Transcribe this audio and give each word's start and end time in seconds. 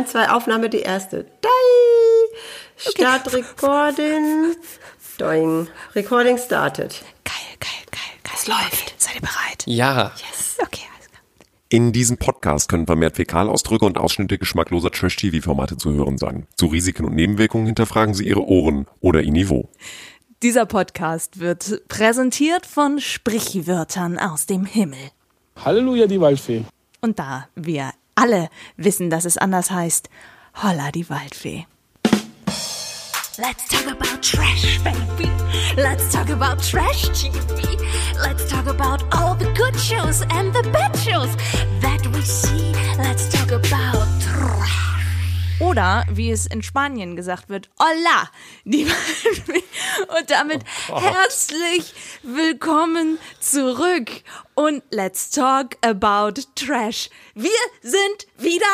1, 0.00 0.12
2, 0.12 0.30
Aufnahme, 0.30 0.70
die 0.70 0.80
erste. 0.80 1.26
Dai! 1.42 2.38
Start 2.78 3.34
Recording. 3.34 4.56
Doing. 5.18 5.68
Recording 5.94 6.38
started. 6.38 7.02
Geil, 7.22 7.34
geil, 7.60 7.70
geil, 7.90 8.00
geil. 8.22 8.32
Es 8.34 8.48
läuft. 8.48 8.94
Seid 8.96 9.16
ihr 9.16 9.20
bereit? 9.20 9.64
Ja. 9.66 10.12
Yes. 10.16 10.56
Okay, 10.58 10.84
alles 10.96 11.10
klar. 11.10 11.20
In 11.68 11.92
diesem 11.92 12.16
Podcast 12.16 12.70
können 12.70 12.86
vermehrt 12.86 13.16
Fäkalausdrücke 13.16 13.84
und 13.84 13.98
Ausschnitte 13.98 14.38
geschmackloser 14.38 14.90
Trash-TV-Formate 14.90 15.76
zu 15.76 15.92
hören 15.92 16.16
sein. 16.16 16.46
Zu 16.56 16.68
Risiken 16.68 17.04
und 17.04 17.14
Nebenwirkungen 17.14 17.66
hinterfragen 17.66 18.14
Sie 18.14 18.26
Ihre 18.26 18.46
Ohren 18.46 18.86
oder 19.00 19.20
Ihr 19.20 19.32
Niveau. 19.32 19.68
Dieser 20.42 20.64
Podcast 20.64 21.40
wird 21.40 21.86
präsentiert 21.88 22.64
von 22.64 23.00
Sprichwörtern 23.00 24.18
aus 24.18 24.46
dem 24.46 24.64
Himmel. 24.64 25.10
Halleluja, 25.62 26.06
die 26.06 26.22
Waldfee. 26.22 26.64
Und 27.02 27.18
da 27.18 27.48
wir 27.54 27.90
alle 28.14 28.48
wissen, 28.76 29.10
dass 29.10 29.24
es 29.24 29.38
anders 29.38 29.70
heißt, 29.70 30.08
holla 30.62 30.90
die 30.92 31.08
Waldfee. 31.08 31.66
Let's 33.38 33.68
talk 33.68 33.86
about 33.86 34.22
trash, 34.22 34.78
baby. 34.84 35.30
Let's 35.76 36.12
talk 36.12 36.28
about 36.28 36.62
trash 36.62 37.08
TV. 37.10 37.78
Let's 38.22 38.46
talk 38.50 38.66
about 38.66 39.02
all 39.14 39.34
the 39.34 39.50
good 39.54 39.74
shows 39.78 40.22
and 40.30 40.52
the 40.52 40.62
bad 40.72 40.94
shows 40.98 41.34
that 41.80 42.06
we 42.08 42.20
see. 42.20 42.72
Let's 42.98 43.30
talk. 43.30 43.39
Oder, 45.70 46.04
wie 46.10 46.32
es 46.32 46.46
in 46.46 46.64
Spanien 46.64 47.14
gesagt 47.14 47.48
wird, 47.48 47.70
hola 47.78 48.28
die. 48.64 48.86
Und 50.18 50.28
damit 50.28 50.64
herzlich 50.88 51.94
willkommen 52.24 53.20
zurück. 53.38 54.10
Und 54.54 54.82
let's 54.90 55.30
talk 55.30 55.76
about 55.82 56.40
trash. 56.56 57.08
Wir 57.36 57.52
sind 57.82 58.26
wieder 58.36 58.66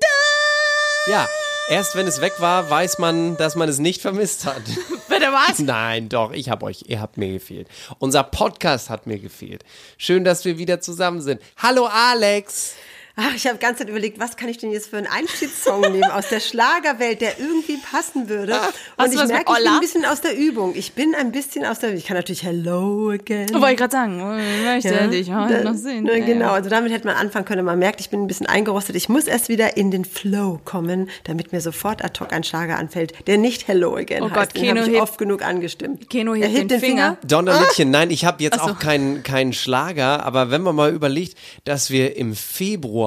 da. 0.00 1.10
Ja, 1.10 1.28
erst 1.68 1.96
wenn 1.96 2.06
es 2.06 2.20
weg 2.20 2.34
war, 2.38 2.70
weiß 2.70 3.00
man, 3.00 3.36
dass 3.38 3.56
man 3.56 3.68
es 3.68 3.80
nicht 3.80 4.00
vermisst 4.00 4.44
hat. 4.44 4.62
Bitte 5.08 5.32
was? 5.32 5.58
Nein, 5.58 6.08
doch, 6.08 6.30
ich 6.30 6.48
hab 6.48 6.62
euch, 6.62 6.84
ihr 6.86 7.00
habt 7.00 7.16
mir 7.16 7.32
gefehlt. 7.32 7.66
Unser 7.98 8.22
Podcast 8.22 8.88
hat 8.88 9.08
mir 9.08 9.18
gefehlt. 9.18 9.64
Schön, 9.98 10.22
dass 10.22 10.44
wir 10.44 10.58
wieder 10.58 10.80
zusammen 10.80 11.22
sind. 11.22 11.42
Hallo 11.56 11.86
Alex. 11.86 12.76
Ach, 13.18 13.34
ich 13.34 13.46
habe 13.46 13.56
ganz 13.56 13.78
Zeit 13.78 13.88
überlegt, 13.88 14.20
was 14.20 14.36
kann 14.36 14.50
ich 14.50 14.58
denn 14.58 14.70
jetzt 14.72 14.90
für 14.90 14.98
einen 14.98 15.06
Einstiegssong 15.06 15.80
nehmen 15.80 16.04
aus 16.10 16.28
der 16.28 16.38
Schlagerwelt, 16.38 17.22
der 17.22 17.38
irgendwie 17.40 17.78
passen 17.78 18.28
würde. 18.28 18.52
Und 18.98 19.10
ich 19.10 19.24
merke, 19.26 19.50
ich 19.52 19.64
bin 19.64 19.72
ein 19.72 19.80
bisschen 19.80 20.04
aus 20.04 20.20
der 20.20 20.36
Übung. 20.36 20.74
Ich 20.76 20.92
bin 20.92 21.14
ein 21.14 21.32
bisschen 21.32 21.64
aus 21.64 21.78
der 21.78 21.94
Ich 21.94 22.04
kann 22.04 22.18
natürlich 22.18 22.42
Hello 22.42 23.08
again. 23.10 23.48
Wollte 23.54 23.70
ich 23.72 23.76
gerade 23.78 23.90
sagen, 23.92 24.38
ich 24.38 24.64
möchte 24.84 25.08
dich 25.08 25.32
heute 25.32 25.62
Da- 25.62 25.64
noch 25.64 25.74
sehen. 25.78 26.04
ne, 26.04 26.18
Ja, 26.18 26.26
Genau, 26.26 26.44
ja. 26.44 26.52
also 26.52 26.68
damit 26.68 26.92
hätte 26.92 27.06
man 27.06 27.16
anfangen 27.16 27.46
können. 27.46 27.64
Man 27.64 27.78
merkt, 27.78 28.00
ich 28.00 28.10
bin 28.10 28.20
ein 28.22 28.26
bisschen 28.26 28.48
eingerostet. 28.48 28.96
Ich 28.96 29.08
muss 29.08 29.26
erst 29.26 29.48
wieder 29.48 29.78
in 29.78 29.90
den 29.90 30.04
Flow 30.04 30.60
kommen, 30.66 31.08
damit 31.24 31.52
mir 31.52 31.62
sofort 31.62 32.04
ad 32.04 32.20
hoc 32.20 32.34
ein 32.34 32.44
Schlager 32.44 32.76
anfällt, 32.76 33.14
der 33.26 33.38
nicht 33.38 33.66
Hello 33.66 33.96
again 33.96 34.24
Oh 34.24 34.26
heißt. 34.26 34.34
Gott, 34.34 34.54
den 34.56 34.60
Keno 34.62 34.80
habe 34.82 34.90
ich 34.90 34.94
hebt- 34.96 35.02
oft 35.02 35.16
genug 35.16 35.42
angestimmt. 35.42 36.10
Keno 36.10 36.34
Er 36.34 36.48
hebt 36.48 36.70
den 36.70 36.80
Finger. 36.80 37.16
Donnerlittchen, 37.26 37.90
nein, 37.90 38.10
ich 38.10 38.26
habe 38.26 38.42
jetzt 38.42 38.56
so. 38.58 38.72
auch 38.72 38.78
keinen 38.78 39.22
keinen 39.22 39.54
Schlager, 39.54 40.22
aber 40.26 40.50
wenn 40.50 40.60
man 40.60 40.76
mal 40.76 40.92
überlegt, 40.92 41.38
dass 41.64 41.88
wir 41.88 42.14
im 42.18 42.34
Februar 42.36 43.05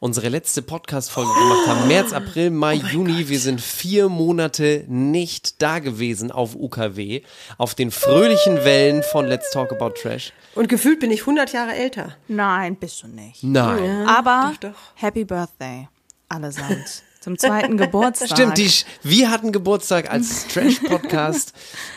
unsere 0.00 0.28
letzte 0.28 0.62
Podcast-Folge 0.62 1.30
gemacht 1.32 1.66
haben, 1.68 1.88
März, 1.88 2.12
April, 2.12 2.50
Mai, 2.50 2.74
Juni, 2.74 3.28
wir 3.28 3.38
sind 3.38 3.60
vier 3.60 4.08
Monate 4.08 4.84
nicht 4.88 5.62
da 5.62 5.78
gewesen 5.78 6.30
auf 6.30 6.54
UKW, 6.54 7.22
auf 7.58 7.74
den 7.74 7.90
fröhlichen 7.90 8.64
Wellen 8.64 9.02
von 9.02 9.26
Let's 9.26 9.50
Talk 9.52 9.72
About 9.72 9.90
Trash. 10.00 10.32
Und 10.54 10.68
gefühlt 10.68 11.00
bin 11.00 11.10
ich 11.10 11.20
100 11.20 11.52
Jahre 11.52 11.74
älter. 11.74 12.16
Nein, 12.28 12.76
bist 12.76 13.02
du 13.02 13.08
nicht. 13.08 13.42
Nein. 13.42 14.06
Aber 14.08 14.52
doch, 14.60 14.70
doch. 14.70 14.78
Happy 14.94 15.24
Birthday 15.24 15.88
allesamt. 16.28 17.02
Zum 17.20 17.38
zweiten 17.38 17.76
Geburtstag. 17.78 18.28
Stimmt, 18.30 18.58
die, 18.58 18.70
wir 19.02 19.30
hatten 19.30 19.52
Geburtstag 19.52 20.10
als 20.10 20.46
Trash-Podcast. 20.52 21.52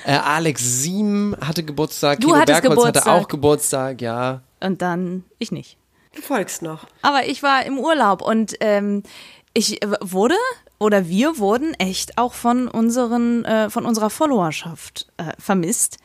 äh, 0.06 0.13
Alex 0.13 0.81
Siem 0.81 1.36
hatte 1.39 1.63
Geburtstag. 1.63 2.19
Du 2.19 2.28
Kino 2.28 2.38
Bergholz 2.45 2.58
hatte 2.58 2.69
Geburtstag. 2.69 3.07
auch 3.07 3.28
Geburtstag, 3.28 4.02
ja. 4.02 4.41
Und 4.59 4.81
dann 4.81 5.23
ich 5.38 5.52
nicht. 5.52 5.78
Du 6.19 6.25
folgst 6.25 6.62
noch. 6.62 6.85
Aber 7.02 7.28
ich 7.28 7.44
war 7.44 7.66
im 7.66 7.80
Urlaub 7.80 8.22
und 8.22 8.56
ähm, 8.59 9.03
ich 9.53 9.80
wurde 10.02 10.35
oder 10.78 11.07
wir 11.07 11.38
wurden 11.38 11.74
echt 11.75 12.18
auch 12.18 12.34
von 12.34 12.68
unseren 12.68 13.46
äh, 13.46 13.69
von 13.69 13.85
unserer 13.85 14.09
Followerschaft 14.09 15.08
äh, 15.18 15.31
vermisst. 15.40 15.97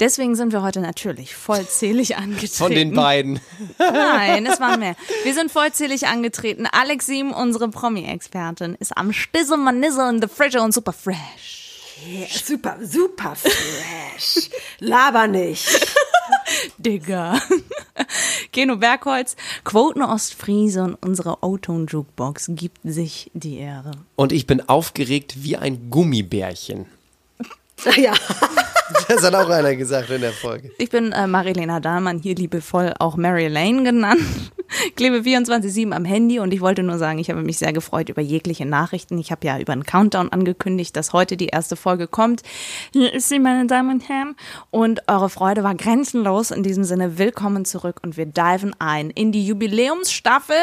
Deswegen 0.00 0.34
sind 0.34 0.52
wir 0.52 0.62
heute 0.62 0.80
natürlich 0.80 1.36
vollzählig 1.36 2.16
angetreten. 2.16 2.54
Von 2.56 2.72
den 2.72 2.94
beiden. 2.94 3.40
Nein, 3.78 4.44
es 4.46 4.58
waren 4.58 4.80
mehr. 4.80 4.96
Wir 5.24 5.34
sind 5.34 5.52
vollzählig 5.52 6.06
angetreten. 6.06 6.66
Alex 6.66 7.06
Siem, 7.06 7.32
unsere 7.32 7.68
Promi-Expertin, 7.68 8.76
ist 8.80 8.96
am 8.96 9.12
Stissel, 9.12 9.58
Manissel 9.58 10.08
und 10.08 10.22
the 10.22 10.28
Frische 10.28 10.62
und 10.62 10.72
super 10.72 10.94
fresh. 10.94 11.60
Ja, 12.08 12.26
super, 12.26 12.78
super 12.80 13.36
fresh. 13.36 14.48
Laber 14.78 15.26
nicht. 15.26 15.68
Digga. 16.78 17.40
Keno 18.52 18.76
Bergholz, 18.76 19.36
Quoten 19.64 20.02
Ostfriese 20.02 20.82
und 20.82 20.94
unsere 20.94 21.42
O-Ton-Jukebox 21.42 22.50
gibt 22.54 22.78
sich 22.84 23.30
die 23.34 23.58
Ehre. 23.58 23.92
Und 24.16 24.32
ich 24.32 24.46
bin 24.46 24.68
aufgeregt 24.68 25.42
wie 25.42 25.56
ein 25.56 25.90
Gummibärchen. 25.90 26.86
Ja. 27.96 28.12
Das 29.08 29.22
hat 29.22 29.34
auch 29.34 29.48
einer 29.48 29.74
gesagt 29.76 30.10
in 30.10 30.20
der 30.20 30.32
Folge. 30.32 30.70
Ich 30.78 30.90
bin 30.90 31.12
äh, 31.12 31.26
Marilena 31.26 31.80
Dahlmann, 31.80 32.18
hier 32.18 32.34
liebevoll 32.34 32.92
auch 32.98 33.16
Mary 33.16 33.48
Lane 33.48 33.82
genannt. 33.82 34.22
Klebe 34.96 35.18
24-7 35.18 35.92
am 35.92 36.04
Handy 36.04 36.38
und 36.38 36.52
ich 36.52 36.60
wollte 36.60 36.82
nur 36.82 36.98
sagen, 36.98 37.18
ich 37.18 37.28
habe 37.28 37.42
mich 37.42 37.58
sehr 37.58 37.72
gefreut 37.72 38.08
über 38.08 38.22
jegliche 38.22 38.66
Nachrichten. 38.66 39.18
Ich 39.18 39.32
habe 39.32 39.46
ja 39.46 39.58
über 39.58 39.72
einen 39.72 39.84
Countdown 39.84 40.30
angekündigt, 40.30 40.96
dass 40.96 41.12
heute 41.12 41.36
die 41.36 41.48
erste 41.48 41.74
Folge 41.74 42.06
kommt. 42.06 42.42
Sie, 42.92 43.38
meine 43.38 43.66
Damen 43.66 43.90
und 43.90 44.08
Herren. 44.08 44.36
Und 44.70 45.08
eure 45.08 45.28
Freude 45.28 45.64
war 45.64 45.74
grenzenlos. 45.74 46.50
In 46.52 46.62
diesem 46.62 46.84
Sinne, 46.84 47.18
willkommen 47.18 47.64
zurück 47.64 48.00
und 48.02 48.16
wir 48.16 48.26
diven 48.26 48.74
ein 48.78 49.10
in 49.10 49.32
die 49.32 49.44
Jubiläumsstaffel, 49.44 50.56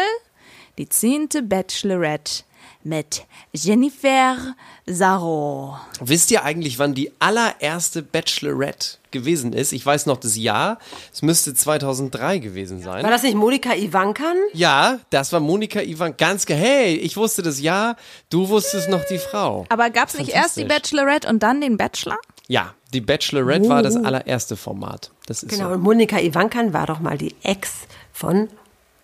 die 0.77 0.87
zehnte 0.87 1.43
Bachelorette 1.43 2.43
mit 2.83 3.25
Jennifer 3.53 4.37
Saro. 4.85 5.77
Wisst 5.99 6.31
ihr 6.31 6.43
eigentlich, 6.43 6.79
wann 6.79 6.93
die 6.93 7.11
allererste 7.19 8.01
Bachelorette 8.01 8.97
gewesen 9.11 9.53
ist? 9.53 9.71
Ich 9.73 9.85
weiß 9.85 10.05
noch 10.05 10.17
das 10.17 10.37
Jahr. 10.37 10.79
Es 11.13 11.21
müsste 11.21 11.53
2003 11.53 12.39
gewesen 12.39 12.83
War 12.85 13.01
sein. 13.01 13.03
das 13.11 13.23
nicht 13.23 13.35
Monika 13.35 13.73
Ivankan? 13.75 14.35
Ja, 14.53 14.99
das 15.09 15.31
war 15.33 15.39
Monika 15.39 15.81
Ivan. 15.81 16.15
Ganz 16.17 16.45
ge 16.45 16.55
Hey, 16.55 16.95
ich 16.95 17.17
wusste 17.17 17.41
das 17.43 17.59
Jahr. 17.61 17.95
Du 18.29 18.49
wusstest 18.49 18.89
noch 18.89 19.03
die 19.05 19.17
Frau. 19.19 19.65
Aber 19.69 19.89
gab 19.89 20.09
es 20.09 20.17
nicht 20.17 20.29
erst 20.31 20.57
die. 20.57 20.65
Bachelorette 20.65 21.27
und 21.27 21.43
dann 21.43 21.61
den 21.61 21.77
Bachelor? 21.77 22.17
Ja, 22.47 22.73
die 22.93 23.01
Bachelorette 23.01 23.67
war 23.67 23.83
das 23.83 23.95
allererste 23.97 24.55
Format. 24.55 25.11
Das 25.25 25.43
ist 25.43 25.49
Genau, 25.49 25.67
so. 25.69 25.73
und 25.75 25.81
Monika 25.81 26.17
Ivankan 26.19 26.71
war 26.73 26.87
doch 26.87 26.99
mal 26.99 27.17
die 27.17 27.35
Ex 27.43 27.71
von 28.13 28.47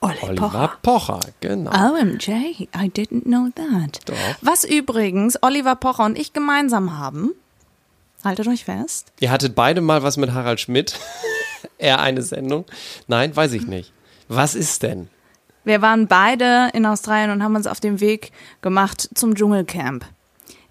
Olli 0.04 0.18
Oliver 0.22 0.50
Pocher. 0.50 0.78
Pocher, 0.82 1.20
genau. 1.40 1.72
OMJ, 1.72 2.30
I 2.76 2.90
didn't 2.90 3.24
know 3.24 3.50
that. 3.56 4.00
Doch. 4.06 4.16
Was 4.42 4.64
übrigens 4.64 5.38
Oliver 5.42 5.76
Pocher 5.76 6.06
und 6.06 6.18
ich 6.18 6.34
gemeinsam 6.34 6.98
haben, 6.98 7.32
haltet 8.24 8.48
euch 8.48 8.66
fest, 8.66 9.12
Ihr 9.20 9.32
hattet 9.32 9.56
beide 9.56 9.82
mal 9.82 10.04
was 10.04 10.18
mit 10.18 10.34
Harald 10.34 10.60
Schmidt. 10.60 11.00
er 11.78 12.00
eine 12.00 12.22
Sendung. 12.22 12.66
Nein, 13.08 13.36
weiß 13.36 13.54
ich 13.54 13.68
nicht. 13.68 13.92
Was 14.28 14.56
ist 14.56 14.84
denn? 14.84 15.10
wir 15.66 15.82
waren 15.82 16.08
beide 16.08 16.70
in 16.74 16.86
Australien 16.86 17.32
und 17.32 17.44
haben 17.44 17.56
uns 17.56 17.68
auf 17.68 17.80
den 17.80 18.00
Weg 18.00 18.32
gemacht 18.62 19.10
zum 19.14 19.36
Dschungelcamp. 19.36 20.06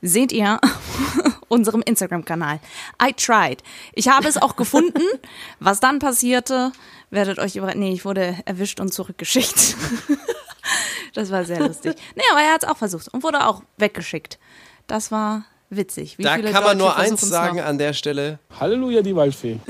Seht 0.02 0.32
ihr 0.32 0.60
unserem 1.48 1.82
Instagram-Kanal. 1.82 2.58
I 3.02 3.12
tried. 3.12 3.62
Ich 3.94 4.08
habe 4.08 4.28
es 4.28 4.36
auch 4.36 4.56
gefunden. 4.56 5.02
Was 5.60 5.80
dann 5.80 5.98
passierte, 5.98 6.72
werdet 7.12 7.38
euch 7.38 7.54
über... 7.56 7.72
Nee, 7.74 7.92
ich 7.92 8.04
wurde 8.04 8.36
erwischt 8.44 8.80
und 8.80 8.92
zurückgeschickt. 8.92 9.76
Das 11.14 11.30
war 11.30 11.44
sehr 11.44 11.60
lustig. 11.60 11.94
Nee, 12.14 12.22
aber 12.30 12.40
er 12.40 12.54
hat 12.54 12.62
es 12.62 12.68
auch 12.70 12.76
versucht 12.78 13.08
und 13.12 13.22
wurde 13.22 13.46
auch 13.46 13.62
weggeschickt. 13.76 14.38
Das 14.86 15.10
war 15.12 15.44
witzig. 15.68 16.16
Wie 16.16 16.22
Da 16.22 16.36
viele 16.36 16.50
kann 16.50 16.64
man 16.64 16.78
Deutsche 16.78 16.94
nur 16.94 16.96
eins 16.96 17.20
sagen 17.20 17.58
noch? 17.58 17.64
an 17.66 17.76
der 17.76 17.92
Stelle. 17.92 18.38
Halleluja, 18.58 19.02
die 19.02 19.14
Waldfee. 19.14 19.58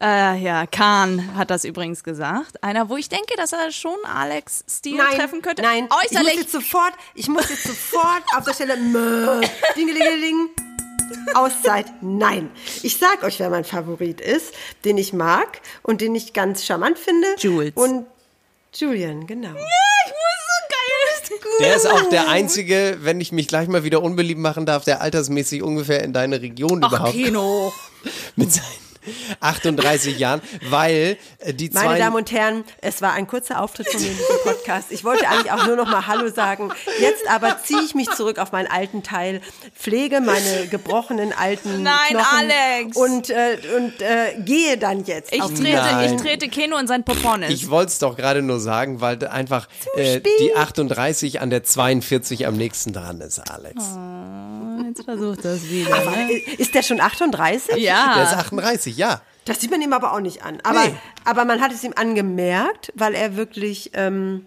Äh, 0.00 0.36
ja, 0.38 0.66
Kahn 0.66 1.34
hat 1.34 1.50
das 1.50 1.64
übrigens 1.64 2.02
gesagt. 2.04 2.62
Einer, 2.62 2.88
wo 2.90 2.96
ich 2.96 3.08
denke, 3.08 3.34
dass 3.36 3.52
er 3.52 3.70
schon 3.70 3.96
Alex 4.04 4.62
Stil 4.68 4.96
Nein, 4.98 5.16
treffen 5.16 5.40
könnte. 5.40 5.62
nein, 5.62 5.84
ich 5.84 5.90
muss 5.90 6.04
Äußerlich. 6.20 6.34
jetzt 6.40 6.52
sofort, 6.52 6.92
ich 7.14 7.28
muss 7.28 7.48
jetzt 7.48 7.62
sofort 7.62 8.22
auf 8.36 8.44
der 8.44 8.52
Stelle 8.52 8.76
mö, 8.78 9.40
dingelingeling, 9.76 10.50
Auszeit, 11.34 11.86
nein. 12.02 12.50
Ich 12.82 12.98
sag 12.98 13.22
euch, 13.22 13.40
wer 13.40 13.50
mein 13.50 13.64
Favorit 13.64 14.20
ist, 14.20 14.54
den 14.84 14.98
ich 14.98 15.12
mag 15.12 15.60
und 15.82 16.00
den 16.00 16.14
ich 16.14 16.32
ganz 16.32 16.64
charmant 16.64 16.98
finde. 16.98 17.26
Jules. 17.38 17.72
Und 17.74 18.06
Julian, 18.74 19.26
genau. 19.26 19.54
Der 21.60 21.76
ist 21.76 21.86
auch 21.86 22.08
der 22.08 22.28
einzige, 22.28 22.98
wenn 23.00 23.20
ich 23.20 23.32
mich 23.32 23.48
gleich 23.48 23.68
mal 23.68 23.84
wieder 23.84 24.02
unbeliebt 24.02 24.40
machen 24.40 24.66
darf, 24.66 24.84
der 24.84 25.00
altersmäßig 25.00 25.62
ungefähr 25.62 26.02
in 26.02 26.12
deine 26.12 26.42
Region 26.42 26.80
Ach, 26.82 26.88
überhaupt 26.88 27.12
Kino. 27.12 27.72
mit 28.36 28.52
seinen 28.52 28.83
38 29.40 30.18
Jahren, 30.18 30.42
weil 30.68 31.16
äh, 31.38 31.54
die 31.54 31.70
zwei. 31.70 31.84
Meine 31.84 31.98
Damen 31.98 32.16
und 32.16 32.30
Herren, 32.32 32.64
es 32.80 33.00
war 33.02 33.12
ein 33.14 33.26
kurzer 33.26 33.60
Auftritt 33.62 33.88
von 33.88 34.00
mir 34.00 34.08
in 34.10 34.16
diesem 34.16 34.36
Podcast. 34.44 34.92
Ich 34.92 35.04
wollte 35.04 35.28
eigentlich 35.28 35.50
auch 35.50 35.66
nur 35.66 35.76
noch 35.76 35.90
mal 35.90 36.06
Hallo 36.06 36.28
sagen. 36.30 36.70
Jetzt 37.00 37.28
aber 37.28 37.58
ziehe 37.64 37.82
ich 37.82 37.94
mich 37.94 38.10
zurück 38.10 38.38
auf 38.38 38.52
meinen 38.52 38.66
alten 38.70 39.02
Teil, 39.02 39.40
pflege 39.74 40.20
meine 40.20 40.66
gebrochenen 40.68 41.32
alten 41.32 41.82
Nein, 41.82 41.94
Knochen 42.10 42.50
Alex. 42.50 42.96
und 42.96 43.14
und, 43.14 43.30
äh, 43.30 43.58
und 43.76 44.02
äh, 44.02 44.34
gehe 44.44 44.76
dann 44.76 45.04
jetzt. 45.04 45.32
Ich 45.32 45.40
trete, 45.40 45.62
Nein. 45.62 46.14
ich 46.14 46.20
trete 46.20 46.48
Keno 46.48 46.76
in 46.78 46.86
sein 46.88 47.04
Poponnes. 47.04 47.50
Ich 47.50 47.70
wollte 47.70 47.88
es 47.92 47.98
doch 48.00 48.16
gerade 48.16 48.42
nur 48.42 48.58
sagen, 48.58 49.00
weil 49.00 49.24
einfach 49.28 49.68
äh, 49.96 50.20
die 50.40 50.56
38 50.56 51.40
an 51.40 51.50
der 51.50 51.62
42 51.62 52.46
am 52.46 52.56
nächsten 52.56 52.92
dran 52.92 53.20
ist, 53.20 53.38
Alex. 53.50 53.84
Jetzt 54.86 55.04
versucht 55.04 55.44
das 55.44 55.68
wieder. 55.68 55.94
Aber, 55.94 56.10
Ne? 56.10 56.32
ist 56.58 56.74
der 56.74 56.82
schon 56.82 57.00
38? 57.00 57.76
Ja. 57.76 58.14
Der 58.16 58.24
ist 58.24 58.32
38, 58.34 58.93
ja. 58.96 59.20
Das 59.44 59.60
sieht 59.60 59.70
man 59.70 59.82
ihm 59.82 59.92
aber 59.92 60.14
auch 60.14 60.20
nicht 60.20 60.42
an. 60.42 60.58
Aber, 60.62 60.84
Nee. 60.86 60.94
aber 61.24 61.44
man 61.44 61.60
hat 61.60 61.70
es 61.72 61.84
ihm 61.84 61.92
angemerkt, 61.94 62.92
weil 62.94 63.14
er 63.14 63.36
wirklich 63.36 63.90
ähm, 63.92 64.46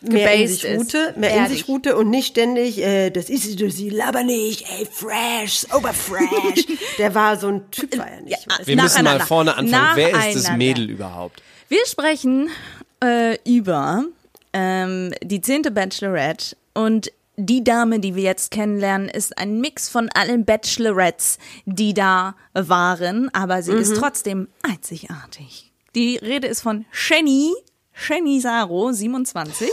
mehr 0.00 0.32
in 0.34 0.48
sich 0.48 0.64
ruhte, 0.64 1.14
mehr 1.16 1.30
in 1.30 1.36
Ehrlich. 1.36 1.58
sich 1.58 1.68
ruhte 1.68 1.96
und 1.96 2.08
nicht 2.10 2.28
ständig, 2.28 2.78
äh, 2.78 3.10
das 3.10 3.28
ist 3.28 3.42
sie, 3.42 3.56
du 3.56 3.70
sie 3.70 3.90
laber 3.90 4.22
nicht, 4.22 4.64
ey, 4.78 4.86
fresh, 4.90 5.66
oberfresh. 5.74 6.66
Der 6.98 7.14
war 7.14 7.36
so 7.38 7.48
ein 7.48 7.70
Typ, 7.70 7.98
war 7.98 8.08
er 8.08 8.20
nicht. 8.22 8.38
Ja, 8.48 8.66
Wir 8.66 8.76
müssen 8.76 9.04
mal 9.04 9.20
vorne 9.20 9.56
anfangen. 9.56 9.96
Wer 9.96 10.28
ist 10.30 10.46
das. 10.48 10.56
Mädel 10.56 10.88
überhaupt? 10.90 11.42
Wir 11.68 11.84
sprechen 11.86 12.48
äh, 13.02 13.36
über 13.44 14.04
ähm, 14.52 15.12
die 15.22 15.40
zehnte 15.40 15.70
Bachelorette 15.70 16.56
und 16.74 17.10
die 17.36 17.62
Dame, 17.62 18.00
die 18.00 18.14
wir 18.14 18.22
jetzt 18.22 18.50
kennenlernen, 18.50 19.08
ist 19.08 19.36
ein 19.38 19.60
Mix 19.60 19.88
von 19.88 20.08
allen 20.14 20.44
Bachelorettes, 20.44 21.38
die 21.66 21.92
da 21.94 22.34
waren, 22.54 23.28
aber 23.34 23.62
sie 23.62 23.72
Mhm. 23.72 23.78
ist 23.78 23.96
trotzdem 23.96 24.48
einzigartig. 24.62 25.72
Die 25.94 26.16
Rede 26.16 26.46
ist 26.46 26.60
von 26.62 26.84
Shani, 26.90 27.52
Shani 27.92 28.40
Saro, 28.40 28.92
27. 28.92 29.68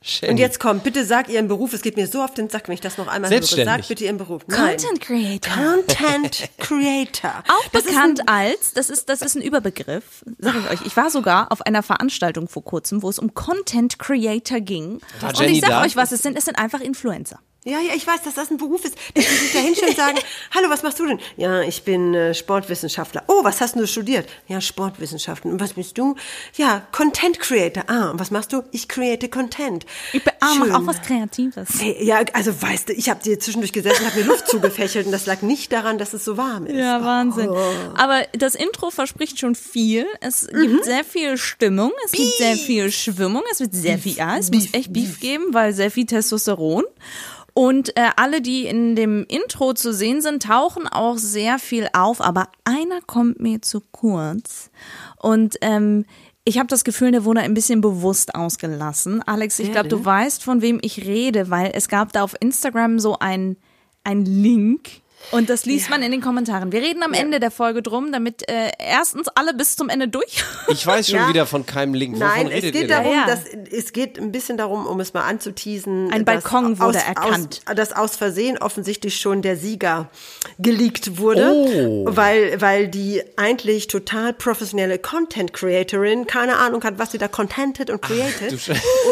Shelly. 0.00 0.30
Und 0.32 0.38
jetzt 0.38 0.60
komm, 0.60 0.78
bitte 0.80 1.04
sag 1.04 1.28
ihren 1.28 1.48
Beruf. 1.48 1.72
Es 1.72 1.82
geht 1.82 1.96
mir 1.96 2.06
so 2.06 2.22
auf 2.22 2.32
den 2.32 2.48
Sack, 2.48 2.68
wenn 2.68 2.74
ich 2.74 2.80
das 2.80 2.98
noch 2.98 3.08
einmal 3.08 3.30
höre. 3.30 3.42
Sag 3.42 3.88
bitte 3.88 4.04
ihren 4.04 4.16
Beruf. 4.16 4.42
Nein. 4.46 4.76
Content 4.76 5.00
Creator. 5.00 5.52
Content 5.54 6.48
Creator. 6.58 7.42
Auch 7.48 7.68
Das 7.72 7.82
bekannt 7.84 8.22
als, 8.28 8.72
das 8.74 8.90
ist, 8.90 9.08
das 9.08 9.22
ist 9.22 9.34
ein 9.36 9.42
Überbegriff, 9.42 10.24
sag 10.38 10.54
ich 10.56 10.70
euch. 10.70 10.86
Ich 10.86 10.96
war 10.96 11.10
sogar 11.10 11.50
auf 11.50 11.62
einer 11.62 11.82
Veranstaltung 11.82 12.48
vor 12.48 12.62
kurzem, 12.64 13.02
wo 13.02 13.10
es 13.10 13.18
um 13.18 13.34
Content 13.34 13.98
Creator 13.98 14.60
ging. 14.60 15.00
War 15.20 15.30
und 15.30 15.38
Jenny 15.40 15.52
ich 15.54 15.60
sag 15.60 15.70
da? 15.70 15.82
euch, 15.82 15.96
was 15.96 16.12
es 16.12 16.22
sind. 16.22 16.38
Es 16.38 16.44
sind 16.44 16.58
einfach 16.58 16.80
Influencer. 16.80 17.40
Ja, 17.64 17.80
ja, 17.80 17.92
ich 17.94 18.06
weiß, 18.06 18.22
dass 18.22 18.34
das 18.34 18.50
ein 18.50 18.56
Beruf 18.56 18.84
ist, 18.84 18.94
dass 19.14 19.24
die 19.26 19.30
sich 19.34 19.52
da 19.52 19.58
hinstellen 19.58 19.90
und 19.90 19.96
sagen, 19.96 20.18
hallo, 20.54 20.70
was 20.70 20.82
machst 20.84 21.00
du 21.00 21.06
denn? 21.06 21.18
Ja, 21.36 21.60
ich 21.60 21.82
bin 21.82 22.14
äh, 22.14 22.32
Sportwissenschaftler. 22.32 23.24
Oh, 23.26 23.42
was 23.42 23.60
hast 23.60 23.74
du 23.74 23.84
studiert? 23.86 24.28
Ja, 24.46 24.60
Sportwissenschaften. 24.60 25.50
Und 25.50 25.60
was 25.60 25.72
bist 25.74 25.98
du? 25.98 26.14
Ja, 26.56 26.86
Content 26.92 27.40
Creator. 27.40 27.82
Ah, 27.88 28.10
und 28.10 28.20
was 28.20 28.30
machst 28.30 28.52
du? 28.52 28.62
Ich 28.70 28.88
create 28.88 29.30
Content. 29.30 29.84
Ich 30.12 30.22
be- 30.22 30.32
ah, 30.40 30.54
mach 30.54 30.80
auch 30.80 30.86
was 30.86 31.02
Kreatives. 31.02 31.68
Hey, 31.80 31.96
Ja, 32.02 32.20
also 32.32 32.62
weißt 32.62 32.90
du, 32.90 32.92
ich 32.92 33.10
habe 33.10 33.22
dir 33.22 33.38
zwischendurch 33.40 33.72
gesessen, 33.72 34.06
habe 34.06 34.20
mir 34.20 34.26
Luft 34.26 34.46
zugefächelt 34.48 35.06
und 35.06 35.12
das 35.12 35.26
lag 35.26 35.42
nicht 35.42 35.72
daran, 35.72 35.98
dass 35.98 36.14
es 36.14 36.24
so 36.24 36.36
warm 36.36 36.64
ist. 36.66 36.76
Ja, 36.76 37.02
Wahnsinn. 37.04 37.50
Aber 37.96 38.22
das 38.32 38.54
Intro 38.54 38.90
verspricht 38.90 39.40
schon 39.40 39.56
viel. 39.56 40.06
Es 40.20 40.46
gibt 40.46 40.84
sehr 40.84 41.04
viel 41.04 41.36
Stimmung, 41.36 41.90
es 42.06 42.12
gibt 42.12 42.32
sehr 42.38 42.54
viel 42.56 42.90
Schwimmung, 42.92 43.42
es 43.50 43.58
wird 43.60 43.74
sehr 43.74 43.98
viel, 43.98 44.12
ja, 44.14 44.38
es 44.38 44.50
muss 44.52 44.68
echt 44.72 44.92
Beef 44.92 45.18
geben, 45.20 45.46
weil 45.52 45.72
sehr 45.74 45.90
viel 45.90 46.06
Testosteron. 46.06 46.84
Und 47.58 47.96
äh, 47.96 48.10
alle, 48.14 48.40
die 48.40 48.66
in 48.66 48.94
dem 48.94 49.26
Intro 49.26 49.72
zu 49.72 49.92
sehen 49.92 50.20
sind, 50.20 50.44
tauchen 50.44 50.86
auch 50.86 51.18
sehr 51.18 51.58
viel 51.58 51.88
auf, 51.92 52.20
aber 52.20 52.46
einer 52.62 53.00
kommt 53.00 53.40
mir 53.40 53.60
zu 53.62 53.82
kurz. 53.90 54.70
Und 55.16 55.56
ähm, 55.62 56.04
ich 56.44 56.58
habe 56.58 56.68
das 56.68 56.84
Gefühl, 56.84 57.10
der 57.10 57.24
wurde 57.24 57.40
ein 57.40 57.54
bisschen 57.54 57.80
bewusst 57.80 58.36
ausgelassen. 58.36 59.24
Alex, 59.26 59.58
ich 59.58 59.72
glaube, 59.72 59.88
du 59.88 60.04
weißt, 60.04 60.44
von 60.44 60.62
wem 60.62 60.78
ich 60.82 61.04
rede, 61.04 61.50
weil 61.50 61.72
es 61.74 61.88
gab 61.88 62.12
da 62.12 62.22
auf 62.22 62.36
Instagram 62.38 63.00
so 63.00 63.18
ein, 63.18 63.56
ein 64.04 64.24
Link. 64.24 64.90
Und 65.30 65.50
das 65.50 65.66
liest 65.66 65.90
man 65.90 66.02
in 66.02 66.10
den 66.10 66.20
Kommentaren. 66.22 66.72
Wir 66.72 66.80
reden 66.80 67.02
am 67.02 67.12
Ende 67.12 67.38
der 67.38 67.50
Folge 67.50 67.82
drum, 67.82 68.12
damit 68.12 68.48
äh, 68.48 68.70
erstens 68.78 69.28
alle 69.34 69.52
bis 69.52 69.76
zum 69.76 69.88
Ende 69.90 70.08
durch. 70.08 70.42
Ich 70.70 70.86
weiß 70.86 71.08
schon 71.10 71.18
Ja. 71.18 71.28
wieder 71.28 71.46
von 71.46 71.64
keinem 71.66 71.94
Link. 71.94 72.16
Wovon 72.16 72.28
Nein, 72.28 72.46
es 72.48 72.52
redet 72.52 72.74
ihr 72.74 72.80
geht 72.82 72.90
darum, 72.90 73.12
Ja, 73.12 73.20
ja. 73.20 73.26
dass 73.26 73.40
es 73.72 73.92
geht 73.92 74.18
ein 74.18 74.32
bisschen 74.32 74.56
darum, 74.58 74.86
um 74.86 75.00
es 75.00 75.12
mal 75.14 75.22
anzuteasen. 75.22 76.10
Ein 76.12 76.24
dass 76.24 76.42
Balkon 76.44 76.78
wurde 76.78 76.98
aus, 76.98 77.04
erkannt. 77.04 77.60
Aus, 77.66 77.74
dass 77.74 77.92
aus 77.94 78.16
Versehen 78.16 78.58
offensichtlich 78.58 79.18
schon 79.18 79.42
der 79.42 79.56
Sieger 79.56 80.08
geleakt 80.58 81.18
wurde, 81.18 81.52
Oh. 81.52 82.04
weil 82.08 82.60
weil 82.60 82.88
die 82.88 83.22
eigentlich 83.36 83.86
total 83.88 84.32
professionelle 84.34 84.98
Content 84.98 85.52
Creatorin 85.52 86.26
keine 86.26 86.56
Ahnung 86.56 86.84
hat, 86.84 86.98
was 86.98 87.12
sie 87.12 87.18
da 87.18 87.28
contented 87.28 87.90
und 87.90 88.00
created. 88.02 88.52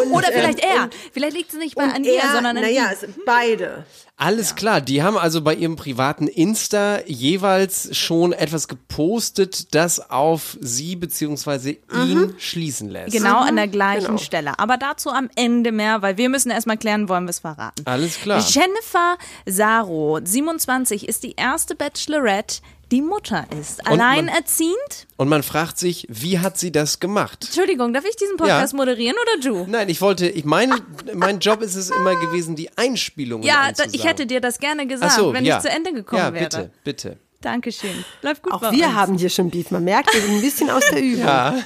und, 0.05 0.13
Oder 0.13 0.29
vielleicht 0.33 0.61
ähm, 0.63 0.71
er. 0.77 0.83
und- 0.85 0.95
vielleicht 1.13 1.37
liegt 1.37 1.53
es 1.53 1.59
nicht 1.59 1.75
bei 1.75 1.85
und 1.85 1.91
an 1.95 2.05
ihr, 2.05 2.15
er, 2.15 2.33
sondern 2.33 2.57
an 2.57 2.63
naja, 2.63 2.91
beide. 3.25 3.85
Alles 4.19 4.55
klar, 4.55 4.81
die 4.81 5.03
haben 5.03 5.19
also 5.19 5.43
bei 5.43 5.55
ihrem 5.55 5.77
privaten 5.77 6.27
Insta 6.27 7.01
jeweils 7.05 7.95
schon 7.95 8.33
etwas 8.33 8.67
gepostet, 8.67 9.75
das 9.75 10.11
auf 10.11 10.57
sie 10.59 10.97
bzw. 10.97 11.77
ihn 11.93 12.35
schließen 12.39 12.89
lässt. 12.89 13.13
Genau 13.13 13.41
an 13.41 13.57
der 13.57 13.69
gleichen 13.69 14.07
genau. 14.07 14.19
Stelle. 14.19 14.59
Aber 14.59 14.79
dazu 14.79 15.11
am 15.11 15.29
Ende 15.37 15.71
mehr, 15.71 16.01
weil 16.01 16.17
wir 16.17 16.31
müssen 16.31 16.51
erstmal 16.51 16.79
klären, 16.79 17.11
wollen 17.11 17.25
wir 17.25 17.31
es 17.31 17.41
verraten. 17.41 17.83
Alles 17.85 18.19
klar. 18.19 18.43
Jennifer 18.49 19.19
Saro, 19.45 20.19
27, 20.25 21.07
ist 21.07 21.23
die 21.23 21.35
erste 21.37 21.75
Bachelorette, 21.75 22.63
die 22.93 23.03
Mutter 23.03 23.47
ist. 23.61 23.81
Und 23.81 23.99
man- 23.99 24.01
Alleinerziehend. 24.01 25.07
Und 25.17 25.29
man 25.29 25.43
fragt 25.43 25.79
sich, 25.79 26.07
wie 26.09 26.39
hat 26.39 26.57
sie 26.59 26.71
das 26.71 27.01
gemacht? 27.01 27.45
Entschuldigung, 27.47 27.93
darf 27.93 28.05
ich 28.05 28.17
diesen 28.17 28.37
Podcast 28.37 28.73
Ja. 28.73 28.77
moderieren 28.77 29.17
oder 29.21 29.41
du? 29.51 29.67
Nein, 29.71 29.89
ich 29.89 30.01
wollte, 30.01 30.29
ich 30.29 30.45
meine, 30.45 30.77
mein 31.15 31.41
Job 31.41 31.63
ist 31.63 31.75
es 31.75 31.91
immer 31.91 32.15
gewesen, 32.21 32.55
die 32.55 32.71
Einspielungen 32.77 33.45
Ja, 33.47 33.73
da, 33.73 33.85
ich 33.91 34.05
hätte 34.05 34.27
dir 34.27 34.41
das 34.41 34.59
gerne 34.59 34.87
gesagt, 34.87 35.13
so, 35.15 35.33
wenn 35.33 35.45
ja. 35.45 35.57
ich 35.57 35.63
zu 35.63 35.69
Ende 35.71 35.93
gekommen 35.93 36.21
ja, 36.23 36.33
wäre. 36.33 36.45
bitte, 36.45 36.71
bitte. 36.85 37.17
Dankeschön. 37.41 38.05
Läuft 38.23 38.43
gut 38.43 38.53
Auch 38.53 38.61
bei 38.61 38.73
wir 38.73 38.87
uns. 38.87 38.95
haben 38.95 39.19
hier 39.19 39.31
schon 39.31 39.51
Beef. 39.51 39.71
Man 39.71 39.85
merkt, 39.85 40.13
wir 40.15 40.21
sind 40.21 40.35
ein 40.37 40.41
bisschen 40.41 40.71
aus 40.71 40.83
der 40.91 41.03
Übung. 41.03 41.63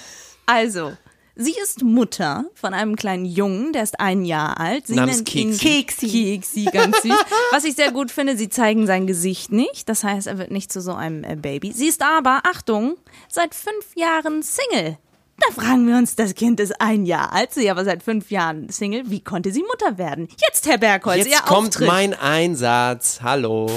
Also, 0.47 0.93
sie 1.37 1.55
ist 1.63 1.83
Mutter 1.83 2.45
von 2.55 2.75
einem 2.75 2.97
kleinen 2.97 3.25
Jungen, 3.25 3.73
der 3.73 3.83
ist 3.83 4.01
ein 4.01 4.25
Jahr 4.25 4.59
alt. 4.61 4.87
Sie 4.87 4.95
Namens 4.95 5.19
nennt 5.19 5.35
ihn 5.35 5.57
Keksi. 5.57 6.09
Keksi, 6.37 6.65
ganz 6.67 7.03
süß. 7.03 7.13
Was 7.53 7.65
ich 7.65 7.75
sehr 7.75 7.93
gut 7.93 8.11
finde, 8.11 8.37
sie 8.37 8.49
zeigen 8.49 8.87
sein 8.87 9.07
Gesicht 9.07 9.53
nicht. 9.53 9.89
Das 9.89 10.05
heißt, 10.05 10.27
er 10.27 10.39
wird 10.39 10.51
nicht 10.51 10.73
zu 10.73 10.81
so 10.81 10.93
einem 10.95 11.25
äh, 11.25 11.37
Baby. 11.37 11.73
Sie 11.73 11.89
ist 11.89 12.03
aber, 12.03 12.43
Achtung, 12.45 12.97
seit 13.29 13.55
fünf 13.55 13.95
Jahren 13.97 14.43
Single. 14.43 14.99
Da 15.39 15.55
fragen 15.63 15.87
wir 15.89 15.97
uns, 15.97 16.17
das 16.17 16.35
Kind 16.35 16.61
ist 16.61 16.81
ein 16.83 17.07
Jahr 17.07 17.33
alt, 17.33 17.55
sie 17.55 17.71
aber 17.71 17.85
seit 17.85 18.03
fünf 18.03 18.31
Jahren 18.31 18.69
Single. 18.69 19.05
Wie 19.07 19.21
konnte 19.25 19.51
sie 19.53 19.63
Mutter 19.63 19.97
werden? 19.97 20.29
Jetzt, 20.47 20.67
Herr 20.69 20.77
Bergholz, 20.77 21.25
Jetzt 21.25 21.31
Ihr 21.31 21.39
kommt 21.41 21.69
Auftritt. 21.69 21.89
mein 21.89 22.13
Einsatz. 22.13 23.21
Hallo. 23.23 23.71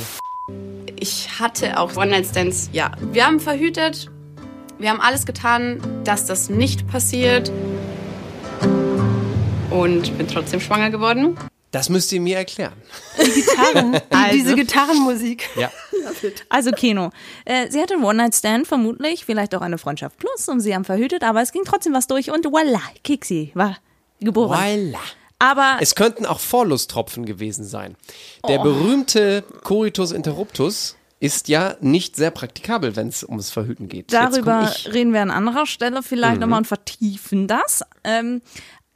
Ich 0.99 1.39
hatte 1.39 1.79
auch 1.79 1.95
One-Night-Stands. 1.95 2.69
Ja, 2.73 2.91
wir 3.13 3.25
haben 3.25 3.39
verhütet. 3.39 4.11
Wir 4.79 4.89
haben 4.89 5.01
alles 5.01 5.25
getan, 5.25 5.79
dass 6.03 6.25
das 6.25 6.49
nicht 6.49 6.87
passiert. 6.87 7.51
Und 9.69 10.17
bin 10.17 10.27
trotzdem 10.27 10.59
schwanger 10.59 10.89
geworden. 10.89 11.37
Das 11.71 11.89
müsst 11.89 12.11
ihr 12.11 12.21
mir 12.21 12.37
erklären. 12.37 12.73
Gitarren, 13.17 13.93
die, 13.93 14.31
diese 14.33 14.55
Gitarrenmusik. 14.55 15.49
Ja. 15.55 15.71
Also 16.49 16.69
Keno. 16.71 17.09
Äh, 17.45 17.71
sie 17.71 17.81
hatte 17.81 17.95
einen 17.95 18.03
One-Night-Stand, 18.03 18.67
vermutlich, 18.67 19.25
vielleicht 19.25 19.55
auch 19.55 19.61
eine 19.61 19.79
Freundschaft 19.79 20.19
plus 20.19 20.47
und 20.49 20.59
sie 20.59 20.75
haben 20.75 20.85
verhütet, 20.85 21.23
aber 21.23 21.41
es 21.41 21.51
ging 21.51 21.63
trotzdem 21.65 21.93
was 21.93 22.05
durch 22.05 22.29
und 22.29 22.45
voila, 22.45 22.81
Kiksi 23.03 23.51
war 23.55 23.77
geboren. 24.19 24.59
Voila. 24.59 24.99
Aber 25.39 25.77
Es 25.81 25.95
könnten 25.95 26.27
auch 26.27 26.39
Vorlusttropfen 26.39 27.25
gewesen 27.25 27.65
sein. 27.65 27.95
Der 28.47 28.59
Oh. 28.59 28.63
berühmte 28.63 29.43
Coitus 29.63 30.11
interruptus 30.11 30.95
ist 31.23 31.47
ja 31.47 31.77
nicht 31.79 32.17
sehr 32.17 32.31
praktikabel, 32.31 32.97
wenn 32.97 33.07
es 33.07 33.23
ums 33.23 33.49
Verhüten 33.49 33.87
geht. 33.87 34.11
Darüber. 34.11 34.63
Mhm. 34.63 34.91
reden 34.91 35.13
wir 35.13 35.21
an 35.21 35.31
anderer 35.31 35.65
Stelle 35.65 36.03
vielleicht 36.03 36.41
nochmal 36.41 36.59
und 36.59 36.67
vertiefen 36.67 37.47
das. 37.47 37.83
Ähm, 38.03 38.41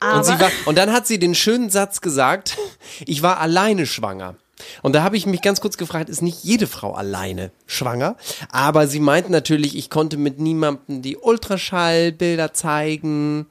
Und, 0.02 0.28
war, 0.28 0.52
und 0.66 0.78
dann 0.78 0.92
hat 0.92 1.08
sie 1.08 1.20
den 1.20 1.36
schönen 1.36 1.70
Satz 1.70 2.02
gesagt, 2.02 2.58
ich 3.06 3.24
war 3.24 3.40
alleine 3.40 3.86
schwanger. 3.86 4.36
Und 4.82 4.94
da 4.94 5.04
habe 5.04 5.16
ich 5.16 5.26
mich 5.26 5.42
ganz 5.42 5.62
kurz 5.62 5.78
gefragt, 5.78 6.10
ist 6.10 6.22
nicht 6.22 6.44
jede 6.44 6.68
Frau 6.68 6.94
alleine 6.96 7.52
schwanger? 7.66 8.18
Aber 8.52 8.88
sie 8.88 9.00
meint 9.00 9.30
natürlich, 9.30 9.78
ich 9.78 9.90
konnte 9.90 10.18
mit 10.18 10.38
niemandem 10.38 11.02
die 11.02 11.16
Ultraschallbilder 11.16 12.54
zeigen. 12.54 13.46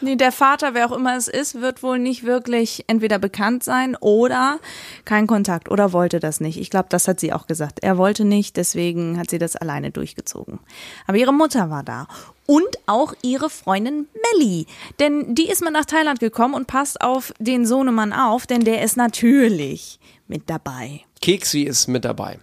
Nee, 0.00 0.16
der 0.16 0.32
Vater, 0.32 0.74
wer 0.74 0.86
auch 0.86 0.96
immer 0.96 1.16
es 1.16 1.28
ist, 1.28 1.60
wird 1.60 1.82
wohl 1.82 1.98
nicht 1.98 2.24
wirklich 2.24 2.84
entweder 2.86 3.18
bekannt 3.18 3.64
sein 3.64 3.96
oder 3.96 4.58
kein 5.04 5.26
Kontakt 5.26 5.70
oder 5.70 5.92
wollte 5.92 6.20
das 6.20 6.40
nicht. 6.40 6.58
Ich 6.58 6.70
glaube, 6.70 6.86
das 6.88 7.08
hat 7.08 7.20
sie 7.20 7.32
auch 7.32 7.46
gesagt. 7.46 7.80
Er 7.82 7.98
wollte 7.98 8.24
nicht, 8.24 8.56
deswegen 8.56 9.18
hat 9.18 9.30
sie 9.30 9.38
das 9.38 9.56
alleine 9.56 9.90
durchgezogen. 9.90 10.58
Aber 11.06 11.18
ihre 11.18 11.32
Mutter 11.32 11.70
war 11.70 11.82
da. 11.82 12.06
Und 12.46 12.78
auch 12.86 13.14
ihre 13.22 13.50
Freundin 13.50 14.06
Melly. 14.32 14.66
Denn 15.00 15.34
die 15.34 15.48
ist 15.48 15.62
mal 15.62 15.70
nach 15.70 15.84
Thailand 15.84 16.20
gekommen 16.20 16.54
und 16.54 16.66
passt 16.68 17.00
auf 17.00 17.32
den 17.40 17.66
Sohnemann 17.66 18.12
auf, 18.12 18.46
denn 18.46 18.64
der 18.64 18.82
ist 18.82 18.96
natürlich 18.96 19.98
mit 20.28 20.48
dabei. 20.48 21.00
Keksi 21.20 21.62
ist 21.62 21.88
mit 21.88 22.04
dabei. 22.04 22.38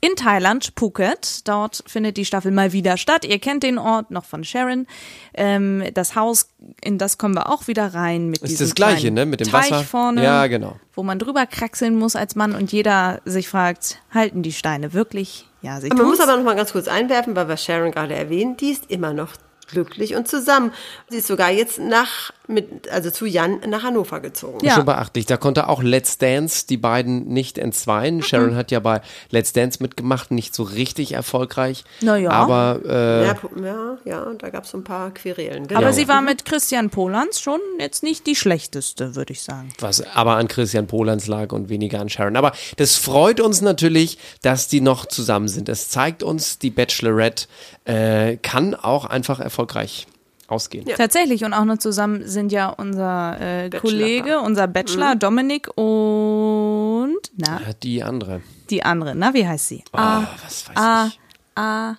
In 0.00 0.16
Thailand, 0.16 0.72
Phuket. 0.76 1.46
Dort 1.46 1.82
findet 1.86 2.16
die 2.16 2.24
Staffel 2.24 2.50
mal 2.52 2.72
wieder 2.72 2.96
statt. 2.96 3.24
Ihr 3.24 3.38
kennt 3.38 3.62
den 3.62 3.78
Ort 3.78 4.10
noch 4.10 4.24
von 4.24 4.44
Sharon. 4.44 4.86
Ähm, 5.34 5.84
das 5.94 6.14
Haus, 6.14 6.48
in 6.82 6.98
das 6.98 7.18
kommen 7.18 7.34
wir 7.34 7.50
auch 7.50 7.66
wieder 7.66 7.92
rein. 7.94 8.28
Mit 8.30 8.42
Ist 8.42 8.60
das 8.60 8.74
Gleiche, 8.74 9.10
ne? 9.10 9.26
Mit 9.26 9.40
dem 9.40 9.48
Teich 9.48 9.70
Wasser. 9.70 9.84
vorne. 9.84 10.22
Ja, 10.22 10.46
genau. 10.46 10.76
Wo 10.94 11.02
man 11.02 11.18
drüber 11.18 11.46
kraxeln 11.46 11.96
muss 11.96 12.16
als 12.16 12.34
Mann 12.34 12.54
und 12.54 12.72
jeder 12.72 13.20
sich 13.24 13.48
fragt, 13.48 14.00
halten 14.12 14.42
die 14.42 14.52
Steine 14.52 14.92
wirklich? 14.92 15.46
Ja, 15.62 15.80
sie 15.80 15.88
Man 15.88 16.06
muss 16.06 16.20
aber 16.20 16.36
noch 16.36 16.44
mal 16.44 16.56
ganz 16.56 16.72
kurz 16.72 16.88
einwerfen, 16.88 17.36
weil 17.36 17.48
wir 17.48 17.56
Sharon 17.58 17.90
gerade 17.90 18.14
erwähnt, 18.14 18.60
die 18.62 18.70
ist 18.70 18.90
immer 18.90 19.12
noch 19.12 19.32
glücklich 19.70 20.14
und 20.14 20.28
zusammen. 20.28 20.72
Sie 21.08 21.18
ist 21.18 21.26
sogar 21.26 21.50
jetzt 21.50 21.78
nach, 21.78 22.32
mit, 22.50 22.90
also 22.90 23.10
zu 23.10 23.26
Jan 23.26 23.60
nach 23.68 23.82
Hannover 23.82 24.20
gezogen. 24.20 24.64
Ja. 24.64 24.74
Schon 24.74 24.84
beachtlich. 24.84 25.26
Da 25.26 25.36
konnte 25.36 25.68
auch 25.68 25.82
Let's 25.82 26.18
Dance 26.18 26.66
die 26.66 26.76
beiden 26.76 27.28
nicht 27.28 27.58
entzweien. 27.58 28.22
Sharon 28.22 28.54
hat 28.56 28.70
ja 28.70 28.80
bei 28.80 29.00
Let's 29.30 29.52
Dance 29.52 29.82
mitgemacht, 29.82 30.30
nicht 30.30 30.54
so 30.54 30.62
richtig 30.62 31.12
erfolgreich. 31.12 31.84
Na 32.00 32.16
ja. 32.16 32.30
Aber 32.30 32.80
äh, 32.84 33.26
Ja, 33.26 33.36
ja, 33.62 33.98
ja, 34.04 34.32
da 34.36 34.50
gab 34.50 34.64
es 34.64 34.70
so 34.70 34.78
ein 34.78 34.84
paar 34.84 35.12
Querelen. 35.12 35.66
Genau. 35.66 35.80
Aber 35.80 35.92
sie 35.92 36.08
war 36.08 36.20
mit 36.22 36.44
Christian 36.44 36.90
Polans 36.90 37.40
schon 37.40 37.60
jetzt 37.78 38.02
nicht 38.02 38.26
die 38.26 38.36
schlechteste, 38.36 39.14
würde 39.16 39.32
ich 39.32 39.42
sagen. 39.42 39.68
was 39.78 40.02
aber 40.14 40.36
an 40.36 40.48
Christian 40.48 40.86
Polans 40.86 41.26
lag 41.26 41.52
und 41.52 41.68
weniger 41.68 42.00
an 42.00 42.08
Sharon. 42.08 42.36
Aber 42.36 42.52
das 42.76 42.96
freut 42.96 43.40
uns 43.40 43.60
natürlich, 43.60 44.18
dass 44.42 44.68
die 44.68 44.80
noch 44.80 45.06
zusammen 45.06 45.48
sind. 45.48 45.68
Es 45.68 45.88
zeigt 45.88 46.22
uns, 46.22 46.58
die 46.58 46.70
Bachelorette 46.70 47.46
äh, 47.84 48.36
kann 48.36 48.74
auch 48.74 49.04
einfach 49.04 49.40
erfolgreich 49.40 50.06
ausgehen. 50.50 50.86
Tatsächlich 50.96 51.44
und 51.44 51.54
auch 51.54 51.64
noch 51.64 51.78
zusammen 51.78 52.26
sind 52.26 52.52
ja 52.52 52.68
unser 52.68 53.40
äh. 53.40 53.70
Kollege, 53.70 54.40
unser 54.40 54.66
Bachelor 54.66 55.16
Dominik 55.16 55.68
und 55.76 57.18
na 57.36 57.60
Die 57.82 58.02
andere. 58.02 58.42
die 58.68 58.82
andere, 58.82 59.14
na 59.14 59.32
wie 59.34 59.46
heißt 59.46 59.68
sie? 59.68 59.84
Ah, 59.92 60.22
was 60.42 60.68
weiß 60.68 60.76
ah, 60.76 61.06
ich. 61.06 61.20
ah, 61.56 61.94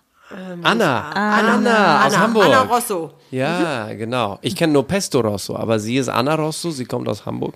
Anna. 0.63 1.10
Anna, 1.12 2.05
aus 2.05 2.13
Anna, 2.13 2.20
Hamburg. 2.20 2.46
Anna 2.46 2.62
Rosso. 2.62 3.12
Ja, 3.31 3.91
genau. 3.93 4.38
Ich 4.41 4.55
kenne 4.55 4.73
nur 4.73 4.85
Pesto 4.88 5.21
Rosso, 5.21 5.55
aber 5.55 5.79
sie 5.79 5.97
ist 5.97 6.09
Anna 6.09 6.35
Rosso, 6.35 6.69
sie 6.71 6.85
kommt 6.85 7.07
aus 7.07 7.25
Hamburg. 7.25 7.55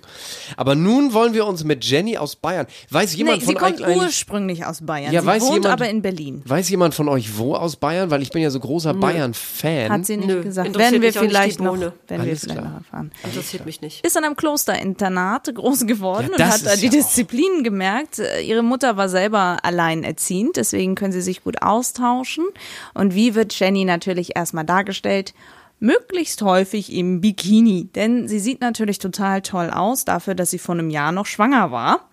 Aber 0.56 0.74
nun 0.74 1.12
wollen 1.12 1.34
wir 1.34 1.46
uns 1.46 1.64
mit 1.64 1.84
Jenny 1.84 2.16
aus 2.16 2.34
Bayern. 2.36 2.66
Weiß 2.90 3.14
jemand 3.14 3.38
nee, 3.40 3.44
von 3.44 3.54
sie 3.54 3.60
kommt 3.60 3.80
euch 3.82 3.96
ursprünglich 3.96 4.64
aus 4.64 4.80
Bayern. 4.84 5.12
Ja, 5.12 5.20
sie 5.20 5.26
weiß 5.26 5.42
wohnt 5.42 5.52
jemand- 5.64 5.72
aber 5.72 5.88
in 5.90 6.02
Berlin. 6.02 6.42
weiß 6.46 6.68
jemand 6.70 6.94
von 6.94 7.08
euch 7.08 7.36
wo 7.36 7.54
aus 7.54 7.76
Bayern? 7.76 8.10
Weil 8.10 8.22
ich 8.22 8.30
bin 8.30 8.42
ja 8.42 8.50
so 8.50 8.58
großer 8.60 8.94
Bayern-Fan. 8.94 9.90
Hat 9.92 10.06
sie 10.06 10.16
nicht 10.16 10.26
Nö, 10.28 10.42
gesagt. 10.42 10.76
Werden 10.78 11.02
wir 11.02 11.12
vielleicht 11.12 11.60
noch, 11.60 11.78
werden 11.78 11.92
wir 12.08 12.36
vielleicht 12.36 12.44
klar. 12.46 12.64
noch 12.64 12.74
erfahren. 12.78 13.12
Interessiert 13.24 13.66
mich 13.66 13.80
nicht. 13.80 14.04
Ist 14.04 14.16
in 14.16 14.24
einem 14.24 14.36
Klosterinternat 14.36 15.54
groß 15.54 15.86
geworden 15.86 16.30
Ja, 16.38 16.46
und 16.46 16.52
hat 16.52 16.66
da 16.66 16.76
die 16.76 16.84
ja 16.86 16.90
Disziplinen 16.90 17.64
gemerkt. 17.64 18.18
Äh, 18.18 18.40
Ihre 18.42 18.62
Mutter 18.62 18.96
war 18.96 19.08
selber 19.08 19.58
alleinerziehend, 19.62 20.56
deswegen 20.56 20.94
können 20.94 21.12
sie 21.12 21.20
sich 21.22 21.44
gut 21.44 21.62
austauschen. 21.62 22.44
Und 22.94 23.14
wie 23.14 23.34
wird 23.34 23.58
Jenny 23.58 23.84
natürlich 23.84 24.36
erstmal 24.36 24.64
dargestellt? 24.64 25.34
Möglichst 25.78 26.40
häufig 26.42 26.92
im 26.92 27.20
Bikini, 27.20 27.90
denn 27.94 28.28
sie 28.28 28.38
sieht 28.38 28.60
natürlich 28.60 28.98
total 28.98 29.42
toll 29.42 29.70
aus, 29.70 30.04
dafür, 30.04 30.34
dass 30.34 30.50
sie 30.50 30.58
vor 30.58 30.74
einem 30.74 30.90
Jahr 30.90 31.12
noch 31.12 31.26
schwanger 31.26 31.70
war. 31.70 32.08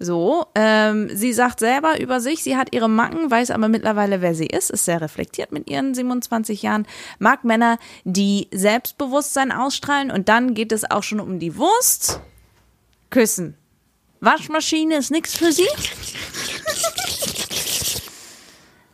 So, 0.00 0.46
ähm, 0.56 1.08
sie 1.14 1.32
sagt 1.32 1.60
selber 1.60 2.00
über 2.00 2.20
sich, 2.20 2.42
sie 2.42 2.56
hat 2.56 2.74
ihre 2.74 2.90
Macken, 2.90 3.30
weiß 3.30 3.52
aber 3.52 3.68
mittlerweile, 3.68 4.20
wer 4.20 4.34
sie 4.34 4.46
ist, 4.46 4.70
ist 4.70 4.84
sehr 4.84 5.00
reflektiert 5.00 5.52
mit 5.52 5.70
ihren 5.70 5.94
27 5.94 6.62
Jahren, 6.62 6.86
mag 7.20 7.44
Männer, 7.44 7.78
die 8.02 8.48
Selbstbewusstsein 8.52 9.52
ausstrahlen 9.52 10.10
und 10.10 10.28
dann 10.28 10.54
geht 10.54 10.72
es 10.72 10.90
auch 10.90 11.04
schon 11.04 11.20
um 11.20 11.38
die 11.38 11.56
Wurst. 11.56 12.20
Küssen. 13.10 13.56
Waschmaschine 14.20 14.96
ist 14.96 15.12
nichts 15.12 15.36
für 15.36 15.52
sie. 15.52 15.68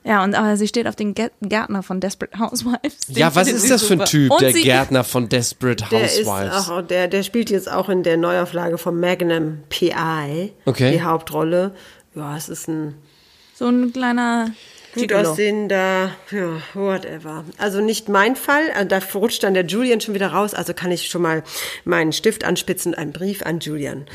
Ja, 0.02 0.25
und 0.25 0.35
aber 0.35 0.57
sie 0.57 0.66
steht 0.66 0.87
auf 0.87 0.97
den 0.97 1.14
Gär- 1.14 1.30
Gärtner 1.42 1.83
von 1.83 2.00
Desperate 2.00 2.38
Housewives. 2.38 2.97
Ja, 3.09 3.35
was 3.35 3.49
ist 3.49 3.71
das 3.71 3.83
für 3.83 3.95
ein. 3.95 4.04
Typ, 4.07 4.30
Und 4.33 4.40
der 4.40 4.52
sie- 4.52 4.62
Gärtner 4.62 5.04
von 5.04 5.28
Desperate 5.28 5.85
Der 5.90 6.04
ist 6.04 6.25
Housewives? 6.26 6.71
auch, 6.71 6.83
der, 6.83 7.07
der 7.09 7.23
spielt 7.23 7.50
jetzt 7.50 7.71
auch 7.71 7.88
in 7.90 8.02
der 8.02 8.16
Neuauflage 8.16 8.78
von 8.78 8.99
Magnum 8.99 9.59
PI 9.69 10.52
Okay. 10.64 10.92
die 10.92 11.02
Hauptrolle. 11.02 11.73
Ja, 12.14 12.37
es 12.37 12.49
ist 12.49 12.66
ein 12.69 12.95
So 13.54 13.66
ein 13.69 13.92
kleiner 13.92 14.50
gut 14.94 15.09
Gigolo. 15.09 15.30
aussehender, 15.30 16.11
ja, 16.30 16.62
whatever. 16.75 17.44
Also 17.59 17.80
nicht 17.80 18.09
mein 18.09 18.37
Fall. 18.37 18.62
Äh, 18.78 18.87
Da 18.87 19.00
rutscht 19.14 19.42
dann 19.42 19.54
der 19.54 19.64
Julian 19.66 20.00
schon 20.00 20.14
wieder 20.14 20.28
raus. 20.28 20.54
Also 20.54 20.75
kann 20.75 20.90
ich 20.90 21.09
schon 21.09 21.23
mal 21.23 21.42
meinen 21.85 22.12
Stift 22.12 22.44
anspitzen 22.44 22.92
und 22.92 22.99
einen 22.99 23.12
Brief 23.12 23.42
an 23.42 23.61
Julian 23.61 24.06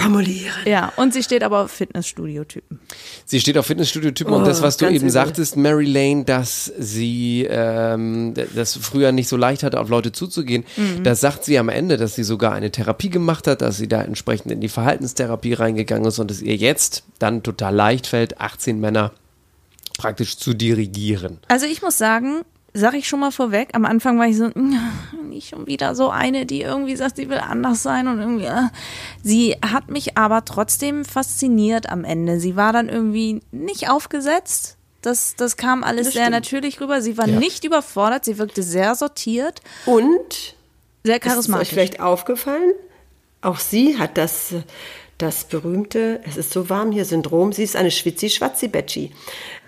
formulieren. 0.00 0.52
Ja, 0.64 0.92
und 0.96 1.12
sie 1.14 1.22
steht 1.22 1.42
aber 1.42 1.64
auf 1.64 1.70
Fitnessstudio-Typen. 1.70 2.80
Sie 3.24 3.40
steht 3.40 3.56
auf 3.58 3.66
Fitnessstudio-Typen 3.66 4.32
und 4.32 4.44
das, 4.46 4.62
was 4.62 4.76
du 4.76 4.86
eben 4.86 4.96
übel. 4.96 5.10
sagtest, 5.10 5.56
Mary 5.56 5.84
Lane, 5.84 6.24
dass 6.24 6.72
sie 6.78 7.46
ähm, 7.48 8.34
das 8.54 8.76
früher 8.76 9.12
nicht 9.12 9.28
so 9.28 9.36
leicht 9.36 9.62
hatte, 9.62 9.80
auf 9.80 9.88
Leute 9.88 10.12
zuzugehen, 10.12 10.64
das 11.02 11.20
sagt 11.20 11.44
sie 11.44 11.58
am 11.58 11.68
Ende, 11.68 11.96
dass 11.96 12.14
sie 12.14 12.24
sogar 12.24 12.52
eine 12.52 12.70
Therapie 12.70 13.10
gemacht 13.10 13.46
hat, 13.46 13.62
dass 13.62 13.76
sie 13.76 13.88
da 13.88 14.02
entsprechend 14.02 14.52
in 14.52 14.60
die 14.60 14.68
Verhaltenstherapie 14.68 15.54
reingegangen 15.54 16.06
ist 16.08 16.18
und 16.18 16.30
es 16.30 16.42
ihr 16.42 16.56
jetzt 16.56 17.04
dann 17.18 17.42
total 17.42 17.74
leicht 17.74 18.06
fällt, 18.06 18.40
18 18.40 18.80
Männer 18.80 19.12
praktisch 19.98 20.38
zu 20.38 20.54
dirigieren. 20.54 21.38
Also 21.48 21.66
ich 21.66 21.82
muss 21.82 21.98
sagen, 21.98 22.40
sag 22.72 22.94
ich 22.94 23.06
schon 23.08 23.20
mal 23.20 23.30
vorweg, 23.32 23.70
am 23.74 23.84
Anfang 23.84 24.18
war 24.18 24.26
ich 24.26 24.36
so, 24.38 24.50
nicht 25.28 25.50
schon 25.50 25.66
wieder 25.66 25.94
so 25.94 26.08
eine, 26.10 26.46
die 26.46 26.62
irgendwie 26.62 26.96
sagt, 26.96 27.16
sie 27.16 27.28
will 27.28 27.38
anders 27.38 27.82
sein 27.82 28.08
und 28.08 28.18
irgendwie, 28.18 28.44
äh. 28.46 28.68
sie 29.22 29.56
hat 29.60 29.90
mich 29.90 30.16
aber 30.16 30.44
trotzdem 30.44 31.04
fasziniert 31.04 31.90
am 31.90 32.04
Ende. 32.04 32.40
Sie 32.40 32.56
war 32.56 32.72
dann 32.72 32.88
irgendwie 32.88 33.40
nicht 33.50 33.90
aufgesetzt. 33.90 34.76
Das, 35.02 35.36
das 35.36 35.56
kam 35.56 35.84
alles 35.84 36.06
Das 36.06 36.14
sehr 36.14 36.22
stimmt. 36.24 36.34
natürlich 36.34 36.80
rüber. 36.80 37.00
Sie 37.02 37.16
war 37.18 37.28
Ja. 37.28 37.38
nicht 37.38 37.64
überfordert, 37.64 38.24
sie 38.24 38.38
wirkte 38.38 38.62
sehr 38.62 38.94
sortiert, 38.94 39.60
Und 39.86 40.56
sehr 41.04 41.16
Ist 41.16 41.22
es 41.22 41.26
euch 41.26 41.32
charismatisch. 41.32 41.68
vielleicht 41.68 42.00
aufgefallen? 42.00 42.72
Auch 43.40 43.58
sie 43.60 43.96
hat 43.98 44.18
das, 44.18 44.52
das 45.16 45.44
berühmte, 45.44 46.20
es 46.26 46.36
ist 46.36 46.52
so 46.52 46.68
warm 46.68 46.90
hier, 46.90 47.04
Syndrom. 47.04 47.52
Sie 47.52 47.62
ist 47.62 47.76
eine 47.76 47.90
Schwitzi-Schwatzi-Betschi. 47.92 49.12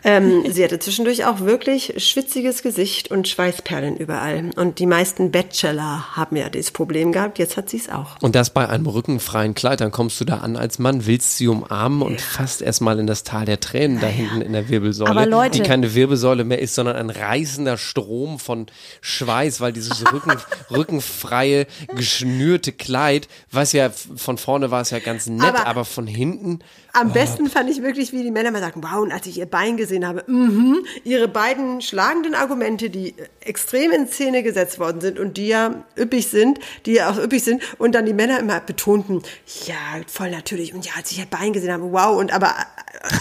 Ähm, 0.02 0.44
sie 0.50 0.64
hatte 0.64 0.78
zwischendurch 0.78 1.24
auch 1.26 1.40
wirklich 1.40 1.94
schwitziges 1.98 2.62
Gesicht 2.62 3.10
und 3.10 3.28
Schweißperlen 3.28 3.96
überall. 3.96 4.50
Und 4.56 4.78
die 4.78 4.86
meisten 4.86 5.30
Bachelor 5.30 6.16
haben 6.16 6.36
ja 6.36 6.48
dieses 6.48 6.70
Problem 6.70 7.12
gehabt. 7.12 7.38
Jetzt 7.38 7.56
hat 7.56 7.68
sie 7.68 7.76
es 7.76 7.88
auch. 7.90 8.16
Und 8.22 8.34
das 8.34 8.50
bei 8.50 8.68
einem 8.68 8.86
rückenfreien 8.86 9.54
Kleid, 9.54 9.80
dann 9.80 9.90
kommst 9.90 10.20
du 10.20 10.24
da 10.24 10.38
an 10.38 10.56
als 10.56 10.78
Mann, 10.78 11.06
willst 11.06 11.36
sie 11.36 11.48
umarmen 11.48 12.02
und 12.02 12.20
fast 12.20 12.62
erstmal 12.62 12.98
in 12.98 13.06
das 13.06 13.24
Tal 13.24 13.44
der 13.44 13.60
Tränen 13.60 14.00
da 14.00 14.06
hinten 14.06 14.40
in 14.40 14.52
der 14.52 14.68
Wirbelsäule, 14.68 15.10
Aber 15.10 15.26
Leute- 15.26 15.58
die 15.60 15.68
keine 15.68 15.94
Wirbelsäule 15.94 16.44
mehr 16.44 16.60
ist, 16.60 16.74
sondern 16.74 16.96
ein 16.96 17.10
reißender 17.10 17.76
Strom 17.76 18.38
von 18.38 18.66
Schweiß, 19.02 19.60
weil 19.60 19.72
dieses 19.72 20.00
Rücken, 20.12 20.32
rückenfreie, 20.70 21.66
geschnürte 21.94 22.72
Kleid, 22.72 23.28
was 23.52 23.72
ja 23.72 23.90
von 23.90 24.38
vorne 24.38 24.70
war 24.70 24.80
es 24.80 24.90
ja 24.90 24.98
ganz 24.98 25.26
nett, 25.26 25.42
aber, 25.54 25.66
Aber- 25.66 25.84
von 25.84 26.06
hinten, 26.06 26.60
Am 26.92 27.12
besten 27.12 27.48
fand 27.48 27.70
ich 27.70 27.82
wirklich, 27.82 28.12
wie 28.12 28.22
die 28.22 28.30
Männer 28.30 28.50
mal 28.50 28.60
sagen, 28.60 28.82
wow, 28.82 29.00
und 29.00 29.12
als 29.12 29.26
ich 29.26 29.38
ihr 29.38 29.46
Bein 29.46 29.76
gesehen 29.76 30.06
habe, 30.06 30.24
mhm, 30.26 30.84
ihre 31.04 31.28
beiden 31.28 31.80
schlagenden 31.80 32.34
Argumente, 32.34 32.90
die 32.90 33.14
extrem 33.40 33.90
in 33.92 34.06
Szene 34.08 34.42
gesetzt 34.42 34.78
worden 34.78 35.00
sind 35.00 35.18
und 35.18 35.36
die 35.36 35.48
ja 35.48 35.84
üppig 35.98 36.28
sind, 36.28 36.58
die 36.86 36.92
ja 36.94 37.10
auch 37.10 37.18
üppig 37.18 37.42
sind, 37.44 37.62
und 37.78 37.94
dann 37.94 38.06
die 38.06 38.12
Männer 38.12 38.38
immer 38.38 38.60
betonten, 38.60 39.22
ja, 39.66 39.74
voll 40.06 40.30
natürlich, 40.30 40.74
und 40.74 40.84
ja, 40.84 40.92
als 40.96 41.10
ich 41.12 41.18
ihr 41.18 41.26
Bein 41.26 41.52
gesehen 41.52 41.72
habe, 41.72 41.92
wow, 41.92 42.18
und 42.18 42.32
aber 42.32 42.54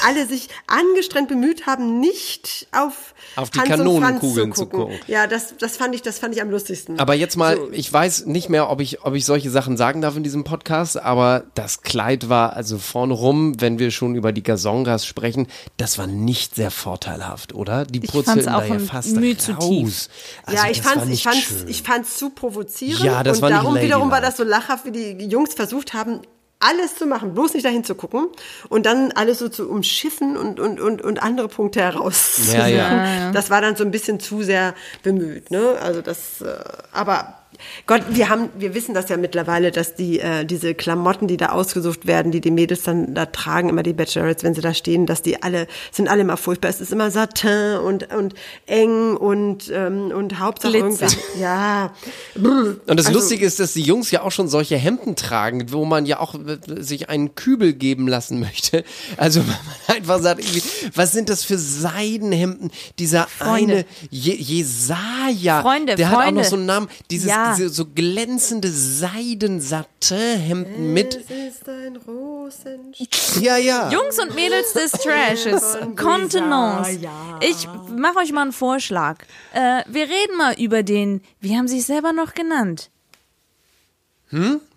alle 0.06 0.26
sich 0.26 0.50
angestrengt 0.68 1.30
bemüht 1.30 1.66
haben, 1.68 2.00
nicht 2.00 2.68
auf, 2.72 3.14
Auf 3.36 3.50
die 3.50 3.60
Hans 3.60 3.70
Kanonenkugeln 3.70 4.54
zu 4.54 4.66
gucken. 4.66 4.80
gucken. 4.96 5.00
Ja, 5.08 5.28
das, 5.28 5.56
das 5.58 5.78
fand 5.78 5.96
ich, 5.96 6.02
das 6.02 6.20
fand 6.20 6.36
ich 6.36 6.42
am 6.42 6.50
lustigsten. 6.50 7.00
Aber 7.00 7.14
jetzt 7.14 7.38
mal, 7.38 7.56
So. 7.56 7.70
ich 7.72 7.92
weiß 7.92 8.26
nicht 8.26 8.50
mehr, 8.50 8.70
ob 8.70 8.82
ich, 8.82 9.04
ob 9.06 9.14
ich 9.14 9.26
solche 9.26 9.50
Sachen 9.50 9.78
sagen 9.78 10.02
darf 10.02 10.18
in 10.18 10.24
diesem 10.24 10.44
Podcast, 10.44 11.00
aber 11.00 11.44
das 11.56 11.82
Kleid 11.82 12.30
war 12.30 12.54
also 12.54 12.78
vorne 12.78 13.14
rum, 13.14 13.59
wenn 13.62 13.80
wir 13.80 13.92
schon 13.92 14.16
über 14.16 14.32
die 14.32 14.44
Gazongas 14.44 15.06
sprechen, 15.06 15.48
das 15.78 15.98
war 15.98 16.08
nicht 16.08 16.56
sehr 16.56 16.72
vorteilhaft, 16.72 17.54
oder? 17.54 17.86
Die 17.86 18.00
purzelten 18.00 18.46
da 18.46 18.66
ja 18.66 18.80
fast 18.80 19.16
Mühe 19.16 19.36
raus. 19.36 19.46
zu 19.46 19.54
tief. 19.54 20.10
Also 20.46 20.64
ja, 20.64 20.70
ich 20.70 20.82
fand's, 20.82 21.08
ich 21.10 21.24
fand's, 21.24 21.44
schön. 21.44 21.68
ich 21.68 21.84
fand's 21.84 22.18
zu 22.18 22.30
provozierend. 22.30 23.04
Ja, 23.04 23.24
das 23.24 23.38
und 23.38 23.44
war 23.44 23.50
darum 23.50 23.76
wiederum 23.76 24.12
war 24.12 24.22
das 24.22 24.38
so 24.38 24.44
lachhaft, 24.44 24.86
wie 24.86 24.92
die 24.92 25.28
Jungs 25.28 25.54
versucht 25.54 25.94
haben, 25.94 26.22
alles 26.60 26.96
zu 26.96 27.06
machen, 27.06 27.34
bloß 27.34 27.54
nicht 27.54 27.66
dahin 27.66 27.84
zu 27.84 27.96
gucken 27.96 28.28
und 28.68 28.86
dann 28.86 29.12
alles 29.14 29.40
so 29.40 29.48
zu 29.48 29.70
umschiffen 29.70 30.36
und, 30.36 30.60
und, 30.60 30.80
und, 30.80 31.02
und 31.02 31.24
andere 31.24 31.48
Punkte 31.48 31.82
heraus. 31.82 32.40
Ja, 32.52 32.68
ja. 32.68 33.32
Das 33.32 33.50
war 33.50 33.62
dann 33.62 33.76
so 33.76 33.86
ein 33.86 33.92
bisschen 33.92 34.20
zu 34.20 34.44
sehr 34.44 34.76
bemüht, 35.02 35.52
ne? 35.52 35.78
Also 35.82 36.02
das, 36.02 36.42
äh, 36.42 36.58
aber 36.92 37.39
Gott, 37.88 38.02
wir 38.10 38.30
haben, 38.30 38.50
wir 38.58 38.74
wissen 38.74 38.94
das 38.94 39.10
ja 39.10 39.18
mittlerweile, 39.18 39.72
dass 39.72 39.96
die 39.96 40.20
äh, 40.20 40.46
diese 40.46 40.74
Klamotten, 40.74 41.28
die 41.28 41.38
da 41.38 41.50
ausgesucht 41.50 42.08
werden, 42.08 42.32
die 42.32 42.42
die 42.42 42.52
Mädels 42.52 42.84
dann 42.84 43.14
da 43.14 43.26
tragen, 43.26 43.70
immer 43.70 43.84
die 43.84 43.94
Bachelorettes, 43.94 44.44
wenn 44.44 44.54
sie 44.56 44.62
da 44.62 44.74
stehen, 44.74 45.06
dass 45.06 45.22
die 45.22 45.42
alle 45.44 45.68
sind 45.92 46.08
alle 46.08 46.22
immer 46.22 46.38
furchtbar. 46.38 46.70
Es 46.70 46.82
ist 46.82 46.92
immer 46.92 47.12
Satin 47.12 47.78
und 47.84 48.14
und 48.14 48.34
eng 48.66 49.16
und 49.16 49.70
ähm, 49.74 50.12
und 50.12 50.40
Hauptsache 50.40 50.72
Glitzer. 50.74 51.08
irgendwie. 51.08 51.42
Ja. 51.42 51.94
Und 52.36 52.80
das 52.88 53.08
Also- 53.08 53.20
Lustige 53.20 53.46
ist, 53.46 53.60
dass 53.60 53.74
die 53.74 53.82
Jungs 53.82 54.12
ja 54.12 54.22
auch 54.22 54.32
schon 54.32 54.48
solche 54.48 54.78
Hemden 54.78 55.16
tragen, 55.16 55.72
wo 55.72 55.86
man 55.86 56.06
ja 56.06 56.20
auch 56.20 56.36
äh, 56.36 56.58
sich 56.82 57.10
einen 57.10 57.36
Kübel 57.36 57.74
geben 57.74 58.08
lassen 58.08 58.40
möchte. 58.40 58.84
Also 59.18 59.42
wenn 59.48 59.48
man 59.88 59.98
einfach 59.98 60.20
sagt, 60.22 60.40
irgendwie, 60.42 60.64
was 60.96 61.12
sind 61.12 61.30
das 61.30 61.44
für 61.44 61.58
Seidenhemden? 61.58 62.72
Dieser 63.00 63.28
Freunde. 63.28 63.74
eine 63.74 63.86
Je 64.10 64.34
Jesaja, 64.36 65.62
Freunde, 65.62 65.96
der 65.96 66.10
hat 66.10 66.16
auch 66.18 66.22
Freunde. 66.24 66.42
noch 66.42 66.50
so 66.50 66.56
einen 66.56 66.66
Namen. 66.66 66.88
Dieses 67.12 67.30
Ja. 67.30 67.49
Diese, 67.58 67.70
so 67.70 67.86
glänzende 67.86 68.70
Seiden-Satin-Hemden 68.72 70.94
mit. 70.94 71.16
Es 71.16 71.30
ist 71.58 71.68
ein 71.70 71.96
Rosen. 71.98 72.94
Ja, 73.42 73.58
ja. 73.58 73.90
Jungs 73.90 74.20
und 74.20 74.36
Mädels 74.36 74.74
des 74.74 74.92
Trashes, 74.92 75.78
Contenance. 75.96 77.00
Ich 77.42 77.68
mache 77.96 78.20
euch 78.20 78.32
mal 78.32 78.44
einen 78.44 78.52
Vorschlag. 78.54 79.18
Äh, 79.54 79.84
wir 79.88 80.04
reden 80.04 80.38
mal 80.38 80.54
über 80.60 80.84
den, 80.84 81.22
wie 81.40 81.58
haben 81.58 81.68
Sie 81.68 81.80
es 81.80 81.88
selber 81.88 82.14
noch 82.14 82.34
genannt? 82.34 82.90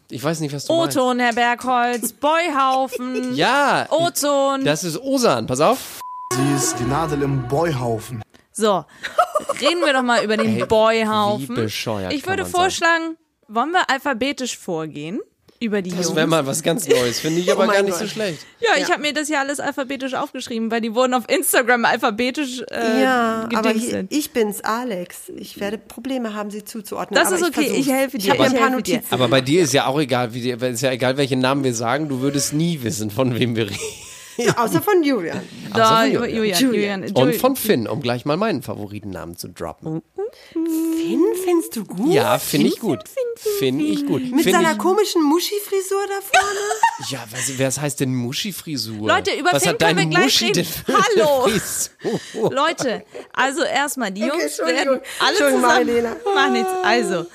Ich 0.08 0.22
weiß 0.24 0.40
nicht, 0.40 0.54
was 0.54 0.64
du 0.66 0.72
meinst. 0.74 0.96
O-Ton, 0.96 1.18
Herr 1.20 1.32
Bergholz, 1.34 2.12
Boyhaufen, 2.12 3.34
Ja, 3.34 3.86
O-Ton. 3.90 4.64
das 4.64 4.84
ist 4.84 4.98
Osan. 4.98 5.46
Pass 5.46 5.60
auf. 5.60 6.00
Sie 6.34 6.54
ist 6.56 6.78
die 6.78 6.84
Nadel 6.84 7.22
im 7.22 7.46
Boyhaufen. 7.48 8.22
So, 8.52 8.84
reden 9.60 9.80
wir 9.84 9.92
doch 9.92 10.02
mal 10.02 10.22
über 10.24 10.36
den 10.36 10.58
Ey, 10.58 10.66
Boyhaufen. 10.66 11.48
wie 11.56 11.62
bescheuert 11.62 12.12
ich 12.12 12.22
kann 12.22 12.32
würde 12.38 12.46
vorschlagen, 12.50 13.16
wollen 13.48 13.70
wir 13.70 13.88
alphabetisch 13.88 14.58
vorgehen 14.58 15.20
über 15.58 15.80
die 15.80 15.90
Das 15.90 16.06
Jungs? 16.06 16.16
wäre 16.16 16.26
mal 16.26 16.44
was 16.46 16.62
ganz 16.62 16.86
Neues. 16.88 17.20
Finde 17.20 17.40
ich 17.40 17.50
aber 17.52 17.64
Oh 17.64 17.68
gar 17.68 17.82
nicht 17.82 17.92
Gott. 17.92 18.00
so 18.00 18.06
schlecht. 18.08 18.44
Ja, 18.60 18.70
ich 18.82 18.90
habe 18.90 19.00
mir 19.00 19.12
das 19.14 19.28
ja 19.28 19.40
alles 19.40 19.58
alphabetisch 19.60 20.12
aufgeschrieben, 20.14 20.70
weil 20.70 20.80
die 20.80 20.94
wurden 20.94 21.14
auf 21.14 21.24
Instagram 21.28 21.84
alphabetisch 21.84 22.62
äh, 22.70 23.02
Ja, 23.02 23.48
aber 23.54 23.70
hier, 23.70 24.06
ich 24.10 24.32
bin's, 24.32 24.60
Alex. 24.62 25.30
Ich 25.36 25.58
werde 25.60 25.78
Probleme 25.78 26.34
haben, 26.34 26.50
sie 26.50 26.64
zuzuordnen. 26.64 27.16
Das 27.18 27.28
aber 27.28 27.36
ist 27.36 27.42
okay, 27.44 27.66
versuch's. 27.66 27.78
ich 27.86 27.92
helfe 27.92 28.18
dir, 28.18 28.24
Ich 28.24 28.30
habe 28.38 28.48
ich 28.48 28.54
ein 28.54 28.58
paar. 28.60 28.70
Notizen. 28.70 29.06
Aber 29.10 29.28
bei 29.28 29.40
dir 29.40 29.62
ist 29.62 29.72
ja 29.72 29.86
auch 29.86 30.00
egal, 30.00 30.34
wie 30.34 30.40
die, 30.40 30.50
ist 30.50 30.82
ja 30.82 30.90
egal, 30.90 31.16
welchen 31.16 31.38
Namen 31.38 31.62
wir 31.64 31.74
sagen, 31.74 32.08
du 32.08 32.20
würdest 32.20 32.52
nie 32.52 32.82
wissen, 32.82 33.10
von 33.10 33.38
wem 33.38 33.54
wir 33.56 33.70
reden. 33.70 33.78
Außer 34.56 34.82
von 34.82 35.02
Julian. 35.02 35.40
Da, 35.74 36.02
von 36.02 36.12
Julian, 36.12 36.30
Julian. 36.34 36.60
Julian, 36.60 37.02
Julian, 37.02 37.28
Und 37.28 37.34
von 37.36 37.56
Finn, 37.56 37.86
um 37.86 38.00
gleich 38.00 38.24
mal 38.24 38.36
meinen 38.36 38.62
Favoritennamen 38.62 39.36
zu 39.36 39.48
droppen. 39.48 40.02
Finn 40.52 41.24
findest 41.44 41.76
du 41.76 41.84
gut? 41.84 42.12
Ja, 42.12 42.38
finde 42.38 42.68
ich 42.68 42.78
gut. 42.78 43.00
Finde 43.58 43.84
ich 43.84 44.06
gut. 44.06 44.22
Mit 44.22 44.42
Find 44.44 44.56
seiner 44.56 44.72
ich, 44.72 44.78
komischen 44.78 45.22
Muschi-Frisur 45.22 46.06
da 46.08 46.20
vorne? 46.20 46.58
Ja, 47.10 47.24
was, 47.30 47.58
was 47.58 47.80
heißt 47.80 48.00
denn 48.00 48.14
Muschi-Frisur? 48.14 49.08
Leute, 49.08 49.32
über 49.32 49.52
was 49.52 49.62
Finn 49.64 49.72
hat 49.72 49.78
können 49.80 49.98
wir 49.98 50.06
gleich 50.06 50.24
Muschi 50.24 50.46
reden. 50.46 50.66
Hallo. 50.88 51.48
Leute, 52.50 53.04
also 53.32 53.62
erstmal, 53.64 54.12
die 54.12 54.20
Jungs 54.20 54.42
Entschuldigung. 54.58 54.86
werden 54.86 55.00
alle 55.20 55.36
zusammen. 55.36 55.60
Marilena. 55.62 56.16
Mach 56.34 56.50
nichts. 56.50 56.70
Also, 56.84 57.26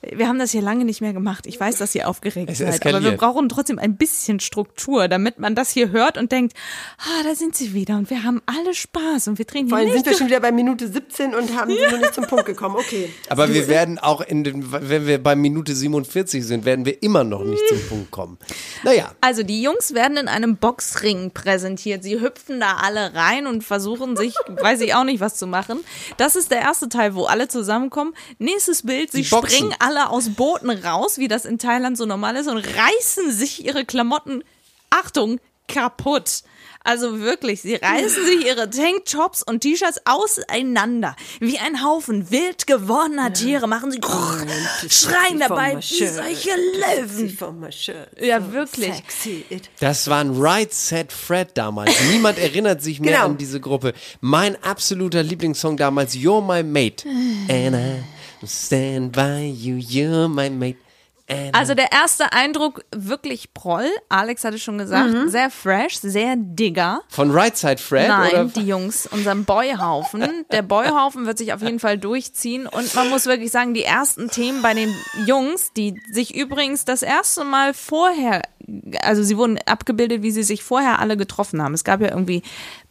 wir 0.00 0.28
haben 0.28 0.38
das 0.38 0.52
hier 0.52 0.62
lange 0.62 0.84
nicht 0.84 1.00
mehr 1.00 1.12
gemacht. 1.12 1.46
Ich 1.46 1.58
weiß, 1.58 1.76
dass 1.78 1.92
ihr 1.94 2.08
aufgeregt 2.08 2.48
Es 2.50 2.58
seid, 2.58 2.66
aber 2.68 2.74
eskaliert. 2.76 3.02
wir 3.04 3.16
brauchen 3.16 3.48
trotzdem 3.48 3.78
ein 3.80 3.96
bisschen 3.96 4.38
Struktur, 4.38 5.08
damit 5.08 5.40
man 5.40 5.56
das 5.56 5.70
hier 5.70 5.90
hört 5.90 6.16
und 6.16 6.30
denkt, 6.30 6.54
ah, 6.98 7.24
da 7.24 7.34
sind 7.34 7.56
sie 7.56 7.74
wieder 7.74 7.96
und 7.96 8.08
wir 8.08 8.22
haben 8.22 8.40
alle 8.46 8.74
Spaß 8.74 9.26
und 9.26 9.38
wir 9.38 9.44
drehen 9.44 9.66
die 9.66 9.70
Vor 9.70 9.78
allem 9.78 9.92
sind 9.92 10.06
wir 10.06 10.14
schon 10.14 10.28
wieder 10.28 10.38
bei 10.38 10.52
Minute 10.52 10.86
17 10.86 11.34
und 11.34 11.56
haben 11.56 11.72
sind 11.74 11.90
noch 11.90 11.98
nicht 11.98 12.14
zum 12.14 12.26
Punkt 12.26 12.46
gekommen. 12.46 12.76
Okay. 12.76 13.12
Aber 13.28 13.52
wir 13.52 13.66
werden 13.66 13.98
auch 13.98 14.20
in 14.20 14.44
den, 14.44 14.70
wenn 14.70 15.06
wir 15.06 15.20
bei 15.20 15.34
Minute 15.34 15.74
47 15.74 16.46
sind, 16.46 16.64
werden 16.64 16.84
wir 16.84 17.02
immer 17.02 17.24
noch 17.24 17.42
nicht 17.42 17.62
zum 17.68 17.80
Punkt 17.88 18.10
kommen. 18.12 18.38
Naja, 18.84 19.12
Also 19.20 19.42
die 19.42 19.62
Jungs 19.62 19.94
werden 19.94 20.16
in 20.16 20.28
einem 20.28 20.58
Boxring 20.58 21.32
präsentiert. 21.32 22.04
Sie 22.04 22.20
hüpfen 22.20 22.60
da 22.60 22.76
alle 22.76 23.14
rein 23.14 23.48
und 23.48 23.64
versuchen 23.64 24.16
sich, 24.16 24.34
weiß 24.48 24.80
ich 24.80 24.94
auch 24.94 25.04
nicht, 25.04 25.18
was 25.18 25.34
zu 25.36 25.48
machen. 25.48 25.80
Das 26.18 26.36
ist 26.36 26.52
der 26.52 26.60
erste 26.60 26.88
Teil, 26.88 27.16
wo 27.16 27.24
alle 27.24 27.48
zusammenkommen. 27.48 28.14
Nächstes 28.38 28.82
Bild, 28.82 29.10
sie 29.10 29.24
springen 29.24 29.74
alle 29.80 29.87
aus 29.96 30.30
Booten 30.30 30.70
raus, 30.70 31.18
wie 31.18 31.28
das 31.28 31.44
in 31.44 31.58
Thailand 31.58 31.96
so 31.96 32.06
normal 32.06 32.36
ist, 32.36 32.48
und 32.48 32.58
reißen 32.58 33.32
sich 33.32 33.64
ihre 33.64 33.84
Klamotten, 33.84 34.44
Achtung, 34.90 35.40
kaputt. 35.68 36.42
Also 36.84 37.20
wirklich, 37.20 37.60
sie 37.60 37.74
reißen 37.74 38.24
sich 38.24 38.46
ihre 38.46 38.70
Tanktops 38.70 39.42
und 39.42 39.60
T-Shirts 39.60 40.00
auseinander. 40.06 41.16
Wie 41.38 41.58
ein 41.58 41.84
Haufen 41.84 42.30
wild 42.30 42.66
gewordener 42.66 43.32
Tiere 43.34 43.66
machen 43.68 43.90
sie 43.90 44.00
schreien 44.88 45.38
dabei 45.38 45.76
wie 45.76 46.06
solche 46.06 46.50
Löwen. 46.56 47.36
Ja, 48.18 48.52
wirklich. 48.52 49.02
Das 49.80 50.08
waren 50.08 50.40
Right 50.40 50.72
Set 50.72 51.12
Fred 51.12 51.50
damals. 51.54 51.94
Niemand 52.10 52.38
erinnert 52.38 52.80
sich 52.80 53.00
mehr 53.00 53.12
Genau. 53.14 53.26
an 53.26 53.36
diese 53.36 53.60
Gruppe. 53.60 53.92
Mein 54.22 54.56
absoluter 54.62 55.22
Lieblingssong 55.22 55.76
damals, 55.76 56.14
You're 56.14 56.40
My 56.40 56.62
Mate. 56.62 57.06
And 57.50 57.76
I 57.76 58.02
stand 58.46 59.12
by 59.12 59.44
you, 59.46 59.76
you're 59.76 60.28
my 60.28 60.48
mate. 60.50 60.78
And 61.30 61.54
Also 61.54 61.74
der 61.74 61.92
erste 61.92 62.32
Eindruck 62.32 62.82
wirklich 62.90 63.52
Proll. 63.52 63.86
Alex 64.08 64.44
hatte 64.44 64.58
schon 64.58 64.78
gesagt, 64.78 65.12
sehr 65.26 65.50
fresh, 65.50 65.96
sehr 65.96 66.36
digger. 66.36 67.02
Von 67.08 67.30
Right 67.30 67.54
Side 67.54 67.76
Fred 67.76 68.08
Nein, 68.08 68.30
oder? 68.30 68.44
die 68.46 68.66
Jungs, 68.66 69.06
unserem 69.06 69.44
Boyhaufen. 69.44 70.46
Der 70.50 70.62
Boyhaufen 70.62 71.26
wird 71.26 71.36
sich 71.36 71.52
auf 71.52 71.60
jeden 71.60 71.80
Fall 71.80 71.98
durchziehen. 71.98 72.66
Und 72.66 72.94
man 72.94 73.10
muss 73.10 73.26
wirklich 73.26 73.50
sagen, 73.50 73.74
die 73.74 73.84
ersten 73.84 74.30
Themen 74.30 74.62
bei 74.62 74.72
den 74.72 74.94
Jungs, 75.26 75.72
die 75.74 76.00
sich 76.10 76.34
übrigens 76.34 76.86
das 76.86 77.02
erste 77.02 77.44
Mal 77.44 77.74
vorher, 77.74 78.40
also 79.02 79.22
sie 79.22 79.36
wurden 79.36 79.58
abgebildet, 79.66 80.22
wie 80.22 80.30
sie 80.30 80.42
sich 80.42 80.62
vorher 80.62 80.98
alle 80.98 81.16
getroffen 81.16 81.62
haben. 81.62 81.74
Es 81.74 81.84
gab 81.84 82.00
ja 82.00 82.08
irgendwie 82.08 82.42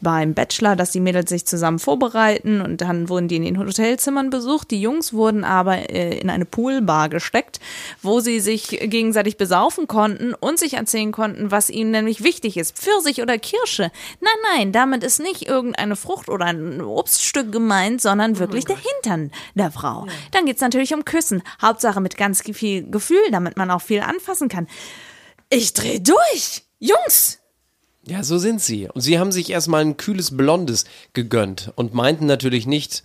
beim 0.01 0.33
Bachelor, 0.33 0.75
dass 0.75 0.91
die 0.91 0.99
Mädels 0.99 1.29
sich 1.29 1.45
zusammen 1.45 1.79
vorbereiten 1.79 2.61
und 2.61 2.81
dann 2.81 3.09
wurden 3.09 3.27
die 3.27 3.35
in 3.35 3.43
den 3.43 3.57
Hotelzimmern 3.59 4.29
besucht. 4.29 4.71
Die 4.71 4.81
Jungs 4.81 5.13
wurden 5.13 5.43
aber 5.43 5.89
äh, 5.89 6.17
in 6.19 6.29
eine 6.29 6.45
Poolbar 6.45 7.09
gesteckt, 7.09 7.59
wo 8.01 8.19
sie 8.19 8.39
sich 8.39 8.69
gegenseitig 8.69 9.37
besaufen 9.37 9.87
konnten 9.87 10.33
und 10.33 10.59
sich 10.59 10.73
erzählen 10.73 11.11
konnten, 11.11 11.51
was 11.51 11.69
ihnen 11.69 11.91
nämlich 11.91 12.23
wichtig 12.23 12.57
ist. 12.57 12.77
Pfirsich 12.77 13.21
oder 13.21 13.37
Kirsche. 13.37 13.91
Nein, 14.19 14.55
nein, 14.55 14.71
damit 14.71 15.03
ist 15.03 15.19
nicht 15.19 15.47
irgendeine 15.47 15.95
Frucht 15.95 16.29
oder 16.29 16.45
ein 16.45 16.81
Obststück 16.81 17.51
gemeint, 17.51 18.01
sondern 18.01 18.39
wirklich 18.39 18.65
der 18.65 18.77
Hintern 18.77 19.31
der 19.55 19.71
Frau. 19.71 20.07
Dann 20.31 20.45
geht's 20.45 20.61
natürlich 20.61 20.93
um 20.93 21.05
Küssen. 21.05 21.43
Hauptsache 21.61 22.01
mit 22.01 22.17
ganz 22.17 22.41
viel 22.41 22.89
Gefühl, 22.89 23.31
damit 23.31 23.57
man 23.57 23.71
auch 23.71 23.81
viel 23.81 24.01
anfassen 24.01 24.49
kann. 24.49 24.67
Ich 25.49 25.73
dreh 25.73 25.99
durch! 25.99 26.63
Jungs! 26.79 27.39
Ja, 28.05 28.23
so 28.23 28.37
sind 28.37 28.61
sie. 28.61 28.87
Und 28.87 29.01
sie 29.01 29.19
haben 29.19 29.31
sich 29.31 29.49
erstmal 29.49 29.81
ein 29.81 29.97
kühles 29.97 30.35
Blondes 30.35 30.85
gegönnt 31.13 31.71
und 31.75 31.93
meinten 31.93 32.25
natürlich 32.25 32.65
nicht 32.65 33.03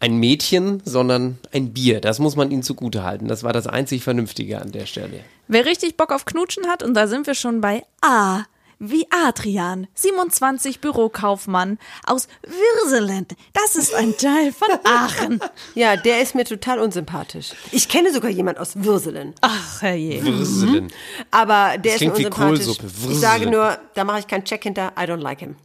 ein 0.00 0.16
Mädchen, 0.16 0.82
sondern 0.84 1.38
ein 1.52 1.72
Bier. 1.72 2.00
Das 2.00 2.18
muss 2.18 2.36
man 2.36 2.50
ihnen 2.50 2.62
zugutehalten. 2.62 3.28
Das 3.28 3.42
war 3.42 3.52
das 3.52 3.66
einzig 3.66 4.02
Vernünftige 4.02 4.60
an 4.60 4.72
der 4.72 4.86
Stelle. 4.86 5.20
Wer 5.48 5.66
richtig 5.66 5.96
Bock 5.96 6.12
auf 6.12 6.24
Knutschen 6.24 6.66
hat, 6.66 6.82
und 6.82 6.94
da 6.94 7.06
sind 7.06 7.26
wir 7.26 7.34
schon 7.34 7.60
bei 7.60 7.84
A, 8.00 8.44
wie 8.78 9.06
Adrian, 9.10 9.86
27 9.94 10.80
Bürokaufmann 10.80 11.78
aus 12.06 12.28
Würselen. 12.42 13.26
Das 13.52 13.76
ist 13.76 13.94
ein 13.94 14.16
Teil 14.16 14.52
von 14.52 14.68
Aachen. 14.84 15.40
Ja, 15.74 15.96
der 15.96 16.20
ist 16.22 16.34
mir 16.34 16.44
total 16.44 16.78
unsympathisch. 16.78 17.52
Ich 17.72 17.88
kenne 17.88 18.12
sogar 18.12 18.30
jemand 18.30 18.58
aus 18.58 18.72
Würselen. 18.76 19.34
Ach, 19.40 19.82
herrje. 19.82 20.24
Würselen. 20.24 20.92
Aber 21.30 21.78
der 21.78 21.94
ist 21.94 22.00
mir 22.02 22.10
unsympathisch. 22.12 22.66
Kohlsuppe. 22.66 22.86
Ich 23.10 23.18
sage 23.20 23.50
nur, 23.50 23.78
da 23.94 24.04
mache 24.04 24.20
ich 24.20 24.26
keinen 24.26 24.44
Check 24.44 24.62
hinter. 24.62 24.92
I 24.98 25.02
don't 25.02 25.16
like 25.22 25.40
him. 25.40 25.56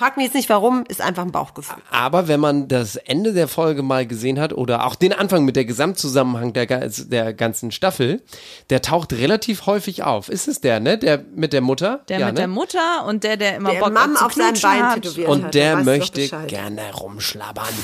Frag 0.00 0.16
mich 0.16 0.24
jetzt 0.24 0.34
nicht 0.34 0.48
warum, 0.48 0.84
ist 0.88 1.02
einfach 1.02 1.24
ein 1.24 1.30
Bauchgefühl. 1.30 1.76
Aber 1.90 2.26
wenn 2.26 2.40
man 2.40 2.68
das 2.68 2.96
Ende 2.96 3.34
der 3.34 3.48
Folge 3.48 3.82
mal 3.82 4.06
gesehen 4.06 4.40
hat 4.40 4.54
oder 4.54 4.86
auch 4.86 4.94
den 4.94 5.12
Anfang 5.12 5.44
mit 5.44 5.56
der 5.56 5.66
Gesamtzusammenhang 5.66 6.54
der, 6.54 6.88
der 6.88 7.34
ganzen 7.34 7.70
Staffel, 7.70 8.22
der 8.70 8.80
taucht 8.80 9.12
relativ 9.12 9.66
häufig 9.66 10.02
auf. 10.02 10.30
Ist 10.30 10.48
es 10.48 10.62
der, 10.62 10.80
ne? 10.80 10.96
Der 10.96 11.22
mit 11.34 11.52
der 11.52 11.60
Mutter? 11.60 12.00
Der 12.08 12.18
ja, 12.18 12.26
mit 12.28 12.36
ne? 12.36 12.40
der 12.40 12.48
Mutter 12.48 13.04
und 13.08 13.24
der, 13.24 13.36
der 13.36 13.56
immer 13.56 13.72
Der 13.72 13.80
Bock 13.80 13.92
Mann 13.92 14.16
zu 14.16 14.24
auf 14.24 14.32
seinem 14.32 14.46
knutschen 14.54 14.70
Bein 14.70 14.82
hat. 14.86 14.94
tätowiert 15.02 15.28
hat. 15.28 15.34
Und 15.34 15.54
der 15.54 15.72
du 15.72 15.76
doch 15.76 15.84
möchte 15.84 16.28
gerne 16.46 16.94
rumschlabbern. 16.94 17.74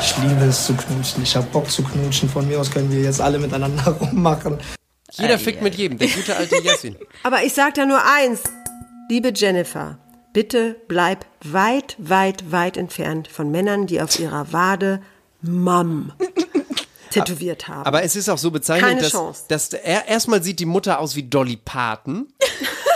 Ich 0.00 0.16
liebe 0.22 0.46
es 0.46 0.64
zu 0.64 0.72
knutschen. 0.74 1.22
Ich 1.22 1.36
hab 1.36 1.52
Bock 1.52 1.70
zu 1.70 1.82
knutschen. 1.82 2.30
Von 2.30 2.48
mir 2.48 2.60
aus 2.60 2.70
können 2.70 2.90
wir 2.90 3.02
jetzt 3.02 3.20
alle 3.20 3.38
miteinander 3.38 3.90
rummachen. 4.00 4.56
Jeder 5.12 5.38
fickt 5.38 5.60
mit 5.60 5.74
jedem. 5.74 5.98
Der 5.98 6.08
gute 6.08 6.34
alte 6.34 6.56
Jessin. 6.62 6.96
Aber 7.24 7.42
ich 7.42 7.52
sag 7.52 7.74
da 7.74 7.84
nur 7.84 8.00
eins. 8.02 8.44
Liebe 9.10 9.32
Jennifer, 9.34 9.98
bitte 10.38 10.76
bleib 10.86 11.26
weit, 11.42 11.96
weit, 11.98 12.52
weit 12.52 12.76
entfernt 12.76 13.26
von 13.26 13.50
Männern, 13.50 13.88
die 13.88 14.00
auf 14.00 14.20
ihrer 14.20 14.52
Wade 14.52 15.02
Mom 15.42 16.12
tätowiert 17.10 17.66
haben. 17.66 17.84
Aber 17.84 18.04
es 18.04 18.14
ist 18.14 18.28
auch 18.28 18.38
so 18.38 18.52
bezeichnend, 18.52 19.02
dass, 19.02 19.48
dass 19.48 19.72
er 19.72 20.06
erstmal 20.06 20.40
sieht 20.44 20.60
die 20.60 20.64
Mutter 20.64 21.00
aus 21.00 21.16
wie 21.16 21.24
Dolly 21.24 21.56
Parton. 21.56 22.32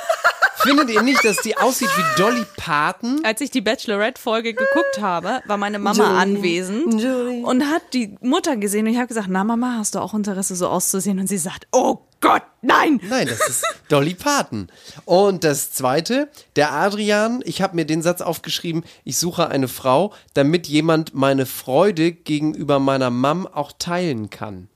Findet 0.63 0.91
ihr 0.91 1.03
nicht, 1.03 1.25
dass 1.25 1.39
die 1.39 1.57
aussieht 1.57 1.89
wie 1.97 2.23
Dolly 2.23 2.45
Parton? 2.57 3.21
Als 3.25 3.41
ich 3.41 3.51
die 3.51 3.61
Bachelorette-Folge 3.61 4.55
geguckt 4.55 5.01
habe, 5.01 5.41
war 5.47 5.57
meine 5.57 5.81
Mama 5.81 6.21
anwesend 6.21 7.03
Joey. 7.03 7.43
und 7.43 7.65
hat 7.65 7.83
die 7.93 8.17
Mutter 8.21 8.57
gesehen 8.57 8.87
und 8.87 8.93
ich 8.93 8.99
habe 8.99 9.09
gesagt, 9.09 9.27
na 9.29 9.43
Mama, 9.43 9.75
hast 9.79 9.97
du 9.97 9.99
auch 9.99 10.15
Interesse 10.15 10.55
so 10.55 10.69
auszusehen? 10.69 11.19
Und 11.19 11.27
sie 11.27 11.39
sagt, 11.39 11.67
oh 11.73 11.99
Gott, 12.21 12.43
nein! 12.61 13.01
Nein, 13.09 13.27
das 13.27 13.49
ist 13.49 13.65
Dolly 13.89 14.15
Parton. 14.15 14.69
Und 15.05 15.43
das 15.43 15.73
zweite, 15.73 16.29
der 16.55 16.73
Adrian, 16.73 17.43
ich 17.45 17.61
habe 17.61 17.75
mir 17.75 17.85
den 17.85 18.01
Satz 18.01 18.21
aufgeschrieben, 18.21 18.85
ich 19.03 19.19
suche 19.19 19.49
eine 19.49 19.67
Frau, 19.67 20.13
damit 20.35 20.69
jemand 20.69 21.13
meine 21.15 21.47
Freude 21.47 22.13
gegenüber 22.13 22.79
meiner 22.79 23.11
Mom 23.11 23.49
auch 23.49 23.73
teilen 23.77 24.31
kann. 24.31 24.69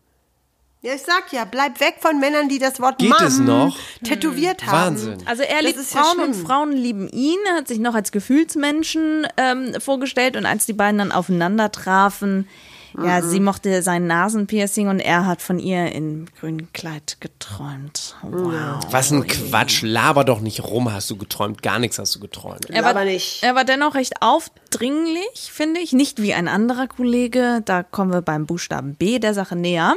Ja, 0.86 0.94
ich 0.94 1.02
sag 1.02 1.32
ja, 1.32 1.44
bleib 1.44 1.80
weg 1.80 1.96
von 2.00 2.20
Männern, 2.20 2.48
die 2.48 2.60
das 2.60 2.80
Wort 2.80 2.98
Geht 2.98 3.10
Mann 3.10 3.26
es 3.26 3.38
noch? 3.40 3.76
tätowiert 4.04 4.64
haben. 4.66 4.94
Wahnsinn. 4.96 5.18
Also 5.26 5.42
er 5.42 5.56
Das 5.56 5.64
liebt 5.64 5.78
ist 5.80 5.94
ja 5.94 6.02
Frauen 6.04 6.20
und. 6.28 6.34
Frauen 6.34 6.72
lieben 6.72 7.08
ihn, 7.08 7.38
er 7.48 7.56
hat 7.56 7.66
sich 7.68 7.80
noch 7.80 7.94
als 7.96 8.12
Gefühlsmenschen 8.12 9.26
ähm, 9.36 9.74
vorgestellt 9.80 10.36
und 10.36 10.46
als 10.46 10.64
die 10.66 10.74
beiden 10.74 10.98
dann 10.98 11.10
aufeinander 11.12 11.72
trafen, 11.72 12.48
ja, 12.96 13.20
Mhm. 13.20 13.28
sie 13.28 13.40
mochte 13.40 13.82
sein 13.82 14.06
Nasenpiercing 14.06 14.88
und 14.88 15.00
er 15.00 15.26
hat 15.26 15.42
von 15.42 15.58
ihr 15.58 15.92
in 15.92 16.28
grünem 16.40 16.72
Kleid 16.72 17.18
geträumt. 17.20 18.14
Wow. 18.22 18.86
Was 18.90 19.10
ein 19.10 19.26
Quatsch, 19.26 19.82
laber 19.82 20.24
doch 20.24 20.40
nicht 20.40 20.62
rum, 20.64 20.90
hast 20.90 21.10
du 21.10 21.16
geträumt, 21.16 21.62
gar 21.62 21.78
nichts 21.78 21.98
hast 21.98 22.14
du 22.14 22.20
geträumt. 22.20 22.70
Er 22.70 22.84
war, 22.84 22.90
Aber 22.90 23.04
nicht. 23.04 23.42
er 23.42 23.54
war 23.54 23.64
dennoch 23.64 23.96
recht 23.96 24.22
aufdringlich, 24.22 25.50
finde 25.52 25.80
ich. 25.80 25.92
Nicht 25.92 26.22
wie 26.22 26.32
ein 26.32 26.48
anderer 26.48 26.86
Kollege. 26.86 27.60
Da 27.64 27.82
kommen 27.82 28.12
wir 28.12 28.22
beim 28.22 28.46
Buchstaben 28.46 28.94
B 28.94 29.18
der 29.18 29.34
Sache 29.34 29.56
näher. 29.56 29.96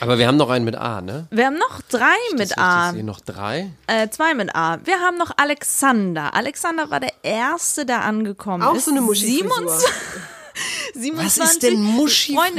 Aber 0.00 0.18
wir 0.18 0.26
haben 0.28 0.36
noch 0.36 0.50
einen 0.50 0.64
mit 0.64 0.76
A, 0.76 1.00
ne? 1.00 1.26
Wir 1.30 1.46
haben 1.46 1.56
noch 1.58 1.80
drei 1.82 2.14
mit 2.36 2.56
A. 2.58 2.92
Hier 2.92 3.02
noch 3.02 3.20
drei. 3.20 3.70
Äh, 3.86 4.08
zwei 4.10 4.34
mit 4.34 4.54
A. 4.54 4.78
Wir 4.84 5.00
haben 5.00 5.18
noch 5.18 5.32
Alexander. 5.36 6.34
Alexander 6.34 6.90
war 6.90 7.00
der 7.00 7.12
Erste, 7.22 7.84
der 7.84 8.02
angekommen 8.04 8.62
Auch 8.62 8.74
ist. 8.76 8.84
so 8.86 8.90
eine 8.92 9.00
Muschi-Frisur. 9.00 9.48
27 9.68 9.88
27 10.94 11.42
Was 11.42 11.52
ist 11.52 11.62
denn 11.62 11.74
Freunde, 11.74 11.92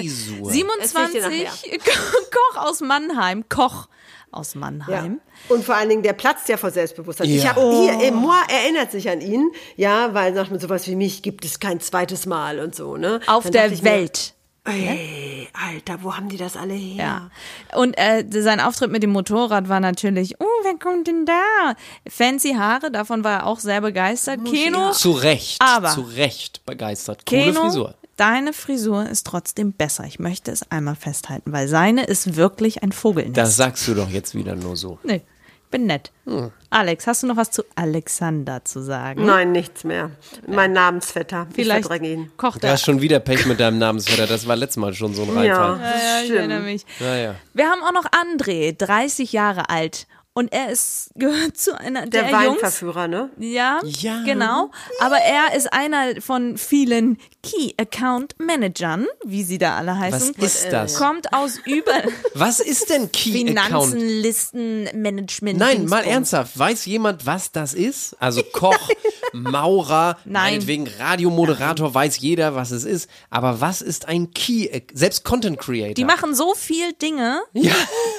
Muschi-Frisur? 0.04 0.52
27 0.52 1.24
Koch 1.82 2.58
aus 2.64 2.82
Mannheim. 2.82 3.44
Koch 3.50 3.88
aus 4.32 4.54
Ja. 4.54 4.60
Mannheim. 4.60 5.22
Und 5.48 5.64
vor 5.66 5.76
allen 5.76 5.90
Dingen, 5.90 6.04
der 6.04 6.14
platzt 6.14 6.50
ja 6.50 6.58
vor 6.58 6.70
Selbstbewusstsein. 6.72 7.28
Ich 7.30 7.44
Ja. 7.44 7.56
habe 7.56 7.62
hier, 7.72 8.00
äh, 8.08 8.12
Moi 8.12 8.36
erinnert 8.50 8.92
sich 8.92 9.10
an 9.10 9.22
ihn, 9.22 9.50
ja, 9.76 10.14
weil 10.14 10.34
sagt 10.36 10.52
man 10.52 10.60
sowas 10.60 10.86
wie 10.88 10.96
mich 10.96 11.24
gibt 11.24 11.46
es 11.46 11.60
kein 11.60 11.80
zweites 11.80 12.26
Mal 12.26 12.60
und 12.60 12.76
so, 12.76 12.98
ne? 12.98 13.22
Auf 13.28 13.44
Dann 13.46 13.54
der 13.54 13.72
ich 13.72 13.82
mir, 13.82 13.90
Welt. 13.92 14.34
Ey, 14.72 15.48
Alter, 15.54 16.04
wo 16.04 16.16
haben 16.16 16.30
die 16.30 16.38
das 16.38 16.56
alle 16.58 16.74
her? 16.74 17.30
Ja. 17.74 17.78
Und 17.80 17.94
äh, 17.98 18.24
sein 18.30 18.60
Auftritt 18.60 18.92
mit 18.92 19.04
dem 19.04 19.12
Motorrad 19.12 19.68
war 19.70 19.80
natürlich, 19.80 20.36
oh, 20.40 20.46
wer 20.64 20.76
kommt 20.78 21.08
denn 21.08 21.26
da? 21.26 21.74
Fancy 22.08 22.54
Haare, 22.54 22.92
davon 22.92 23.24
war 23.24 23.40
er 23.40 23.46
auch 23.48 23.60
sehr 23.60 23.82
begeistert. 23.82 24.40
Keno, 24.46 24.92
Zu 24.92 25.12
Recht, 25.12 25.58
Aber- 25.62 25.90
zu 25.90 26.02
Recht 26.02 26.66
begeistert. 26.66 27.26
Coole 27.26 27.44
Keno, 27.46 27.62
Frisur. 27.62 27.96
deine 28.18 28.54
Frisur 28.54 29.08
ist 29.10 29.26
trotzdem 29.26 29.74
besser. 29.74 30.06
Ich 30.06 30.20
möchte 30.20 30.52
es 30.52 30.70
einmal 30.72 30.96
festhalten, 30.96 31.52
weil 31.52 31.68
seine 31.68 32.04
ist 32.06 32.36
wirklich 32.36 32.84
ein 32.84 32.92
Vogelnest. 32.92 33.38
Das 33.38 33.56
sagst 33.56 33.88
du 33.88 33.94
doch 33.96 34.10
jetzt 34.10 34.36
wieder 34.36 34.56
nur 34.56 34.76
so. 34.76 35.00
nee, 35.04 35.22
bin 35.70 35.86
nett. 35.86 36.12
Hm. 36.26 36.52
Alex, 36.70 37.08
hast 37.08 37.24
du 37.24 37.28
noch 37.28 37.38
was 37.38 37.52
zu 37.52 37.64
Alexander 37.76 38.64
zu 38.66 38.82
sagen? 38.82 39.26
Nein, 39.26 39.52
nichts 39.52 39.84
mehr. 39.84 40.12
Mein 40.48 40.74
Namensvetter. 40.74 41.48
Vielleicht 41.54 41.82
Ich 41.82 41.86
verdränge 41.88 42.14
ihn. 42.14 42.32
kocht 42.38 42.64
Du 42.64 42.68
er. 42.68 42.74
hast 42.74 42.86
schon 42.86 43.02
wieder 43.02 43.20
Pech 43.20 43.46
mit 43.46 43.60
deinem 43.60 43.78
Namensvetter. 43.80 44.28
Das 44.28 44.48
war 44.48 44.56
letztes 44.56 44.78
Mal 44.78 44.94
schon 44.94 45.14
so 45.14 45.24
ein 45.24 45.44
Ja, 45.44 45.56
Reinfall. 45.74 45.80
Ja, 45.82 46.22
ich 46.24 46.32
erinnere 46.32 46.60
mich. 46.62 46.86
Naja. 47.00 47.36
Wir 47.54 47.68
haben 47.70 47.82
auch 47.84 47.94
noch 47.94 48.06
André, 48.12 48.76
30 48.78 49.32
Jahre 49.34 49.70
alt. 49.70 50.08
Und 50.34 50.54
er 50.54 50.70
ist, 50.70 51.10
gehört 51.16 51.58
zu 51.58 51.78
einer 51.78 52.06
Der, 52.06 52.24
der, 52.24 52.32
Jungs. 52.44 52.62
Weinverführer, 52.62 53.08
ne? 53.08 53.30
Ja, 53.40 53.80
Ja. 53.84 54.24
genau. 54.24 54.72
Aber 55.02 55.18
er 55.18 55.56
ist 55.56 55.74
einer 55.74 56.22
von 56.22 56.58
vielen 56.58 57.18
Key 57.44 57.74
Account 57.78 58.36
Managern, 58.40 59.08
wie 59.26 59.44
sie 59.44 59.58
da 59.58 59.78
alle 59.78 59.98
heißen. 59.98 60.36
Was 60.38 60.56
ist 60.64 60.72
das? 60.72 60.96
Kommt 60.96 61.34
aus 61.34 61.58
über 61.66 61.92
Was 62.36 62.60
ist 62.60 62.90
denn 62.90 63.12
Key 63.12 63.32
Finanzen, 63.32 63.74
Account? 63.74 63.94
Listen, 63.96 64.84
Management. 64.94 65.58
Nein, 65.58 65.86
mal 65.86 66.04
ernsthaft. 66.04 66.58
Weiß 66.60 66.86
jemand, 66.86 67.26
was 67.26 67.52
das 67.52 67.74
ist? 67.74 68.16
Also 68.20 68.44
Koch, 68.44 68.78
Maurer, 69.34 70.18
Nein. 70.26 70.54
meinetwegen 70.54 70.88
Radiomoderator, 71.00 71.94
weiß 71.94 72.20
jeder, 72.20 72.56
was 72.56 72.72
es 72.72 72.84
ist. 72.84 73.10
Aber 73.30 73.62
was 73.62 73.82
ist 73.82 74.08
ein 74.08 74.32
Key? 74.32 74.70
Selbst 74.94 75.24
Content 75.24 75.60
Creator. 75.60 75.94
Die 75.96 76.06
machen 76.06 76.36
so 76.36 76.54
viel 76.56 76.94
Dinge, 76.94 77.42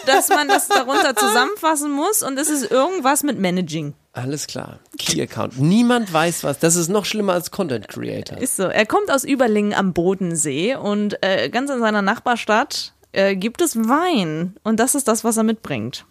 dass 0.06 0.28
man 0.28 0.48
das 0.48 0.68
darunter 0.68 1.14
zusammenfassen 1.14 1.90
muss 1.90 1.99
und 2.22 2.38
es 2.38 2.48
ist 2.48 2.70
irgendwas 2.70 3.22
mit 3.22 3.38
Managing. 3.38 3.94
Alles 4.12 4.46
klar. 4.46 4.80
Key 4.98 5.22
Account. 5.22 5.60
Niemand 5.60 6.12
weiß 6.12 6.42
was. 6.42 6.58
Das 6.58 6.74
ist 6.76 6.88
noch 6.88 7.04
schlimmer 7.04 7.34
als 7.34 7.50
Content 7.50 7.88
Creator. 7.88 8.38
Ist 8.38 8.56
so. 8.56 8.64
Er 8.64 8.86
kommt 8.86 9.10
aus 9.10 9.24
Überlingen 9.24 9.72
am 9.72 9.92
Bodensee 9.92 10.74
und 10.74 11.22
äh, 11.22 11.48
ganz 11.48 11.70
in 11.70 11.78
seiner 11.78 12.02
Nachbarstadt 12.02 12.92
äh, 13.12 13.36
gibt 13.36 13.60
es 13.60 13.76
Wein. 13.76 14.56
Und 14.64 14.80
das 14.80 14.94
ist 14.94 15.06
das, 15.06 15.22
was 15.22 15.36
er 15.36 15.44
mitbringt. 15.44 16.04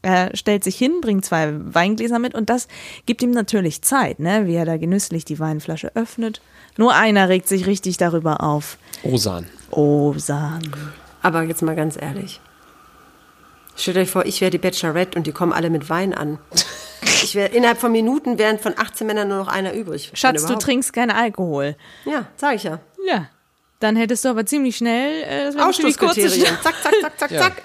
Er 0.00 0.34
stellt 0.36 0.64
sich 0.64 0.76
hin, 0.76 1.00
bringt 1.00 1.24
zwei 1.24 1.52
Weingläser 1.52 2.18
mit 2.18 2.34
und 2.34 2.48
das 2.48 2.68
gibt 3.04 3.20
ihm 3.20 3.32
natürlich 3.32 3.82
Zeit, 3.82 4.20
ne? 4.20 4.46
wie 4.46 4.54
er 4.54 4.64
da 4.64 4.76
genüsslich 4.76 5.24
die 5.24 5.40
Weinflasche 5.40 5.94
öffnet. 5.96 6.40
Nur 6.76 6.94
einer 6.94 7.28
regt 7.28 7.48
sich 7.48 7.66
richtig 7.66 7.96
darüber 7.96 8.42
auf. 8.42 8.78
Osan. 9.02 9.46
Osan. 9.70 10.62
Aber 11.20 11.42
jetzt 11.42 11.62
mal 11.62 11.74
ganz 11.74 12.00
ehrlich. 12.00 12.40
Stellt 13.78 13.96
euch 13.96 14.10
vor, 14.10 14.26
ich 14.26 14.40
wäre 14.40 14.50
die 14.50 14.58
Bachelorette 14.58 15.16
und 15.16 15.26
die 15.26 15.32
kommen 15.32 15.52
alle 15.52 15.70
mit 15.70 15.88
Wein 15.88 16.12
an. 16.12 16.38
Ich 17.22 17.34
wäre 17.34 17.48
innerhalb 17.50 17.78
von 17.78 17.92
Minuten 17.92 18.38
wären 18.38 18.58
von 18.58 18.74
18 18.76 19.06
Männern 19.06 19.28
nur 19.28 19.38
noch 19.38 19.48
einer 19.48 19.72
übrig. 19.72 20.10
Schatz, 20.14 20.44
du 20.46 20.56
trinkst 20.56 20.92
keinen 20.92 21.10
Alkohol. 21.10 21.76
Ja, 22.04 22.26
sag 22.36 22.56
ich 22.56 22.64
ja. 22.64 22.80
Ja. 23.06 23.28
Dann 23.80 23.94
hättest 23.94 24.24
du 24.24 24.30
aber 24.30 24.44
ziemlich 24.44 24.76
schnell 24.76 25.22
äh, 25.22 25.44
das 25.44 25.56
Ausschlusskriterien. 25.56 26.46
Zack, 26.62 26.74
zack, 26.82 26.94
zack, 27.00 27.18
zack, 27.18 27.30
zack. 27.30 27.62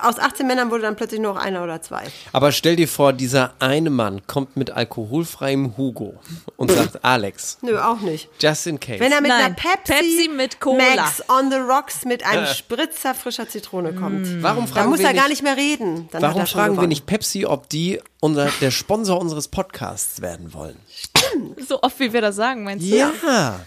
Aus 0.00 0.18
18 0.18 0.46
Männern 0.46 0.70
wurde 0.70 0.82
dann 0.82 0.96
plötzlich 0.96 1.20
nur 1.20 1.34
noch 1.34 1.40
einer 1.40 1.62
oder 1.62 1.82
zwei. 1.82 2.04
Aber 2.32 2.50
stell 2.52 2.76
dir 2.76 2.88
vor, 2.88 3.12
dieser 3.12 3.52
eine 3.58 3.90
Mann 3.90 4.26
kommt 4.26 4.56
mit 4.56 4.70
alkoholfreiem 4.70 5.76
Hugo 5.76 6.14
und 6.56 6.70
sagt, 6.70 7.04
Alex, 7.04 7.58
Nö, 7.62 7.78
auch 7.78 8.00
nicht. 8.00 8.28
just 8.40 8.66
in 8.66 8.80
case. 8.80 9.00
Wenn 9.00 9.12
er 9.12 9.20
mit 9.20 9.30
Nein, 9.30 9.44
einer 9.44 9.54
Pepsi, 9.54 9.92
Pepsi 9.92 10.28
mit 10.34 10.60
Cola. 10.60 10.82
Max 10.96 11.22
on 11.28 11.50
the 11.50 11.58
Rocks 11.58 12.04
mit 12.04 12.24
einem 12.24 12.46
Spritzer 12.46 13.14
frischer 13.14 13.48
Zitrone 13.48 13.92
kommt. 13.94 14.42
warum 14.42 14.64
Dann 14.64 14.68
fragen 14.68 14.90
muss 14.90 15.00
wir 15.00 15.06
er 15.08 15.14
gar 15.14 15.28
nicht, 15.28 15.42
nicht 15.42 15.42
mehr 15.42 15.56
reden. 15.56 16.08
Dann 16.12 16.22
warum 16.22 16.46
fragen 16.46 16.68
wir 16.70 16.76
gewonnen. 16.76 16.88
nicht 16.88 17.06
Pepsi, 17.06 17.44
ob 17.46 17.68
die 17.68 18.00
unser, 18.20 18.48
der 18.60 18.70
Sponsor 18.70 19.20
unseres 19.20 19.48
Podcasts 19.48 20.20
werden 20.22 20.54
wollen? 20.54 20.76
So 21.68 21.82
oft, 21.82 21.98
wie 22.00 22.12
wir 22.12 22.20
das 22.20 22.36
sagen, 22.36 22.64
meinst 22.64 22.84
du? 22.86 22.96
Ja. 22.96 23.60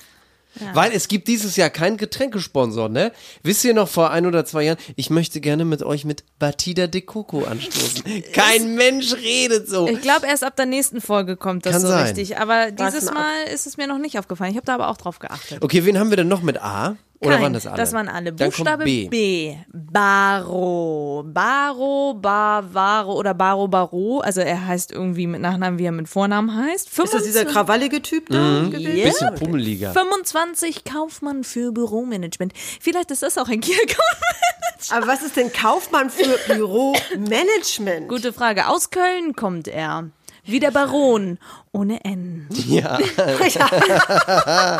Weil 0.73 0.91
es 0.93 1.07
gibt 1.07 1.27
dieses 1.27 1.55
Jahr 1.55 1.69
keinen 1.69 1.97
Getränkesponsor, 1.97 2.89
ne? 2.89 3.11
Wisst 3.43 3.63
ihr 3.65 3.73
noch 3.73 3.89
vor 3.89 4.11
ein 4.11 4.25
oder 4.25 4.45
zwei 4.45 4.63
Jahren, 4.63 4.77
ich 4.95 5.09
möchte 5.09 5.41
gerne 5.41 5.65
mit 5.65 5.83
euch 5.83 6.05
mit 6.05 6.23
Batida 6.39 6.87
de 6.87 7.01
Coco 7.01 7.43
anstoßen. 7.43 8.03
Kein 8.33 8.75
Mensch 8.75 9.13
redet 9.13 9.67
so. 9.67 9.87
Ich 9.87 10.01
glaube, 10.01 10.27
erst 10.27 10.43
ab 10.43 10.55
der 10.55 10.65
nächsten 10.65 11.01
Folge 11.01 11.37
kommt 11.37 11.65
das 11.65 11.73
Kann 11.73 11.81
so 11.81 11.87
sein. 11.87 12.05
richtig. 12.05 12.37
Aber 12.37 12.71
dieses 12.71 13.11
mal 13.11 13.43
ist 13.53 13.67
es 13.67 13.77
mir 13.77 13.87
noch 13.87 13.97
nicht 13.97 14.17
aufgefallen. 14.17 14.51
Ich 14.51 14.57
habe 14.57 14.65
da 14.65 14.75
aber 14.75 14.89
auch 14.89 14.97
drauf 14.97 15.19
geachtet. 15.19 15.61
Okay, 15.61 15.85
wen 15.85 15.99
haben 15.99 16.09
wir 16.09 16.17
denn 16.17 16.27
noch 16.27 16.41
mit 16.41 16.61
A? 16.61 16.95
Oder 17.19 17.36
Kein. 17.36 17.43
waren 17.43 17.54
das 17.54 17.65
alle? 17.65 17.78
Das 17.78 17.93
waren 17.93 18.10
alle. 18.10 18.34
Dann 18.34 18.49
Buchstabe 18.49 18.84
kommt 18.84 18.86
B. 18.86 19.08
B. 19.08 19.56
Baro. 19.71 21.23
Baro, 21.25 22.13
Bavaro 22.15 23.13
oder 23.13 23.34
Baro 23.34 23.67
Baro. 23.67 24.19
Also 24.19 24.41
er 24.41 24.67
heißt 24.67 24.91
irgendwie 24.91 25.28
mit 25.28 25.41
Nachnamen, 25.41 25.80
wie 25.80 25.86
er 25.86 25.91
mit 25.91 26.10
Vornamen 26.10 26.54
heißt. 26.56 26.88
Ist 26.89 26.99
das 26.99 27.23
dieser 27.23 27.41
25 27.41 27.47
krawallige 27.54 28.01
Typ 28.01 28.30
da 28.30 28.63
gewesen? 28.69 29.04
Bisschen 29.04 29.36
pummeliger. 29.36 29.93
25 29.93 30.84
Kaufmann 30.84 31.43
für 31.43 31.71
Büromanagement. 31.71 32.54
Vielleicht 32.82 33.12
ist 33.12 33.23
das 33.23 33.38
auch 33.38 33.47
ein 33.47 33.62
Key-Account. 33.62 34.91
Aber 34.91 35.08
was 35.08 35.23
ist 35.23 35.38
denn 35.38 35.51
Kaufmann 35.54 36.10
für 36.10 36.38
Büromanagement? 36.54 38.10
Gute 38.10 38.34
Frage. 38.34 38.67
Aus 38.67 38.89
Köln 38.89 39.36
kommt 39.36 39.67
er. 39.67 40.10
Wie 40.43 40.60
der 40.60 40.71
Baron. 40.71 41.39
Ohne 41.71 42.04
N. 42.04 42.47
Ja. 42.51 42.99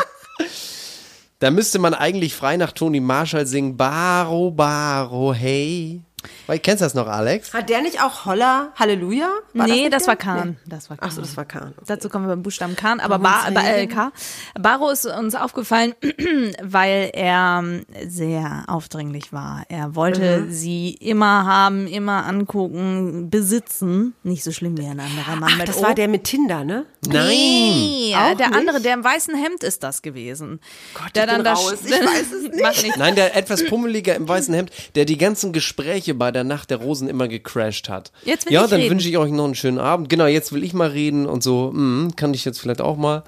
Da 1.38 1.50
müsste 1.50 1.78
man 1.78 1.92
eigentlich 1.92 2.34
frei 2.34 2.56
nach 2.56 2.72
Toni 2.72 3.00
Marshall 3.00 3.46
singen, 3.46 3.76
Baro, 3.76 4.50
Baro, 4.50 5.34
hey. 5.34 6.00
Weil, 6.46 6.58
kennst 6.58 6.80
du 6.80 6.84
das 6.86 6.94
noch, 6.94 7.06
Alex? 7.06 7.52
Hat 7.52 7.68
der 7.68 7.82
nicht 7.82 8.02
auch 8.02 8.24
Holla 8.26 8.72
Halleluja? 8.76 9.28
War 9.54 9.66
nee, 9.66 9.88
das 9.88 10.02
der? 10.04 10.08
war 10.08 10.16
Kahn. 10.16 10.56
Das 10.66 10.90
war 10.90 10.96
Kahn. 10.96 11.08
Achso, 11.08 11.20
das 11.20 11.36
war 11.36 11.44
Kahn. 11.44 11.74
Dazu 11.86 12.08
kommen 12.08 12.24
wir 12.26 12.30
beim 12.30 12.42
Buchstaben 12.42 12.76
Kahn, 12.76 13.00
aber 13.00 13.18
ba 13.18 13.50
ba 13.52 13.62
äh, 13.62 13.86
K. 13.86 14.12
Baro 14.58 14.90
ist 14.90 15.06
uns 15.06 15.34
aufgefallen, 15.34 15.94
weil 16.62 17.10
er 17.14 17.60
ähm, 17.62 17.84
sehr 18.06 18.64
aufdringlich 18.68 19.32
war. 19.32 19.64
Er 19.68 19.94
wollte 19.94 20.40
Mhm. 20.40 20.50
sie 20.52 20.90
immer 20.94 21.44
haben, 21.46 21.86
immer 21.86 22.26
angucken, 22.26 23.30
besitzen. 23.30 24.14
Nicht 24.22 24.42
so 24.44 24.52
schlimm 24.52 24.76
wie 24.78 24.86
ein 24.86 24.98
anderer 25.00 25.36
Mann 25.36 25.50
Ach, 25.52 25.58
mit 25.58 25.68
das 25.68 25.78
O. 25.78 25.82
war 25.82 25.94
der 25.94 26.08
mit 26.08 26.24
Tinder, 26.24 26.64
ne? 26.64 26.86
Nein. 27.06 27.26
Nee, 27.28 28.14
Auch 28.16 28.36
der 28.36 28.48
nicht? 28.48 28.58
andere, 28.58 28.80
der 28.80 28.94
im 28.94 29.04
weißen 29.04 29.34
Hemd 29.34 29.62
ist 29.62 29.82
das 29.82 30.02
gewesen. 30.02 30.60
Gott, 30.94 31.14
der 31.14 31.28
ich 31.28 31.34
bin 31.34 31.44
da 31.44 31.52
raus. 31.54 31.74
Ich 31.84 31.90
weiß 31.92 32.32
es 32.32 32.42
nicht. 32.52 32.84
Nicht. 32.84 32.96
Nein, 32.96 33.14
der 33.14 33.36
etwas 33.36 33.64
pummeliger 33.64 34.14
im 34.14 34.28
weißen 34.28 34.54
Hemd, 34.54 34.70
der 34.94 35.04
die 35.04 35.18
ganzen 35.18 35.52
Gespräche 35.52 36.15
bei 36.16 36.30
der 36.32 36.44
Nacht 36.44 36.70
der 36.70 36.78
Rosen 36.78 37.08
immer 37.08 37.28
gecrashed 37.28 37.88
hat. 37.88 38.12
Jetzt 38.24 38.46
will 38.46 38.52
ja, 38.54 38.64
ich 38.64 38.70
dann 38.70 38.80
wünsche 38.88 39.08
ich 39.08 39.16
euch 39.18 39.30
noch 39.30 39.44
einen 39.44 39.54
schönen 39.54 39.78
Abend. 39.78 40.08
Genau, 40.08 40.26
jetzt 40.26 40.52
will 40.52 40.64
ich 40.64 40.72
mal 40.74 40.88
reden 40.88 41.26
und 41.26 41.42
so. 41.42 41.70
Hm, 41.72 42.12
kann 42.16 42.34
ich 42.34 42.44
jetzt 42.44 42.60
vielleicht 42.60 42.80
auch 42.80 42.96
mal. 42.96 43.22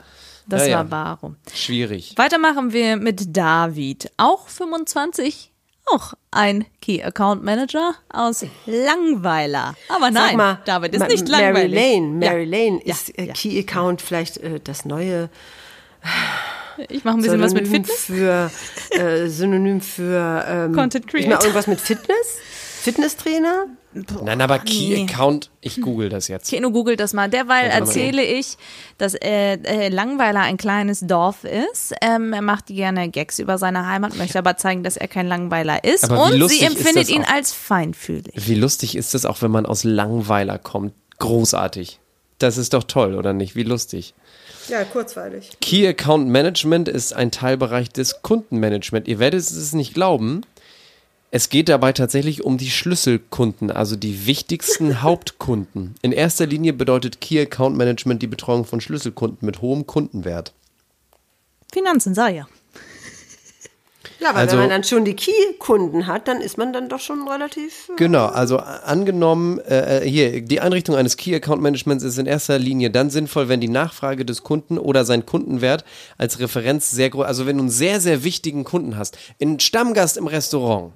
Das 0.46 0.66
Ja, 0.66 0.78
war 0.78 0.84
ja. 0.84 0.90
Varo. 0.90 1.34
Schwierig. 1.54 2.14
Weiter 2.16 2.38
machen 2.38 2.72
wir 2.72 2.96
mit 2.96 3.36
David, 3.36 4.10
auch 4.16 4.48
25, 4.48 5.52
auch 5.92 6.14
ein 6.30 6.64
Key 6.80 7.02
Account 7.02 7.44
Manager 7.44 7.94
aus 8.10 8.44
Langweiler. 8.66 9.74
Aber 9.90 10.10
nein, 10.10 10.36
mal, 10.36 10.58
David 10.64 10.94
ist 10.94 11.00
Ma- 11.00 11.06
nicht 11.06 11.28
Mary 11.28 11.42
langweilig. 11.42 11.74
Lane, 11.74 12.06
Mary 12.06 12.44
ja. 12.44 12.50
Lane 12.64 12.80
Ja, 12.84 12.94
ist 12.94 13.18
äh, 13.18 13.26
ja. 13.26 13.32
Key 13.34 13.58
Account 13.60 14.00
vielleicht 14.02 14.38
äh, 14.38 14.58
das 14.62 14.84
neue 14.86 15.28
Ich 16.88 17.04
mache 17.04 17.16
ein 17.18 17.22
bisschen 17.22 17.40
was 17.40 17.52
mit 17.54 17.66
Synonym 17.66 17.84
Fitness. 17.84 18.04
für 18.04 18.50
äh, 18.98 19.28
Synonym 19.28 19.80
für 19.80 20.44
ähm, 20.48 20.72
Content 20.74 21.06
ich 21.06 21.12
meine, 21.12 21.24
Creator. 21.26 21.42
irgendwas 21.42 21.66
mit 21.66 21.80
Fitness, 21.80 22.38
Fitnesstrainer. 22.92 23.66
Nein, 24.22 24.40
aber 24.40 24.58
Key 24.58 24.94
nee. 24.94 25.02
Account, 25.04 25.50
ich 25.60 25.80
google 25.80 26.08
das 26.08 26.28
jetzt. 26.28 26.50
Keno 26.50 26.70
googelt 26.70 27.00
das 27.00 27.12
mal. 27.12 27.28
Derweil 27.28 27.68
mal. 27.68 27.74
erzähle 27.74 28.22
ich, 28.22 28.56
dass 28.98 29.14
äh, 29.14 29.54
äh, 29.54 29.88
Langweiler 29.88 30.40
ein 30.40 30.56
kleines 30.56 31.00
Dorf 31.00 31.44
ist. 31.44 31.94
Ähm, 32.00 32.32
er 32.32 32.42
macht 32.42 32.66
gerne 32.66 33.10
Gags 33.10 33.38
über 33.38 33.58
seine 33.58 33.86
Heimat, 33.86 34.16
möchte 34.16 34.38
aber 34.38 34.56
zeigen, 34.56 34.82
dass 34.82 34.96
er 34.96 35.08
kein 35.08 35.26
Langweiler 35.26 35.84
ist. 35.84 36.04
Aber 36.04 36.32
wie 36.32 36.42
Und 36.42 36.48
sie 36.48 36.64
empfindet 36.64 37.08
ihn 37.08 37.24
auch? 37.24 37.32
als 37.32 37.52
feinfühlig. 37.52 38.34
Wie 38.36 38.54
lustig 38.54 38.96
ist 38.96 39.14
das 39.14 39.24
auch, 39.24 39.42
wenn 39.42 39.50
man 39.50 39.66
aus 39.66 39.84
Langweiler 39.84 40.58
kommt? 40.58 40.94
Großartig. 41.18 41.98
Das 42.38 42.56
ist 42.56 42.74
doch 42.74 42.84
toll, 42.84 43.14
oder 43.14 43.32
nicht? 43.32 43.56
Wie 43.56 43.64
lustig. 43.64 44.14
Ja, 44.68 44.84
kurzweilig. 44.84 45.50
Key 45.60 45.86
Account 45.88 46.28
Management 46.28 46.88
ist 46.88 47.12
ein 47.12 47.30
Teilbereich 47.30 47.90
des 47.90 48.22
Kundenmanagement. 48.22 49.08
Ihr 49.08 49.18
werdet 49.18 49.40
es 49.40 49.72
nicht 49.72 49.94
glauben. 49.94 50.42
Es 51.30 51.50
geht 51.50 51.68
dabei 51.68 51.92
tatsächlich 51.92 52.42
um 52.44 52.56
die 52.56 52.70
Schlüsselkunden, 52.70 53.70
also 53.70 53.96
die 53.96 54.26
wichtigsten 54.26 55.02
Hauptkunden. 55.02 55.94
In 56.00 56.12
erster 56.12 56.46
Linie 56.46 56.72
bedeutet 56.72 57.20
Key 57.20 57.40
Account 57.40 57.76
Management 57.76 58.22
die 58.22 58.26
Betreuung 58.26 58.64
von 58.64 58.80
Schlüsselkunden 58.80 59.44
mit 59.44 59.60
hohem 59.60 59.86
Kundenwert. 59.86 60.54
Finanzen 61.70 62.14
sei 62.14 62.34
ja. 62.36 62.46
Ja, 64.20 64.30
weil 64.30 64.36
Also- 64.36 64.52
wenn 64.54 64.60
man 64.64 64.70
dann 64.70 64.82
schon 64.84 65.04
die 65.04 65.14
Key-Kunden 65.14 66.08
hat, 66.08 66.26
dann 66.26 66.40
ist 66.40 66.58
man 66.58 66.72
dann 66.72 66.88
doch 66.88 66.98
schon 66.98 67.28
relativ. 67.28 67.88
äh, 67.90 67.96
Genau, 67.96 68.26
also 68.26 68.56
äh, 68.56 68.62
angenommen, 68.84 69.60
äh, 69.60 69.98
äh, 70.02 70.08
hier, 70.10 70.40
die 70.40 70.58
Einrichtung 70.60 70.96
eines 70.96 71.16
Key 71.16 71.32
Account 71.36 71.62
Managements 71.62 72.02
ist 72.02 72.18
in 72.18 72.26
erster 72.26 72.58
Linie 72.58 72.90
dann 72.90 73.10
sinnvoll, 73.10 73.48
wenn 73.48 73.60
die 73.60 73.68
Nachfrage 73.68 74.24
des 74.24 74.42
Kunden 74.42 74.76
oder 74.76 75.04
sein 75.04 75.24
Kundenwert 75.24 75.84
als 76.16 76.40
Referenz 76.40 76.90
sehr 76.90 77.10
groß, 77.10 77.26
also 77.26 77.46
wenn 77.46 77.58
du 77.58 77.62
einen 77.64 77.70
sehr, 77.70 78.00
sehr 78.00 78.24
wichtigen 78.24 78.64
Kunden 78.64 78.96
hast, 78.96 79.16
einen 79.40 79.60
Stammgast 79.60 80.16
im 80.16 80.26
Restaurant 80.26 80.94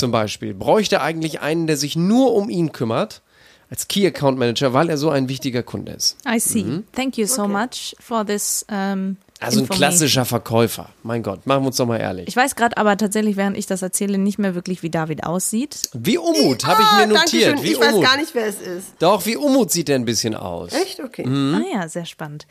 zum 0.00 0.10
Beispiel, 0.10 0.52
bräuchte 0.54 1.00
eigentlich 1.00 1.40
einen, 1.40 1.66
der 1.68 1.76
sich 1.76 1.94
nur 1.94 2.34
um 2.34 2.50
ihn 2.50 2.72
kümmert, 2.72 3.22
als 3.70 3.86
Key 3.86 4.04
Account 4.04 4.36
Manager, 4.36 4.72
weil 4.72 4.90
er 4.90 4.98
so 4.98 5.10
ein 5.10 5.28
wichtiger 5.28 5.62
Kunde 5.62 5.92
ist. 5.92 6.16
I 6.28 6.40
see. 6.40 6.82
Thank 6.92 7.16
you 7.18 7.26
so 7.26 7.46
much 7.46 7.94
for 8.00 8.26
this. 8.26 8.66
Um, 8.68 9.16
Also 9.38 9.60
ein 9.60 9.68
klassischer 9.68 10.24
Verkäufer. 10.24 10.88
Mein 11.04 11.22
Gott, 11.22 11.46
machen 11.46 11.62
wir 11.62 11.68
uns 11.68 11.76
doch 11.76 11.86
mal 11.86 11.98
ehrlich. 11.98 12.26
Ich 12.26 12.34
weiß 12.36 12.56
gerade 12.56 12.76
aber 12.76 12.96
tatsächlich, 12.96 13.36
während 13.36 13.56
ich 13.56 13.66
das 13.66 13.80
erzähle, 13.82 14.18
nicht 14.18 14.38
mehr 14.40 14.56
wirklich, 14.56 14.82
wie 14.82 14.90
David 14.90 15.22
aussieht. 15.24 15.88
Wie 15.94 16.18
Umut, 16.18 16.66
habe 16.66 16.82
ich 16.82 16.88
Ah, 16.88 16.96
mir 16.98 17.06
notiert. 17.14 17.46
Dankeschön. 17.52 17.62
Wie 17.62 17.72
Ich 17.74 17.80
weiß 17.80 17.92
Umut. 17.94 18.04
gar 18.04 18.16
nicht, 18.16 18.34
wer 18.34 18.46
es 18.46 18.60
ist. 18.60 18.88
Doch, 18.98 19.24
wie 19.24 19.36
Umut 19.36 19.70
sieht 19.70 19.88
er 19.88 19.94
ein 19.94 20.04
bisschen 20.04 20.34
aus. 20.34 20.72
Echt? 20.72 20.98
Okay. 21.00 21.24
Mhm. 21.26 21.54
Ah 21.64 21.78
ja, 21.80 21.88
sehr 21.88 22.06
spannend. 22.06 22.46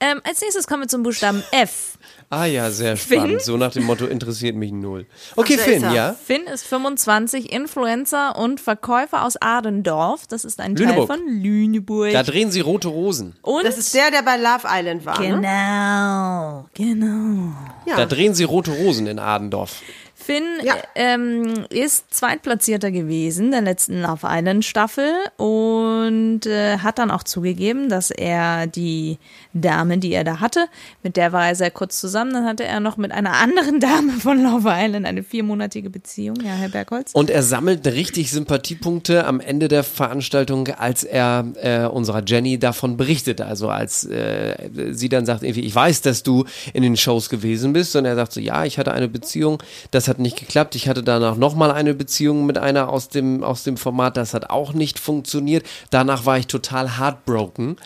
Ähm, 0.00 0.20
als 0.24 0.40
nächstes 0.40 0.66
kommen 0.66 0.82
wir 0.84 0.88
zum 0.88 1.02
Buchstaben 1.02 1.42
F. 1.52 1.98
Ah 2.30 2.44
ja, 2.44 2.70
sehr 2.70 2.96
spannend. 2.96 3.42
So 3.42 3.56
nach 3.56 3.72
dem 3.72 3.84
Motto 3.84 4.06
interessiert 4.06 4.54
mich 4.54 4.70
null. 4.72 5.06
Okay, 5.36 5.56
da 5.56 5.62
Finn, 5.62 5.82
ja? 5.92 6.14
Finn 6.14 6.42
ist 6.44 6.64
25, 6.64 7.52
Influencer 7.52 8.38
und 8.38 8.60
Verkäufer 8.60 9.24
aus 9.24 9.34
Adendorf. 9.40 10.26
Das 10.28 10.44
ist 10.44 10.60
ein 10.60 10.76
Lüneburg. 10.76 11.08
Teil 11.08 11.18
von 11.18 11.28
Lüneburg. 11.28 12.12
Da 12.12 12.22
drehen 12.22 12.50
sie 12.52 12.60
rote 12.60 12.88
Rosen. 12.88 13.34
und 13.42 13.64
Das 13.64 13.76
ist 13.78 13.92
der, 13.94 14.10
der 14.12 14.22
bei 14.22 14.36
Love 14.36 14.66
Island 14.68 15.04
war. 15.04 15.20
Ne? 15.20 15.26
genau, 15.28 16.66
genau. 16.74 17.52
Ja. 17.86 17.96
Da 17.96 18.06
drehen 18.06 18.32
sie 18.34 18.44
rote 18.44 18.70
Rosen 18.70 19.06
in 19.08 19.18
Adendorf. 19.18 19.82
Finn 20.30 20.44
Ja. 20.62 20.74
äh, 20.94 21.14
ähm, 21.14 21.64
ist 21.70 22.14
Zweitplatzierter 22.14 22.90
gewesen 22.90 23.50
der 23.50 23.62
letzten 23.62 24.00
Love 24.00 24.26
Island 24.28 24.64
Staffel 24.64 25.10
und 25.36 26.46
äh, 26.46 26.78
hat 26.78 26.98
dann 26.98 27.10
auch 27.10 27.24
zugegeben, 27.24 27.88
dass 27.88 28.10
er 28.10 28.66
die 28.68 29.18
Dame, 29.52 29.98
die 29.98 30.12
er 30.12 30.22
da 30.22 30.38
hatte, 30.38 30.66
mit 31.02 31.16
der 31.16 31.32
war 31.32 31.48
er 31.48 31.54
sehr 31.56 31.72
kurz 31.72 31.98
zusammen. 31.98 32.32
Dann 32.32 32.44
hatte 32.44 32.64
er 32.64 32.78
noch 32.78 32.96
mit 32.96 33.10
einer 33.10 33.32
anderen 33.32 33.80
Dame 33.80 34.12
von 34.12 34.40
Love 34.40 34.68
Island 34.72 35.06
eine 35.06 35.24
viermonatige 35.24 35.90
Beziehung. 35.90 36.36
Ja, 36.44 36.52
Herr 36.52 36.68
Bergholz. 36.68 37.10
Und 37.12 37.30
er 37.30 37.42
sammelt 37.42 37.84
richtig 37.86 38.30
Sympathiepunkte 38.30 39.24
am 39.26 39.40
Ende 39.40 39.66
der 39.66 39.82
Veranstaltung, 39.82 40.68
als 40.68 41.02
er 41.02 41.46
äh, 41.60 41.86
unserer 41.86 42.22
Jenny 42.24 42.58
davon 42.58 42.96
berichtet. 42.96 43.40
Also 43.40 43.68
als 43.68 44.04
äh, 44.04 44.54
sie 44.92 45.08
dann 45.08 45.26
sagt, 45.26 45.42
irgendwie, 45.42 45.64
ich 45.64 45.74
weiß, 45.74 46.02
dass 46.02 46.22
du 46.22 46.44
in 46.72 46.84
den 46.84 46.96
Shows 46.96 47.28
gewesen 47.28 47.72
bist. 47.72 47.96
Und 47.96 48.04
er 48.04 48.14
sagt 48.14 48.32
so, 48.32 48.40
ja, 48.40 48.64
ich 48.64 48.78
hatte 48.78 48.92
eine 48.92 49.08
Beziehung, 49.08 49.60
das 49.90 50.06
hat 50.06 50.19
nicht 50.20 50.38
geklappt. 50.38 50.74
Ich 50.74 50.88
hatte 50.88 51.02
danach 51.02 51.36
nochmal 51.36 51.70
eine 51.70 51.94
Beziehung 51.94 52.46
mit 52.46 52.58
einer 52.58 52.88
aus 52.88 53.08
dem, 53.08 53.42
aus 53.42 53.64
dem 53.64 53.76
Format, 53.76 54.16
das 54.16 54.34
hat 54.34 54.50
auch 54.50 54.72
nicht 54.72 54.98
funktioniert. 54.98 55.66
Danach 55.90 56.26
war 56.26 56.38
ich 56.38 56.46
total 56.46 56.98
heartbroken. 56.98 57.76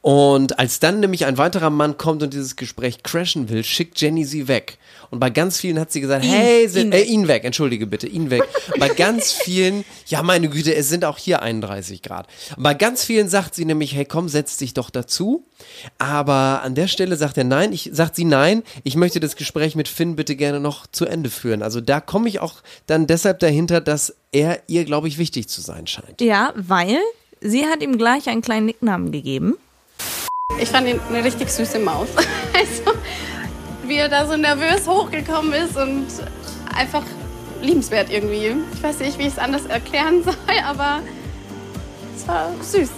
Und 0.00 0.58
als 0.58 0.80
dann 0.80 1.00
nämlich 1.00 1.26
ein 1.26 1.38
weiterer 1.38 1.70
Mann 1.70 1.96
kommt 1.96 2.22
und 2.22 2.32
dieses 2.32 2.56
Gespräch 2.56 3.02
crashen 3.02 3.48
will, 3.48 3.62
schickt 3.64 4.00
Jenny 4.00 4.24
sie 4.24 4.48
weg. 4.48 4.78
Und 5.12 5.20
bei 5.20 5.28
ganz 5.28 5.60
vielen 5.60 5.78
hat 5.78 5.92
sie 5.92 6.00
gesagt, 6.00 6.24
hey, 6.24 6.66
sind, 6.68 6.86
ihn 6.86 6.92
äh, 6.92 7.02
ihn 7.02 7.28
weg, 7.28 7.44
entschuldige 7.44 7.86
bitte, 7.86 8.06
ihn 8.06 8.30
weg. 8.30 8.44
bei 8.78 8.88
ganz 8.88 9.30
vielen, 9.30 9.84
ja 10.06 10.22
meine 10.22 10.48
Güte, 10.48 10.74
es 10.74 10.88
sind 10.88 11.04
auch 11.04 11.18
hier 11.18 11.42
31 11.42 12.00
Grad. 12.00 12.28
Bei 12.56 12.72
ganz 12.72 13.04
vielen 13.04 13.28
sagt 13.28 13.54
sie 13.54 13.66
nämlich, 13.66 13.94
hey 13.94 14.06
komm, 14.06 14.30
setz 14.30 14.56
dich 14.56 14.72
doch 14.72 14.88
dazu. 14.88 15.44
Aber 15.98 16.62
an 16.62 16.74
der 16.74 16.88
Stelle 16.88 17.16
sagt 17.16 17.36
er 17.36 17.44
nein, 17.44 17.74
ich, 17.74 17.90
sagt 17.92 18.16
sie 18.16 18.24
nein, 18.24 18.62
ich 18.84 18.96
möchte 18.96 19.20
das 19.20 19.36
Gespräch 19.36 19.76
mit 19.76 19.86
Finn 19.86 20.16
bitte 20.16 20.34
gerne 20.34 20.60
noch 20.60 20.86
zu 20.86 21.04
Ende 21.04 21.28
führen. 21.28 21.62
Also 21.62 21.82
da 21.82 22.00
komme 22.00 22.30
ich 22.30 22.40
auch 22.40 22.62
dann 22.86 23.06
deshalb 23.06 23.38
dahinter, 23.40 23.82
dass 23.82 24.16
er 24.32 24.62
ihr, 24.66 24.86
glaube 24.86 25.08
ich, 25.08 25.18
wichtig 25.18 25.46
zu 25.46 25.60
sein 25.60 25.86
scheint. 25.86 26.22
Ja, 26.22 26.54
weil 26.56 26.96
sie 27.42 27.66
hat 27.66 27.82
ihm 27.82 27.98
gleich 27.98 28.30
einen 28.30 28.40
kleinen 28.40 28.64
Nicknamen 28.64 29.12
gegeben. 29.12 29.58
Ich 30.58 30.70
fand 30.70 30.88
ihn 30.88 31.00
eine 31.10 31.22
richtig 31.22 31.50
süße 31.50 31.78
Maus. 31.80 32.08
Also, 32.54 32.98
wie 33.92 33.98
er 33.98 34.08
da 34.08 34.26
so 34.26 34.38
nervös 34.38 34.88
hochgekommen 34.88 35.52
ist 35.52 35.76
und 35.76 36.06
einfach 36.74 37.04
liebenswert 37.60 38.08
irgendwie. 38.10 38.54
Ich 38.72 38.82
weiß 38.82 39.00
nicht, 39.00 39.18
wie 39.18 39.24
ich 39.24 39.34
es 39.34 39.38
anders 39.38 39.66
erklären 39.66 40.24
soll, 40.24 40.34
aber 40.64 41.00
es 42.16 42.26
war 42.26 42.50
süß. 42.62 42.88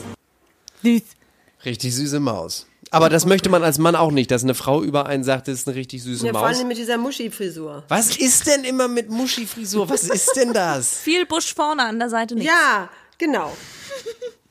Richtig 1.65 1.95
süße 1.97 2.21
Maus. 2.21 2.67
Aber 2.93 3.09
das 3.09 3.27
möchte 3.27 3.49
man 3.49 3.65
als 3.65 3.79
Mann 3.79 3.97
auch 3.97 4.13
nicht, 4.13 4.31
dass 4.31 4.45
eine 4.45 4.55
Frau 4.55 4.85
über 4.85 5.07
einen 5.07 5.25
sagt, 5.25 5.49
das 5.49 5.55
ist 5.55 5.67
eine 5.67 5.77
richtig 5.77 6.01
süße 6.05 6.27
Ja, 6.27 6.33
vor 6.33 6.43
Maus. 6.43 6.59
allem 6.59 6.69
mit 6.69 6.79
dieser 6.79 6.97
Muschi-Frisur. 6.97 7.83
Was 7.89 8.17
ist 8.17 8.47
denn 8.47 8.63
immer 8.63 8.87
mit 8.87 9.11
Muschi-Frisur? 9.11 9.89
Was 9.91 10.05
ist 10.05 10.31
denn 10.37 10.53
das? 10.53 10.99
Viel 10.99 11.27
Busch 11.27 11.53
vorne 11.55 11.83
an 11.83 11.99
der 11.99 12.09
Seite 12.09 12.37
nicht. 12.37 12.47
Ja, 12.47 12.89
genau. 13.19 13.51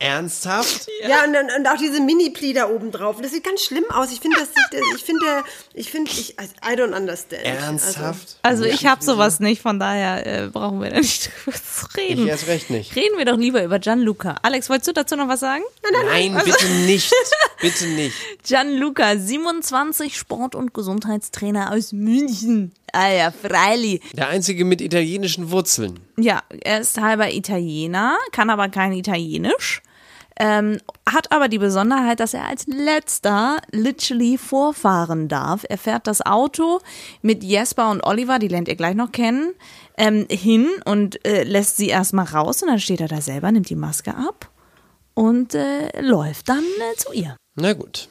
Ernsthaft? 0.04 0.88
Ja, 1.06 1.26
und, 1.26 1.34
dann- 1.34 1.50
und 1.58 1.68
auch 1.68 1.76
diese 1.78 2.00
Mini-Pli 2.00 2.54
da 2.54 2.70
oben 2.70 2.90
drauf. 2.92 3.18
Das 3.22 3.32
sieht 3.32 3.44
ganz 3.44 3.62
schlimm 3.62 3.84
aus. 3.90 4.10
Ich 4.14 4.22
finde, 4.22 4.38
das 4.40 4.48
sieht, 4.48 4.82
ich 4.96 5.04
finde, 5.04 5.44
ich 5.74 5.92
finde, 5.92 6.10
ich, 6.12 6.36
I 6.40 6.76
don't 6.78 6.96
understand. 6.96 7.44
Ernsthaft? 7.44 8.38
Also 8.42 8.64
ich 8.64 8.86
habe 8.86 9.04
sowas 9.04 9.42
nicht, 9.42 9.62
von 9.62 9.80
daher 9.82 10.26
äh, 10.26 10.48
brauchen 10.48 10.82
wir 10.82 10.92
da 10.92 10.98
nicht 11.00 11.30
drüber 11.46 11.58
zu 11.58 11.86
reden. 11.98 12.24
Ich 12.24 12.30
erst 12.30 12.48
recht 12.48 12.70
nicht. 12.70 12.96
Reden 12.96 13.18
wir 13.18 13.26
doch 13.26 13.38
lieber 13.38 13.62
über 13.66 13.80
Gianluca. 13.80 14.38
Alex, 14.44 14.70
wolltest 14.70 14.88
du 14.88 14.94
dazu 14.94 15.18
noch 15.18 15.28
was 15.28 15.42
sagen? 15.42 15.64
Nein, 16.06 16.40
bitte 16.46 16.68
nicht. 16.86 17.14
Bitte 17.62 17.86
nicht. 17.88 18.16
Gianluca, 18.46 19.18
27 19.18 20.18
Sport- 20.18 20.56
und 20.56 20.74
Gesundheitstrainer 20.74 21.72
aus 21.74 21.92
München. 21.94 22.72
Ah 22.94 23.10
ja, 23.12 23.32
freilich. 23.32 24.02
Der 24.14 24.28
einzige 24.30 24.64
mit 24.66 24.80
italienischen 24.82 25.50
Wurzeln. 25.52 26.00
Ja, 26.18 26.44
er 26.62 26.80
ist 26.82 27.00
halber 27.00 27.32
Italiener, 27.34 28.18
kann 28.32 28.50
aber 28.50 28.68
kein 28.70 28.92
Italienisch. 28.94 29.82
Ähm, 30.40 30.80
hat 31.08 31.32
aber 31.32 31.48
die 31.48 31.60
Besonderheit, 31.60 32.20
dass 32.20 32.34
er 32.34 32.48
als 32.48 32.66
letzter 32.68 33.58
literally 33.72 34.38
vorfahren 34.38 35.28
darf. 35.28 35.66
Er 35.70 35.78
fährt 35.78 36.08
das 36.08 36.26
Auto 36.26 36.80
mit 37.22 37.44
Jesper 37.44 37.92
und 37.92 38.04
Oliver, 38.04 38.40
die 38.40 38.48
lernt 38.48 38.68
ihr 38.68 38.76
gleich 38.76 38.96
noch 38.96 39.12
kennen, 39.12 39.54
ähm, 39.98 40.26
hin 40.30 40.68
und 40.86 41.24
äh, 41.26 41.44
lässt 41.44 41.78
sie 41.78 41.90
erstmal 41.90 42.26
raus 42.26 42.64
und 42.64 42.70
dann 42.70 42.80
steht 42.80 43.02
er 43.02 43.08
da 43.08 43.22
selber, 43.22 43.52
nimmt 43.52 43.70
die 43.70 43.76
Maske 43.76 44.16
ab 44.16 44.50
und 45.14 45.54
äh, 45.54 46.02
läuft 46.02 46.50
dann 46.50 46.64
äh, 46.64 46.98
zu 46.98 47.14
ihr. 47.14 47.36
Na 47.56 47.74
gut. 47.74 48.10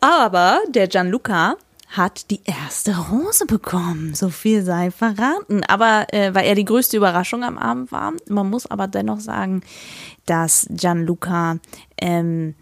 Aber 0.00 0.60
der 0.68 0.88
Gianluca 0.88 1.56
hat 1.88 2.30
die 2.30 2.40
erste 2.44 2.94
Rose 2.96 3.46
bekommen. 3.46 4.14
So 4.14 4.28
viel 4.28 4.62
sei 4.62 4.90
verraten. 4.90 5.64
Aber 5.64 6.06
äh, 6.12 6.34
weil 6.34 6.46
er 6.46 6.54
die 6.54 6.64
größte 6.64 6.96
Überraschung 6.96 7.44
am 7.44 7.58
Abend 7.58 7.90
war. 7.92 8.12
Man 8.28 8.50
muss 8.50 8.66
aber 8.66 8.88
dennoch 8.88 9.20
sagen, 9.20 9.62
dass 10.26 10.66
Gianluca 10.70 11.58
ähm, 11.96 12.54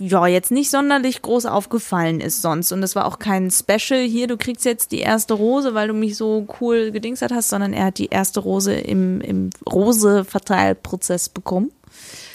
ja 0.00 0.26
jetzt 0.26 0.50
nicht 0.50 0.70
sonderlich 0.70 1.22
groß 1.22 1.46
aufgefallen 1.46 2.20
ist 2.20 2.42
sonst. 2.42 2.72
Und 2.72 2.82
es 2.82 2.96
war 2.96 3.06
auch 3.06 3.18
kein 3.18 3.50
Special 3.50 4.00
hier, 4.00 4.26
du 4.26 4.36
kriegst 4.36 4.64
jetzt 4.64 4.92
die 4.92 5.00
erste 5.00 5.34
Rose, 5.34 5.74
weil 5.74 5.88
du 5.88 5.94
mich 5.94 6.16
so 6.16 6.46
cool 6.60 6.90
gedingstert 6.90 7.32
hast, 7.32 7.48
sondern 7.48 7.72
er 7.72 7.86
hat 7.86 7.98
die 7.98 8.06
erste 8.06 8.40
Rose 8.40 8.74
im, 8.74 9.20
im 9.20 9.50
Rose-Verteilprozess 9.70 11.28
bekommen. 11.28 11.70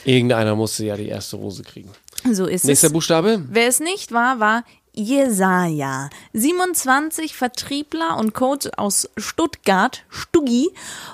Irgendeiner 0.05 0.55
musste 0.55 0.85
ja 0.85 0.95
die 0.95 1.09
erste 1.09 1.35
Rose 1.35 1.63
kriegen. 1.63 1.89
So 2.31 2.45
ist 2.45 2.65
Nächster 2.65 2.87
es. 2.87 2.93
Buchstabe? 2.93 3.43
Wer 3.49 3.67
es 3.67 3.79
nicht 3.79 4.11
war, 4.11 4.39
war 4.39 4.63
Jesaja. 4.93 6.09
27 6.33 7.35
Vertriebler 7.35 8.17
und 8.17 8.33
Coach 8.33 8.69
aus 8.75 9.09
Stuttgart, 9.17 10.03
Stuggi. 10.09 10.69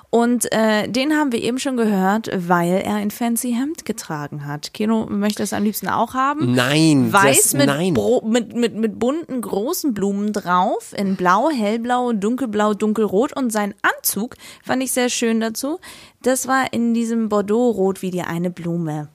Und 0.09 0.51
äh, 0.51 0.87
den 0.87 1.13
haben 1.13 1.31
wir 1.31 1.41
eben 1.41 1.59
schon 1.59 1.77
gehört, 1.77 2.29
weil 2.33 2.81
er 2.83 2.95
ein 2.95 3.11
fancy 3.11 3.53
Hemd 3.53 3.85
getragen 3.85 4.45
hat. 4.45 4.73
Kino 4.73 5.05
möchte 5.07 5.43
es 5.43 5.53
am 5.53 5.63
liebsten 5.63 5.89
auch 5.89 6.15
haben. 6.15 6.55
Nein, 6.55 7.13
Weiß 7.13 7.43
das, 7.43 7.53
mit, 7.53 7.67
nein. 7.67 7.93
Bro 7.93 8.23
mit, 8.25 8.55
mit, 8.55 8.75
mit 8.75 8.97
bunten 8.97 9.41
großen 9.41 9.93
Blumen 9.93 10.33
drauf, 10.33 10.93
in 10.97 11.15
blau, 11.15 11.49
hellblau, 11.49 12.13
dunkelblau, 12.13 12.73
dunkelrot. 12.73 13.33
Und 13.33 13.51
sein 13.51 13.75
Anzug 13.81 14.35
fand 14.63 14.81
ich 14.81 14.91
sehr 14.91 15.09
schön 15.09 15.39
dazu. 15.39 15.79
Das 16.23 16.47
war 16.47 16.73
in 16.73 16.93
diesem 16.93 17.29
Bordeaux-Rot 17.29 18.01
wie 18.01 18.11
die 18.11 18.21
eine 18.21 18.49
Blume. 18.49 19.09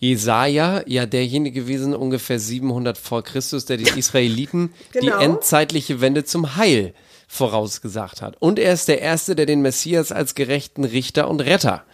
Jesaja, 0.00 0.82
ja 0.86 1.06
derjenige 1.06 1.60
gewesen, 1.60 1.94
ungefähr 1.94 2.38
700 2.40 2.98
vor 2.98 3.22
Christus, 3.22 3.66
der 3.66 3.76
den 3.76 3.96
Israeliten 3.98 4.72
die 4.94 5.00
Genau. 5.06 5.18
endzeitliche 5.20 6.00
Wende 6.00 6.24
zum 6.24 6.56
Heil 6.56 6.94
vorausgesagt 7.28 8.22
hat. 8.22 8.36
Und 8.40 8.58
er 8.58 8.72
ist 8.72 8.88
der 8.88 9.00
Erste, 9.00 9.36
der 9.36 9.46
den 9.46 9.62
Messias 9.62 10.10
als 10.10 10.34
gerechten 10.34 10.84
Richter 10.84 11.28
und 11.28 11.40
Retter 11.40 11.84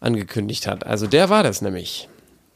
angekündigt 0.00 0.66
hat. 0.66 0.86
Also 0.86 1.06
der 1.06 1.28
war 1.28 1.42
das 1.42 1.60
nämlich. 1.60 2.08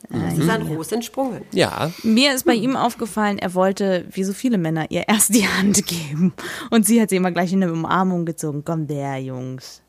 Sie 0.09 0.41
ist 0.43 0.49
an 0.49 0.63
Ros 0.63 0.91
entsprungen. 0.93 1.43
Ja, 1.53 1.91
Mir 2.03 2.35
ist 2.35 2.47
bei 2.47 2.55
ihm 2.55 2.75
aufgefallen, 2.75 3.39
er 3.39 3.53
wollte, 3.55 4.07
wie 4.11 4.25
so 4.25 4.33
viele 4.33 4.57
Männer, 4.57 4.91
ihr 4.91 5.05
erst 5.09 5.35
die 5.35 5.47
Hand 5.47 5.87
geben. 5.87 6.33
Und 6.71 6.87
sie 6.87 7.01
hat 7.03 7.11
sie 7.11 7.17
immer 7.17 7.31
gleich 7.33 7.53
in 7.53 7.63
eine 7.63 7.73
Umarmung 7.73 8.25
gezogen. 8.25 8.63
Komm 8.65 8.87
der, 8.87 9.19
Jungs. 9.19 9.83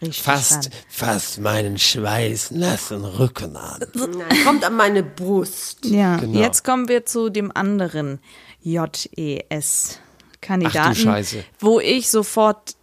Richtig 0.00 0.22
fast, 0.22 0.70
fast 0.88 1.40
meinen 1.40 1.76
Schweiß 1.78 2.52
nassen 2.52 3.04
Rücken 3.04 3.56
an. 3.56 3.80
Nein, 3.94 4.44
kommt 4.44 4.64
an 4.64 4.76
meine 4.76 5.02
Brust. 5.02 5.84
Ja, 5.86 6.18
Genau. 6.18 6.38
jetzt 6.38 6.62
kommen 6.64 6.88
wir 6.88 7.04
zu 7.04 7.30
dem 7.30 7.50
anderen 7.54 8.20
JES-Kandidaten. 8.62 11.24
Wo 11.58 11.80
ich 11.80 12.10
sofort 12.10 12.76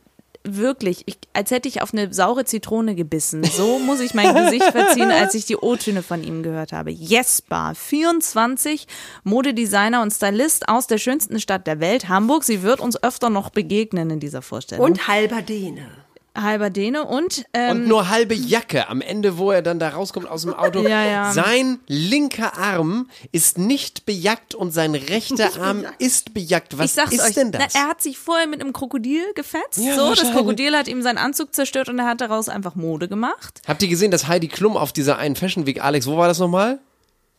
wirklich, 0.48 1.02
ich, 1.08 1.18
als 1.34 1.50
hätte 1.52 1.68
ich 1.68 1.82
auf 1.82 1.92
eine 1.94 2.14
saure 2.14 2.46
Zitrone 2.46 2.94
gebissen. 2.96 3.44
So 3.44 3.80
muss 3.86 4.00
ich 4.00 4.14
mein 4.14 4.32
Gesicht 4.36 4.66
verziehen, 4.66 5.10
als 5.10 5.34
ich 5.34 5.46
die 5.46 5.58
O-Töne 5.58 6.04
von 6.04 6.24
ihm 6.24 6.44
gehört 6.44 6.72
habe. 6.72 6.92
Jesper, 6.92 7.74
24, 7.76 8.86
Modedesigner 9.24 10.04
und 10.04 10.12
Stylist 10.12 10.70
aus 10.70 10.86
der 10.88 11.00
schönsten 11.00 11.40
Stadt 11.40 11.66
der 11.66 11.80
Welt, 11.80 12.10
Hamburg. 12.10 12.44
Sie 12.44 12.62
wird 12.62 12.80
uns 12.80 13.02
öfter 13.02 13.32
noch 13.32 13.50
begegnen 13.50 14.12
in 14.12 14.20
dieser 14.20 14.44
Vorstellung. 14.44 14.86
Und 14.86 15.08
halber 15.08 15.42
Däne. 15.42 15.88
Halber 16.36 16.70
Däne 16.70 17.04
und, 17.06 17.46
ähm, 17.54 17.72
Und 17.72 17.88
nur 17.88 18.10
halbe 18.10 18.34
Jacke 18.36 18.90
am 18.90 19.02
Ende, 19.02 19.38
wo 19.38 19.52
er 19.52 19.62
dann 19.62 19.80
da 19.80 19.90
rauskommt 19.90 20.28
aus 20.28 20.44
dem 20.44 20.54
Auto. 20.54 20.82
Ja, 20.82 21.04
ja. 21.04 21.32
Sein 21.32 21.80
linker 21.88 22.58
Arm 22.58 23.10
ist 23.32 23.58
nicht 23.58 24.06
bejackt 24.06 24.56
und 24.56 24.72
sein 24.72 24.96
rechter 24.96 25.50
Arm 25.62 25.86
ist 26.00 26.34
bejackt. 26.34 26.78
Was 26.78 26.86
ich 26.86 26.92
sag's 26.94 27.14
ist 27.14 27.22
euch, 27.22 27.34
denn 27.34 27.50
na, 27.54 27.60
das? 27.60 27.76
er 27.76 27.88
hat 27.88 28.02
sich 28.02 28.18
vorher 28.18 28.48
mit 28.48 28.62
einem 28.62 28.74
Krokodil 28.74 29.24
gefetzt. 29.36 29.80
Ja, 29.80 29.96
so, 29.96 30.14
das. 30.14 30.32
Krokodil 30.32 30.76
hat 30.76 30.88
ihm 30.88 31.02
seinen 31.02 31.18
Anzug 31.18 31.54
zerstört 31.56 31.90
und 31.90 32.00
er 32.00 32.06
hat 32.06 32.22
daraus 32.22 32.50
einfach 32.50 32.76
Mode 32.76 33.08
gemacht. 33.08 33.62
Habt 33.68 33.82
ihr 33.82 33.90
gesehen, 33.90 34.12
dass 34.12 34.28
Heidi 34.28 34.48
Klum 34.48 34.78
auf 34.78 34.92
dieser 34.94 35.18
einen 35.18 35.36
Fashion 35.36 35.66
Week, 35.66 35.84
Alex, 35.84 36.08
wo 36.08 36.18
war 36.18 36.28
das 36.28 36.40
nochmal? 36.40 36.80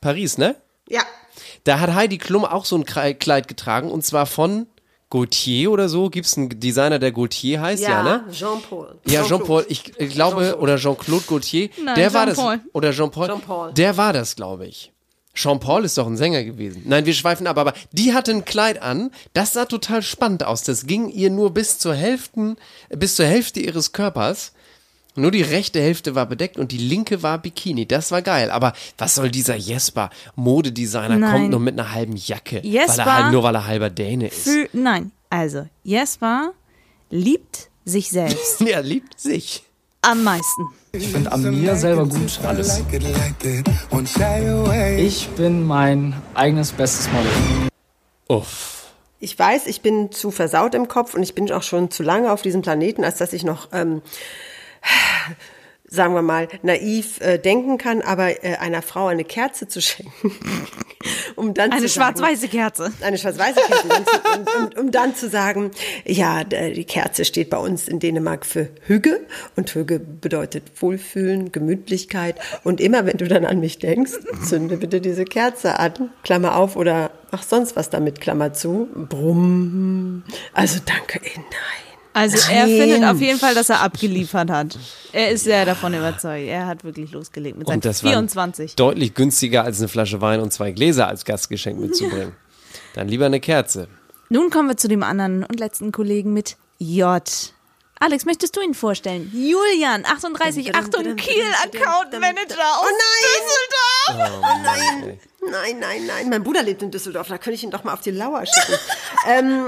Paris, 0.01 0.39
ne? 0.39 0.57
Ja. 0.89 1.03
Da 1.65 1.81
hat 1.81 1.95
Heidi 1.95 2.19
Klum 2.19 2.45
auch 2.45 2.65
so 2.65 2.77
ein 2.77 2.85
Kleid 2.85 3.49
getragen 3.49 3.91
und 3.91 4.05
zwar 4.05 4.27
von 4.27 4.67
Gaultier 5.11 5.71
oder 5.71 5.89
so. 5.89 6.11
Gibt 6.11 6.27
es 6.27 6.37
einen 6.37 6.61
Designer, 6.61 6.99
der 6.99 7.13
Gaultier 7.13 7.61
heißt? 7.61 7.83
Ja, 7.83 8.03
ne? 8.03 8.25
Jean-Paul. 8.33 8.99
Ja, 9.07 9.25
Jean-Paul, 9.25 9.65
ich, 9.69 9.93
ich 9.99 10.11
glaube, 10.11 10.59
oder 10.59 10.77
Jean-Claude 10.77 11.25
Gaultier, 11.27 11.71
Nein, 11.83 11.95
der 11.95 12.13
war 12.13 12.27
das, 12.27 12.37
Jean-Paul. 12.37 12.61
oder 12.73 12.91
Jean-Paul, 12.93 13.27
Jean-Paul. 13.29 13.73
der 13.75 13.97
war 13.97 14.13
das, 14.13 14.35
glaube 14.37 14.67
ich. 14.67 14.93
Jean-Paul 15.35 15.85
ist 15.85 15.99
doch 15.99 16.07
ein 16.07 16.17
Sänger 16.17 16.43
gewesen. 16.45 16.83
Nein, 16.87 17.05
wir 17.05 17.13
schweifen 17.13 17.47
ab, 17.47 17.59
aber 17.59 17.75
die 17.93 18.15
hatte 18.15 18.31
ein 18.31 18.45
Kleid 18.47 18.81
an, 18.81 19.11
das 19.35 19.53
sah 19.53 19.67
total 19.67 20.01
spannend 20.03 20.43
aus. 20.45 20.63
Das 20.63 20.87
ging 20.87 21.11
ihr 21.11 21.31
nur 21.31 21.53
bis 21.53 21.79
zur 21.79 21.95
Hälfte, 21.95 22.57
bis 22.89 23.17
zur 23.17 23.27
Hälfte 23.27 23.61
ihres 23.61 23.93
Körpers. 23.93 24.53
Nur 25.17 25.31
die 25.31 25.43
rechte 25.43 25.81
Hälfte 25.81 26.15
war 26.15 26.27
bedeckt 26.27 26.59
und 26.59 26.73
die 26.73 26.79
linke 26.79 27.23
war 27.23 27.39
Bikini. 27.39 27.87
Das 27.87 28.11
war 28.11 28.23
geil. 28.23 28.51
Aber 28.51 28.73
was 28.99 29.15
soll 29.15 29.31
dieser 29.31 29.57
Jesper, 29.57 30.11
Modedesigner, 30.35 31.17
Nein. 31.17 31.33
kommt 31.33 31.51
nur 31.51 31.61
mit 31.61 31.79
einer 31.79 31.93
halben 31.93 32.17
Jacke? 32.17 32.57
weil 32.57 32.71
Jesper- 32.71 33.03
er 33.05 33.17
halb, 33.25 33.33
nur 33.33 33.43
weil 33.43 33.55
er 33.55 33.67
halber 33.67 33.91
Däne 33.91 34.29
ist. 34.29 34.45
Für, 34.45 34.69
nein, 34.73 35.11
also 35.31 35.67
Jesper 35.85 36.53
liebt 37.11 37.69
sich 37.85 38.11
selbst 38.11 38.61
er 38.67 38.83
liebt 38.83 39.19
sich. 39.21 39.63
am 40.03 40.23
meisten. 40.23 40.63
Ich 40.93 41.09
finde 41.09 41.31
an 41.33 41.43
mir 41.61 41.77
selber 41.77 42.07
gut 42.07 42.41
alles. 42.45 42.81
Ich 44.99 45.29
bin 45.37 45.67
mein 45.67 46.15
eigenes 46.35 46.73
bestes 46.73 47.09
Model. 47.13 47.31
Uff. 48.29 48.85
Ich 49.21 49.39
weiß, 49.39 49.67
ich 49.67 49.81
bin 49.83 50.11
zu 50.13 50.31
versaut 50.31 50.75
im 50.75 50.89
Kopf 50.89 51.15
und 51.15 51.23
ich 51.23 51.35
bin 51.35 51.51
auch 51.53 51.63
schon 51.63 51.91
zu 51.91 52.03
lange 52.03 52.33
auf 52.33 52.43
diesem 52.43 52.63
Planeten, 52.63 53.03
als 53.05 53.19
dass 53.19 53.33
ich 53.33 53.45
noch, 53.45 53.69
ähm, 53.73 54.03
sagen 55.89 56.15
wir 56.15 56.23
mal, 56.23 56.49
naiv 56.63 57.21
äh, 57.21 57.39
denken 57.39 57.79
kann, 57.79 58.03
aber 58.03 58.45
äh, 58.45 58.57
einer 58.57 58.83
Frau 58.83 59.07
eine 59.07 59.23
Kerze 59.25 59.69
zu 59.69 59.81
schenken, 59.81 60.33
um 61.37 61.55
dann 61.55 61.71
Eine 61.71 61.89
schwarz-weiße 61.89 62.49
Kerze. 62.49 62.93
eine 63.03 63.17
schwarz-weiße 63.19 63.61
Kerze, 63.61 63.85
um, 63.85 63.89
dann 63.89 64.05
zu- 64.05 64.59
um, 64.59 64.65
um, 64.65 64.79
um 64.87 64.91
dann 64.91 65.15
zu 65.15 65.29
sagen, 65.29 65.71
ja, 66.05 66.43
die 66.43 66.85
Kerze 66.85 67.25
steht 67.25 67.51
bei 67.51 67.59
uns 67.59 67.87
in 67.87 68.01
Dänemark 68.01 68.45
für 68.45 68.69
Hüge 68.85 69.25
und 69.55 69.73
Hüge 69.77 70.01
bedeutet 70.01 70.65
Wohlfühlen, 70.83 71.53
Gemütlichkeit 71.53 72.35
und 72.65 72.81
immer 72.81 73.07
wenn 73.07 73.17
du 73.19 73.29
dann 73.29 73.45
an 73.47 73.61
mich 73.61 73.79
denkst, 73.79 74.13
zünde 74.45 74.79
bitte 74.79 75.01
diese 75.01 75.25
Kerze 75.25 75.79
an, 75.79 76.11
Klammer 76.25 76.57
auf 76.57 76.75
oder 76.75 77.13
mach 77.31 77.45
sonst 77.45 77.77
was 77.77 77.91
damit, 77.91 78.21
Klammer 78.21 78.53
zu, 78.53 78.89
brumm, 79.09 80.25
also 80.53 80.81
danke, 80.85 81.21
eh, 81.25 81.31
nein. 81.37 81.86
Also 82.17 82.39
er 82.51 82.67
Nein. 82.67 82.79
findet 82.79 83.05
auf 83.05 83.21
jeden 83.21 83.39
Fall, 83.39 83.55
dass 83.55 83.69
er 83.69 83.83
abgeliefert 83.83 84.49
hat. 84.49 84.79
Er 85.13 85.33
ist 85.33 85.45
sehr 85.45 85.67
davon 85.67 85.93
überzeugt. 85.93 86.47
Er 86.49 86.67
hat 86.67 86.83
wirklich 86.83 87.13
losgelegt 87.13 87.59
mit 87.59 87.67
seinen 87.67 87.77
Und 87.77 87.85
das 87.85 88.03
war 88.03 88.11
24. 88.11 88.75
deutlich 88.75 89.13
günstiger 89.13 89.65
als 89.65 89.81
eine 89.81 89.89
Flasche 89.89 90.23
Wein 90.23 90.41
und 90.41 90.51
zwei 90.51 90.73
Gläser 90.73 91.09
als 91.09 91.27
Gastgeschenk 91.27 91.79
mitzubringen. 91.79 92.33
Dann 92.95 93.09
lieber 93.09 93.27
eine 93.27 93.39
Kerze. 93.39 93.87
Nun 94.31 94.49
kommen 94.49 94.71
wir 94.71 94.79
zu 94.79 94.89
dem 94.89 95.03
anderen 95.03 95.45
und 95.45 95.61
letzten 95.61 95.93
Kollegen 95.93 96.33
mit 96.33 96.57
J. 96.79 97.23
Alex, 97.99 98.27
möchtest 98.27 98.55
du 98.57 98.61
ihn 98.61 98.75
vorstellen? 98.75 99.31
Julian, 99.33 100.05
38, 100.05 100.75
Achtung, 100.75 101.17
Kiel, 101.17 101.45
Account 101.65 102.13
Manager 102.13 102.61
aus 102.61 102.85
Oh 102.85 102.93
nein! 102.93 104.13
Düsseldorf. 104.13 104.43
Oh 104.43 104.63
nein, 104.63 105.19
nein, 105.51 105.79
nein, 105.81 106.07
nein. 106.07 106.29
Mein 106.29 106.43
Bruder 106.43 106.63
lebt 106.63 106.83
in 106.83 106.91
Düsseldorf, 106.91 107.29
da 107.29 107.39
könnte 107.39 107.53
ich 107.53 107.65
ihn 107.65 107.71
doch 107.71 107.85
mal 107.85 107.95
auf 107.95 108.03
die 108.03 108.11
Lauer 108.11 108.45
schicken. 108.45 108.79
ähm, 109.27 109.67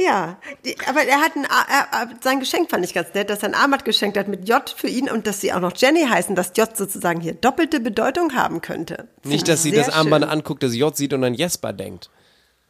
ja, 0.00 0.38
die, 0.64 0.76
aber 0.88 1.04
er 1.04 1.20
hat 1.20 1.36
ein, 1.36 1.44
er, 1.44 1.88
er, 1.92 2.10
sein 2.20 2.40
Geschenk 2.40 2.68
fand 2.68 2.84
ich 2.84 2.94
ganz 2.94 3.14
nett, 3.14 3.30
dass 3.30 3.44
er 3.44 3.50
ein 3.50 3.54
Armband 3.54 3.84
geschenkt 3.84 4.18
hat 4.18 4.26
mit 4.26 4.48
J 4.48 4.68
für 4.68 4.88
ihn 4.88 5.08
und 5.08 5.28
dass 5.28 5.40
sie 5.40 5.52
auch 5.52 5.60
noch 5.60 5.72
Jenny 5.76 6.04
heißen, 6.04 6.34
dass 6.34 6.50
J 6.56 6.76
sozusagen 6.76 7.20
hier 7.20 7.34
doppelte 7.34 7.78
Bedeutung 7.78 8.34
haben 8.34 8.60
könnte. 8.60 9.06
Nicht, 9.22 9.46
dass 9.46 9.62
sie 9.62 9.70
das 9.70 9.88
Armband 9.88 10.24
schön. 10.24 10.32
anguckt, 10.32 10.64
das 10.64 10.74
J 10.74 10.96
sieht 10.96 11.12
und 11.12 11.22
an 11.22 11.34
Jesper 11.34 11.72
denkt. 11.72 12.10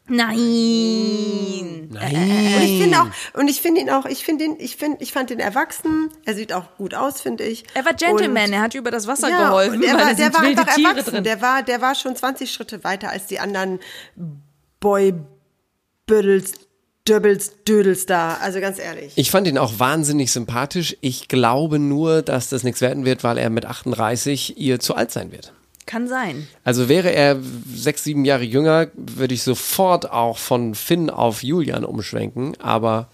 Nein. 0.09 1.88
Und 1.90 2.62
ich 2.62 2.81
finde 2.83 3.01
auch, 3.01 3.07
und 3.40 3.49
ich 3.49 3.61
finde 3.61 3.81
ihn 3.81 3.90
auch, 3.90 4.07
ich 4.07 4.25
finde 4.25 4.45
ihn, 4.45 4.57
ich 4.59 4.77
finde, 4.77 4.99
ich 5.03 5.12
fand 5.12 5.31
ihn 5.31 5.40
erwachsen. 5.40 6.11
Er 6.25 6.35
sieht 6.35 6.53
auch 6.53 6.77
gut 6.77 6.95
aus, 6.95 7.21
finde 7.21 7.45
ich. 7.45 7.64
Er 7.75 7.85
war 7.85 7.95
Gentleman, 7.95 8.45
Und- 8.47 8.53
er 8.53 8.61
hat 8.61 8.75
über 8.75 8.90
das 8.90 9.07
Wasser 9.07 9.29
ja, 9.29 9.49
geholfen, 9.49 9.83
er 9.83 9.95
war, 9.99 10.14
der 10.14 10.33
war 10.35 10.42
wilde 10.42 10.61
einfach 10.61 10.75
Tiere 10.75 10.90
erwachsen. 10.90 11.11
drin. 11.14 11.25
Der 11.25 11.40
war, 11.42 11.62
der 11.62 11.81
war 11.81 11.95
schon 11.95 12.14
20 12.14 12.53
Schritte 12.53 12.85
weiter 12.85 13.11
als 13.11 13.27
die 13.27 13.38
anderen 13.40 13.81
Boy-Büddels, 14.81 16.53
Döbbels, 17.09 17.62
Dödels 17.64 18.07
da. 18.07 18.37
Also 18.40 18.61
ganz 18.61 18.79
ehrlich. 18.79 19.12
Ich 19.16 19.31
fand 19.31 19.47
ihn 19.47 19.59
auch 19.59 19.79
wahnsinnig 19.79 20.33
sympathisch. 20.33 20.97
Ich 21.01 21.29
glaube 21.29 21.79
nur, 21.79 22.23
dass 22.23 22.49
das 22.49 22.64
nichts 22.64 22.81
werden 22.81 23.05
wird, 23.05 23.23
weil 23.23 23.38
er 23.38 23.49
mit 23.51 23.64
38 23.64 24.59
ihr 24.59 24.81
zu 24.81 24.95
alt 24.97 25.12
sein 25.12 25.31
wird. 25.31 25.53
Kann 25.87 26.09
sein. 26.09 26.46
Also 26.64 26.88
wäre 26.88 27.12
er 27.12 27.38
sechs, 27.75 28.05
sieben 28.05 28.25
Jahre 28.25 28.42
jünger, 28.42 28.88
würde 28.94 29.35
ich 29.35 29.42
sofort 29.42 30.11
auch 30.11 30.38
von 30.38 30.75
Finn 30.75 31.11
auf 31.11 31.42
Julian 31.42 31.85
umschwenken, 31.85 32.61
aber 32.61 33.09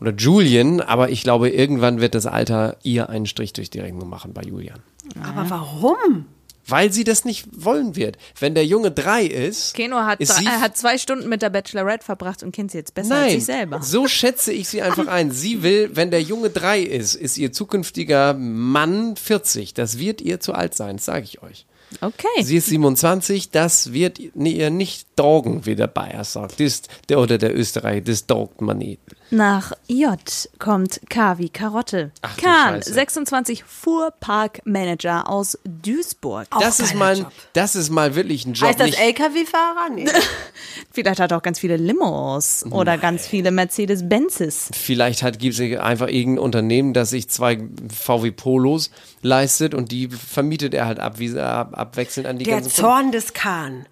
oder 0.00 0.12
Julian, 0.12 0.80
aber 0.80 1.08
ich 1.08 1.22
glaube, 1.22 1.48
irgendwann 1.48 2.00
wird 2.00 2.14
das 2.14 2.26
Alter 2.26 2.76
ihr 2.82 3.08
einen 3.08 3.26
Strich 3.26 3.52
durch 3.54 3.70
die 3.70 3.80
Rechnung 3.80 4.08
machen 4.10 4.34
bei 4.34 4.42
Julian. 4.42 4.80
Aber 5.22 5.48
warum? 5.48 6.26
weil 6.66 6.92
sie 6.92 7.04
das 7.04 7.24
nicht 7.24 7.46
wollen 7.52 7.96
wird. 7.96 8.18
Wenn 8.38 8.54
der 8.54 8.66
Junge 8.66 8.90
drei 8.90 9.24
ist, 9.24 9.74
Keno 9.74 9.98
hat, 9.98 10.20
ist 10.20 10.40
er 10.42 10.60
hat 10.60 10.76
zwei 10.76 10.98
Stunden 10.98 11.28
mit 11.28 11.42
der 11.42 11.50
Bachelorette 11.50 12.04
verbracht 12.04 12.42
und 12.42 12.52
kennt 12.52 12.72
sie 12.72 12.78
jetzt 12.78 12.94
besser 12.94 13.14
als 13.14 13.24
Nein, 13.26 13.34
sich 13.36 13.44
selber. 13.44 13.82
so 13.82 14.08
schätze 14.08 14.52
ich 14.52 14.68
sie 14.68 14.82
einfach 14.82 15.06
ein. 15.06 15.30
Sie 15.30 15.62
will, 15.62 15.90
wenn 15.94 16.10
der 16.10 16.22
Junge 16.22 16.50
drei 16.50 16.80
ist, 16.80 17.14
ist 17.14 17.38
ihr 17.38 17.52
zukünftiger 17.52 18.34
Mann 18.34 19.16
40. 19.16 19.74
Das 19.74 19.98
wird 19.98 20.20
ihr 20.20 20.40
zu 20.40 20.54
alt 20.54 20.74
sein, 20.74 20.98
sage 20.98 21.24
ich 21.24 21.42
euch. 21.42 21.66
Okay. 22.00 22.42
Sie 22.42 22.56
ist 22.56 22.66
27, 22.66 23.50
das 23.50 23.92
wird 23.92 24.18
ihr 24.18 24.70
nicht 24.70 25.08
taugen, 25.16 25.66
wie 25.66 25.76
der 25.76 25.86
Bayer 25.86 26.24
sagt. 26.24 26.60
Das, 26.60 26.82
der, 27.08 27.20
oder 27.20 27.38
der 27.38 27.56
Österreicher, 27.56 28.02
das 28.02 28.26
taugt 28.26 28.60
man 28.60 28.78
nicht. 28.78 29.00
Nach 29.30 29.72
J 29.88 30.18
kommt 30.58 31.00
K 31.08 31.38
wie 31.38 31.48
Karotte. 31.48 32.12
Ach 32.22 32.36
Kahn, 32.36 32.76
Scheiße. 32.76 32.92
26 32.92 33.64
Fuhrparkmanager 33.64 35.28
aus 35.28 35.58
Duisburg. 35.64 36.46
Das 36.60 36.80
ist, 36.80 36.94
mal, 36.94 37.18
Job. 37.18 37.32
das 37.52 37.74
ist 37.74 37.90
mal 37.90 38.14
wirklich 38.14 38.46
ein 38.46 38.54
Job. 38.54 38.68
Heißt 38.68 38.80
das 38.80 38.92
LKW-Fahrer? 38.92 39.90
Nee. 39.94 40.06
Vielleicht 40.92 41.20
hat 41.20 41.32
er 41.32 41.38
auch 41.38 41.42
ganz 41.42 41.58
viele 41.58 41.76
Limos 41.76 42.64
oder 42.70 42.98
ganz 42.98 43.26
viele 43.26 43.50
Mercedes-Benzes. 43.50 44.70
Vielleicht 44.72 45.22
hat, 45.22 45.38
gibt 45.38 45.58
es 45.58 45.78
einfach 45.78 46.08
irgendein 46.08 46.44
Unternehmen, 46.44 46.92
das 46.92 47.10
sich 47.10 47.28
zwei 47.28 47.58
VW 47.92 48.30
Polos 48.30 48.90
leistet 49.22 49.74
und 49.74 49.90
die 49.90 50.08
vermietet 50.08 50.74
er 50.74 50.86
halt 50.86 51.00
ab, 51.00 51.18
wie, 51.18 51.28
sie 51.28 51.44
ab, 51.44 51.76
abwechselnd 51.76 52.26
an 52.26 52.38
die 52.38 52.44
Der 52.44 52.56
ganzen 52.56 52.70
Zorn 52.70 53.12
des 53.12 53.32
Khan. 53.32 53.86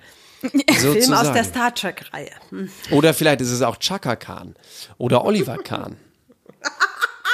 Film 0.70 1.12
aus 1.12 1.32
der 1.32 1.45
Star 1.45 1.74
Trek-Reihe. 1.74 2.30
Hm. 2.51 2.68
Oder 2.90 3.14
vielleicht 3.14 3.40
ist 3.40 3.51
es 3.51 3.62
auch 3.62 3.76
Chaka 3.78 4.16
Khan 4.16 4.55
oder 4.99 5.24
Oliver 5.24 5.59
Kahn. 5.64 5.97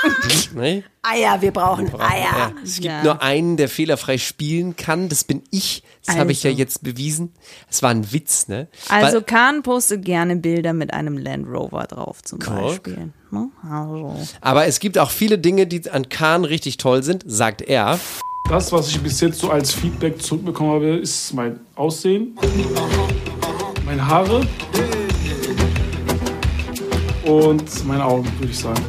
nee? 0.55 0.83
Eier, 1.03 1.43
wir 1.43 1.51
brauchen 1.53 1.87
Ja, 1.89 2.01
Eier. 2.01 2.53
es 2.65 2.75
gibt 2.77 2.85
Ja. 2.87 3.03
nur 3.03 3.23
einen, 3.23 3.57
der 3.59 3.69
fehlerfrei 3.69 4.17
spielen 4.19 4.75
kann. 4.77 5.09
Das 5.11 5.25
bin 5.25 5.43
ich. 5.51 5.83
Das 6.07 6.17
habe 6.17 6.33
ich 6.33 6.43
ja 6.43 6.51
Also. 6.51 6.59
jetzt 6.59 6.83
bewiesen. 6.83 7.35
Es 7.71 7.83
war 7.83 7.91
ein 7.91 8.11
Witz, 8.13 8.49
ne? 8.49 8.69
Also 8.89 9.19
Weil, 9.19 9.23
Kahn 9.25 9.63
postet 9.63 10.05
gerne 10.05 10.37
Bilder 10.37 10.73
mit 10.73 10.93
einem 10.95 11.19
Land 11.19 11.47
Rover 11.49 11.85
drauf 11.85 12.23
zum 12.23 12.39
Guck. 12.39 12.55
Beispiel. 12.57 13.13
Also. 13.71 14.17
aber 14.41 14.67
es 14.67 14.81
gibt 14.81 14.99
auch 14.99 15.11
viele 15.11 15.39
Dinge, 15.39 15.67
die 15.67 15.89
an 15.91 16.09
Kahn 16.09 16.45
richtig 16.45 16.79
toll 16.79 17.03
sind, 17.03 17.23
sagt 17.27 17.61
er. 17.63 17.99
Das, 18.51 18.73
was 18.73 18.89
ich 18.89 19.01
bis 19.01 19.21
jetzt 19.21 19.39
so 19.39 19.49
als 19.49 19.73
Feedback 19.73 20.21
zurückbekommen 20.21 20.73
habe, 20.73 20.89
ist 20.97 21.33
mein 21.35 21.61
Aussehen, 21.77 22.37
meine 23.87 24.05
Haare 24.05 24.41
und 27.25 27.87
meine 27.87 28.05
Augen, 28.05 28.27
würde 28.41 28.51
ich 28.51 28.59
sagen. 28.59 28.85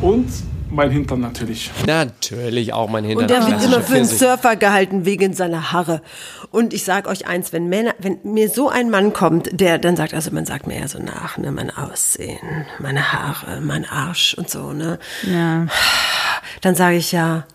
Und 0.00 0.28
mein 0.70 0.92
Hintern 0.92 1.18
natürlich. 1.18 1.68
Natürlich 1.84 2.72
auch 2.72 2.88
mein 2.88 3.02
Hintern. 3.02 3.24
Und 3.24 3.30
der 3.30 3.44
wird 3.44 3.64
immer 3.64 3.80
für 3.82 3.96
einen. 3.96 4.04
Surfer 4.04 4.54
gehalten 4.54 5.04
wegen 5.04 5.34
seiner 5.34 5.72
Haare. 5.72 6.00
Und 6.52 6.72
ich 6.72 6.84
sag 6.84 7.08
euch 7.08 7.26
eins, 7.26 7.52
wenn 7.52 7.68
Männer, 7.68 7.96
wenn 7.98 8.18
mir 8.22 8.50
so 8.50 8.68
ein 8.68 8.90
Mann 8.90 9.12
kommt, 9.12 9.48
der 9.50 9.78
dann 9.78 9.96
sagt, 9.96 10.14
also 10.14 10.30
man 10.30 10.46
sagt 10.46 10.68
mir 10.68 10.78
ja 10.78 10.86
so 10.86 11.00
nach, 11.00 11.38
ne, 11.38 11.50
mein 11.50 11.76
Aussehen, 11.76 12.66
meine 12.78 13.12
Haare, 13.12 13.60
mein 13.60 13.84
Arsch 13.84 14.34
und 14.34 14.48
so, 14.48 14.72
ne, 14.72 15.00
Ja. 15.24 15.66
dann 16.60 16.76
sage 16.76 16.94
ich 16.94 17.10
ja, 17.10 17.46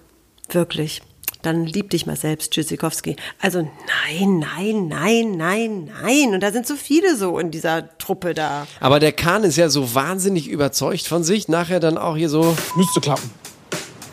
wirklich, 0.53 1.01
dann 1.41 1.65
lieb 1.65 1.91
dich 1.91 2.05
mal 2.05 2.15
selbst, 2.15 2.51
Tschüssikowski. 2.51 3.15
Also 3.39 3.61
nein, 3.61 4.39
nein, 4.39 4.87
nein, 4.87 5.37
nein, 5.37 5.91
nein. 6.01 6.33
Und 6.33 6.41
da 6.41 6.51
sind 6.51 6.65
so 6.65 6.75
viele 6.75 7.15
so 7.15 7.37
in 7.37 7.51
dieser 7.51 7.97
Truppe 7.97 8.33
da. 8.33 8.65
Aber 8.79 8.99
der 8.99 9.11
Kahn 9.11 9.43
ist 9.43 9.55
ja 9.55 9.69
so 9.69 9.93
wahnsinnig 9.93 10.47
überzeugt 10.47 11.07
von 11.07 11.23
sich, 11.23 11.47
nachher 11.47 11.79
dann 11.79 11.97
auch 11.97 12.17
hier 12.17 12.29
so. 12.29 12.57
Müsste 12.75 12.99
klappen. 12.99 13.29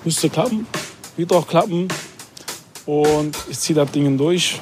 Müsste 0.04 0.28
klappen. 0.28 0.66
Wird 1.16 1.32
auch 1.32 1.46
klappen. 1.46 1.88
Und 2.84 3.36
ich 3.48 3.58
ziehe 3.58 3.76
das 3.76 3.90
Ding 3.92 4.18
durch. 4.18 4.60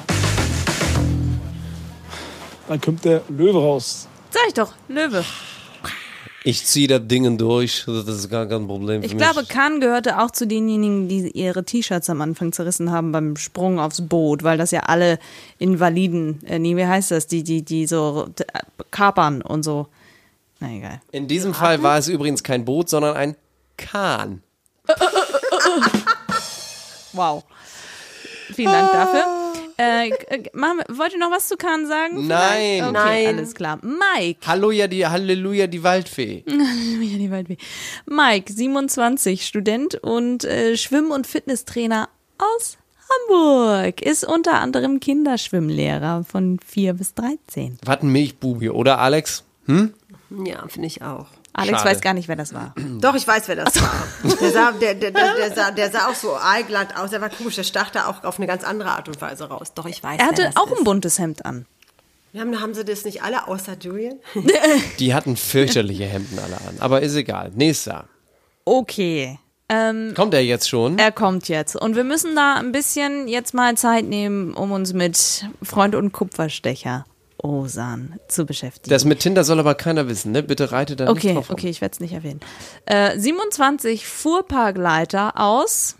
Dann 2.67 2.79
kommt 2.79 3.03
der 3.03 3.21
Löwe 3.27 3.59
raus. 3.59 4.07
Sag 4.29 4.43
ich 4.47 4.53
doch, 4.53 4.73
Löwe. 4.87 5.25
Ich 6.43 6.65
ziehe 6.65 6.87
das 6.87 7.01
Ding 7.05 7.37
durch, 7.37 7.83
das 7.85 8.07
ist 8.07 8.29
gar 8.29 8.47
kein 8.47 8.65
Problem 8.65 9.01
für 9.01 9.05
Ich 9.05 9.13
mich. 9.13 9.21
glaube, 9.21 9.45
Kahn 9.45 9.79
gehörte 9.79 10.19
auch 10.19 10.31
zu 10.31 10.47
denjenigen, 10.47 11.07
die 11.07 11.29
ihre 11.31 11.63
T-Shirts 11.63 12.09
am 12.09 12.19
Anfang 12.21 12.51
zerrissen 12.51 12.91
haben 12.91 13.11
beim 13.11 13.35
Sprung 13.37 13.79
aufs 13.79 14.01
Boot, 14.07 14.41
weil 14.43 14.57
das 14.57 14.71
ja 14.71 14.81
alle 14.81 15.19
Invaliden, 15.59 16.43
äh, 16.47 16.57
nee, 16.57 16.75
wie 16.75 16.85
heißt 16.87 17.11
das, 17.11 17.27
die, 17.27 17.43
die, 17.43 17.61
die 17.61 17.85
so 17.85 18.27
äh, 18.39 18.59
kapern 18.89 19.43
und 19.43 19.61
so. 19.63 19.87
Na 20.59 20.69
egal. 20.71 21.01
In 21.11 21.27
diesem 21.27 21.53
Fall 21.53 21.83
war 21.83 21.97
es 21.99 22.07
übrigens 22.07 22.41
kein 22.43 22.65
Boot, 22.65 22.89
sondern 22.89 23.15
ein 23.15 23.35
Kahn. 23.77 24.41
Wow. 27.13 27.43
Vielen 28.55 28.71
Dank 28.71 28.91
dafür. 28.93 29.25
Äh, 29.81 30.09
äh, 30.09 30.43
machen 30.53 30.79
wir- 30.87 30.97
wollt 30.97 31.13
ihr 31.13 31.19
noch 31.19 31.31
was 31.31 31.47
zu 31.47 31.57
Kahn 31.57 31.87
sagen? 31.87 32.27
Nein. 32.27 32.83
Okay, 32.83 32.91
Nein. 32.91 33.37
alles 33.37 33.55
klar. 33.55 33.79
Mike. 33.81 34.45
Halleluja, 34.45 34.87
die, 34.87 35.05
Halleluja, 35.05 35.67
die 35.67 35.83
Waldfee. 35.83 36.43
Halleluja, 36.49 37.17
die 37.17 37.31
Waldfee. 37.31 37.57
Mike, 38.05 38.51
27, 38.53 39.45
Student 39.45 39.95
und 39.95 40.43
äh, 40.43 40.77
Schwimm- 40.77 41.11
und 41.11 41.25
Fitnesstrainer 41.27 42.09
aus 42.37 42.77
Hamburg. 43.29 44.01
Ist 44.01 44.23
unter 44.23 44.59
anderem 44.59 44.99
Kinderschwimmlehrer 44.99 46.23
von 46.23 46.59
4 46.65 46.93
bis 46.93 47.13
13. 47.15 47.77
Was 47.83 48.01
ein 48.01 48.09
Milchbubi, 48.09 48.69
oder 48.69 48.99
Alex? 48.99 49.43
Ja, 49.67 50.67
finde 50.67 50.87
ich 50.87 51.01
auch. 51.01 51.27
Alex 51.53 51.79
Schade. 51.79 51.89
weiß 51.89 52.01
gar 52.01 52.13
nicht, 52.13 52.27
wer 52.29 52.35
das 52.37 52.53
war. 52.53 52.73
Doch, 53.01 53.13
ich 53.15 53.27
weiß, 53.27 53.47
wer 53.49 53.57
das 53.57 53.75
war. 53.81 53.93
Der 54.39 54.51
sah, 54.51 54.71
der, 54.71 54.95
der, 54.95 55.11
der, 55.11 55.35
der, 55.35 55.53
sah, 55.53 55.71
der 55.71 55.91
sah 55.91 56.07
auch 56.09 56.15
so 56.15 56.33
aalglatt 56.35 56.95
aus. 56.97 57.09
Der 57.09 57.19
war 57.19 57.29
komisch. 57.29 57.55
Der 57.55 57.63
stach 57.63 57.89
da 57.89 58.07
auch 58.07 58.23
auf 58.23 58.37
eine 58.37 58.47
ganz 58.47 58.63
andere 58.63 58.91
Art 58.91 59.07
und 59.09 59.19
Weise 59.19 59.45
raus. 59.49 59.73
Doch, 59.75 59.85
ich 59.85 60.01
weiß, 60.01 60.19
Er 60.19 60.27
hatte 60.27 60.43
wer 60.43 60.47
das 60.51 60.55
auch 60.55 60.71
ist. 60.71 60.77
ein 60.79 60.83
buntes 60.85 61.19
Hemd 61.19 61.45
an. 61.45 61.65
Haben, 62.37 62.61
haben 62.61 62.73
sie 62.73 62.85
das 62.85 63.03
nicht 63.03 63.21
alle, 63.23 63.47
außer 63.49 63.75
Julian? 63.81 64.15
Die 64.99 65.13
hatten 65.13 65.35
fürchterliche 65.35 66.05
Hemden 66.05 66.39
alle 66.39 66.55
an. 66.55 66.77
Aber 66.79 67.01
ist 67.01 67.15
egal. 67.15 67.51
Nächster. 67.53 68.05
Okay. 68.63 69.37
Ähm, 69.67 70.13
Kommt 70.15 70.33
er 70.33 70.41
jetzt 70.43 70.69
schon? 70.69 70.97
er 70.99 71.11
kommt 71.11 71.47
jetzt. 71.49 71.75
Und 71.75 71.95
wir 71.97 72.03
müssen 72.05 72.35
da 72.35 72.55
ein 72.55 72.71
bisschen 72.71 73.27
jetzt 73.27 73.53
mal 73.53 73.75
Zeit 73.75 74.05
nehmen, 74.05 74.53
um 74.53 74.71
uns 74.71 74.93
mit 74.93 75.45
Freund 75.63 75.95
und 75.95 76.11
Kupferstecher 76.13 77.05
Osan 77.43 78.19
zu 78.27 78.45
beschäftigen. 78.45 78.89
Das 78.93 79.05
mit 79.05 79.19
Tinder 79.19 79.43
soll 79.43 79.59
aber 79.59 79.75
keiner 79.75 80.07
wissen, 80.07 80.31
ne? 80.31 80.43
Bitte 80.43 80.71
reite 80.71 80.95
da 80.95 81.05
nicht 81.05 81.11
Okay, 81.11 81.33
drauf 81.33 81.49
rum. 81.49 81.53
okay, 81.53 81.69
ich 81.69 81.81
werde 81.81 81.93
es 81.93 81.99
nicht 81.99 82.13
erwähnen. 82.13 82.39
Äh, 82.85 83.17
27 83.17 84.05
Fuhrparkleiter 84.07 85.39
aus 85.39 85.95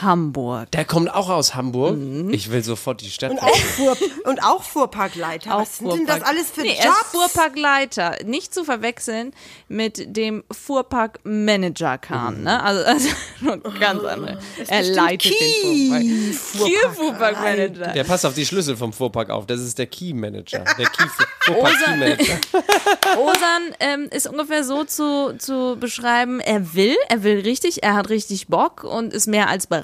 Hamburg. 0.00 0.70
Der 0.72 0.84
kommt 0.84 1.12
auch 1.12 1.28
aus 1.28 1.54
Hamburg. 1.54 1.96
Mhm. 1.96 2.32
Ich 2.32 2.50
will 2.50 2.64
sofort 2.64 3.00
die 3.02 3.10
Stadt. 3.10 3.30
Und 3.32 3.42
auch, 3.42 3.56
Fuhr, 3.56 3.96
und 4.24 4.42
auch 4.42 4.62
Fuhrparkleiter. 4.62 5.54
Auch 5.54 5.60
Was 5.62 5.78
sind 5.78 5.92
denn 5.92 6.06
das 6.06 6.18
Fuhrpark- 6.20 6.28
alles 6.28 6.50
für 6.50 6.62
nee, 6.62 6.68
er 6.78 6.78
ist 6.78 6.84
Jobs? 6.84 7.10
Fuhrparkleiter. 7.10 8.16
Nicht 8.24 8.54
zu 8.54 8.64
verwechseln 8.64 9.32
mit 9.68 10.16
dem 10.16 10.44
Fuhrparkmanager 10.50 11.98
Kahn. 11.98 12.42
Ne? 12.42 12.62
Also, 12.62 12.84
also 12.84 13.08
ganz 13.80 14.04
andere. 14.04 14.38
Er 14.66 14.78
bestimmt 14.78 14.96
leitet 14.96 15.32
den 15.32 15.38
Key- 15.38 16.32
Fuhrpark. 16.32 16.70
Key-Fuhrparkmanager. 16.70 17.86
Der 17.92 18.04
passt 18.04 18.26
auf 18.26 18.34
die 18.34 18.46
Schlüssel 18.46 18.76
vom 18.76 18.92
Fuhrpark 18.92 19.30
auf. 19.30 19.46
Das 19.46 19.60
ist 19.60 19.78
der 19.78 19.86
Key 19.86 20.12
Manager. 20.14 20.64
Der 20.78 20.86
Key 20.86 21.04
Fuhrpark 21.44 21.74
Key 21.84 21.90
Manager. 21.96 22.38
Osan 23.18 23.74
ähm, 23.80 24.08
ist 24.10 24.26
ungefähr 24.26 24.64
so 24.64 24.84
zu, 24.84 25.34
zu 25.38 25.76
beschreiben, 25.78 26.40
er 26.40 26.74
will, 26.74 26.96
er 27.08 27.22
will 27.22 27.40
richtig, 27.40 27.82
er 27.82 27.94
hat 27.94 28.08
richtig 28.08 28.48
Bock 28.48 28.84
und 28.84 29.12
ist 29.12 29.26
mehr 29.26 29.48
als 29.48 29.66
bereit, 29.66 29.81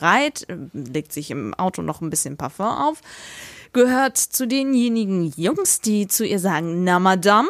ähm, 0.48 0.70
legt 0.72 1.12
sich 1.12 1.30
im 1.30 1.54
Auto 1.54 1.82
noch 1.82 2.00
ein 2.00 2.10
bisschen 2.10 2.36
Parfum 2.36 2.66
auf, 2.66 3.00
gehört 3.72 4.16
zu 4.16 4.46
denjenigen 4.46 5.32
Jungs, 5.36 5.80
die 5.80 6.08
zu 6.08 6.24
ihr 6.24 6.38
sagen, 6.38 6.84
na 6.84 6.98
Madame. 6.98 7.48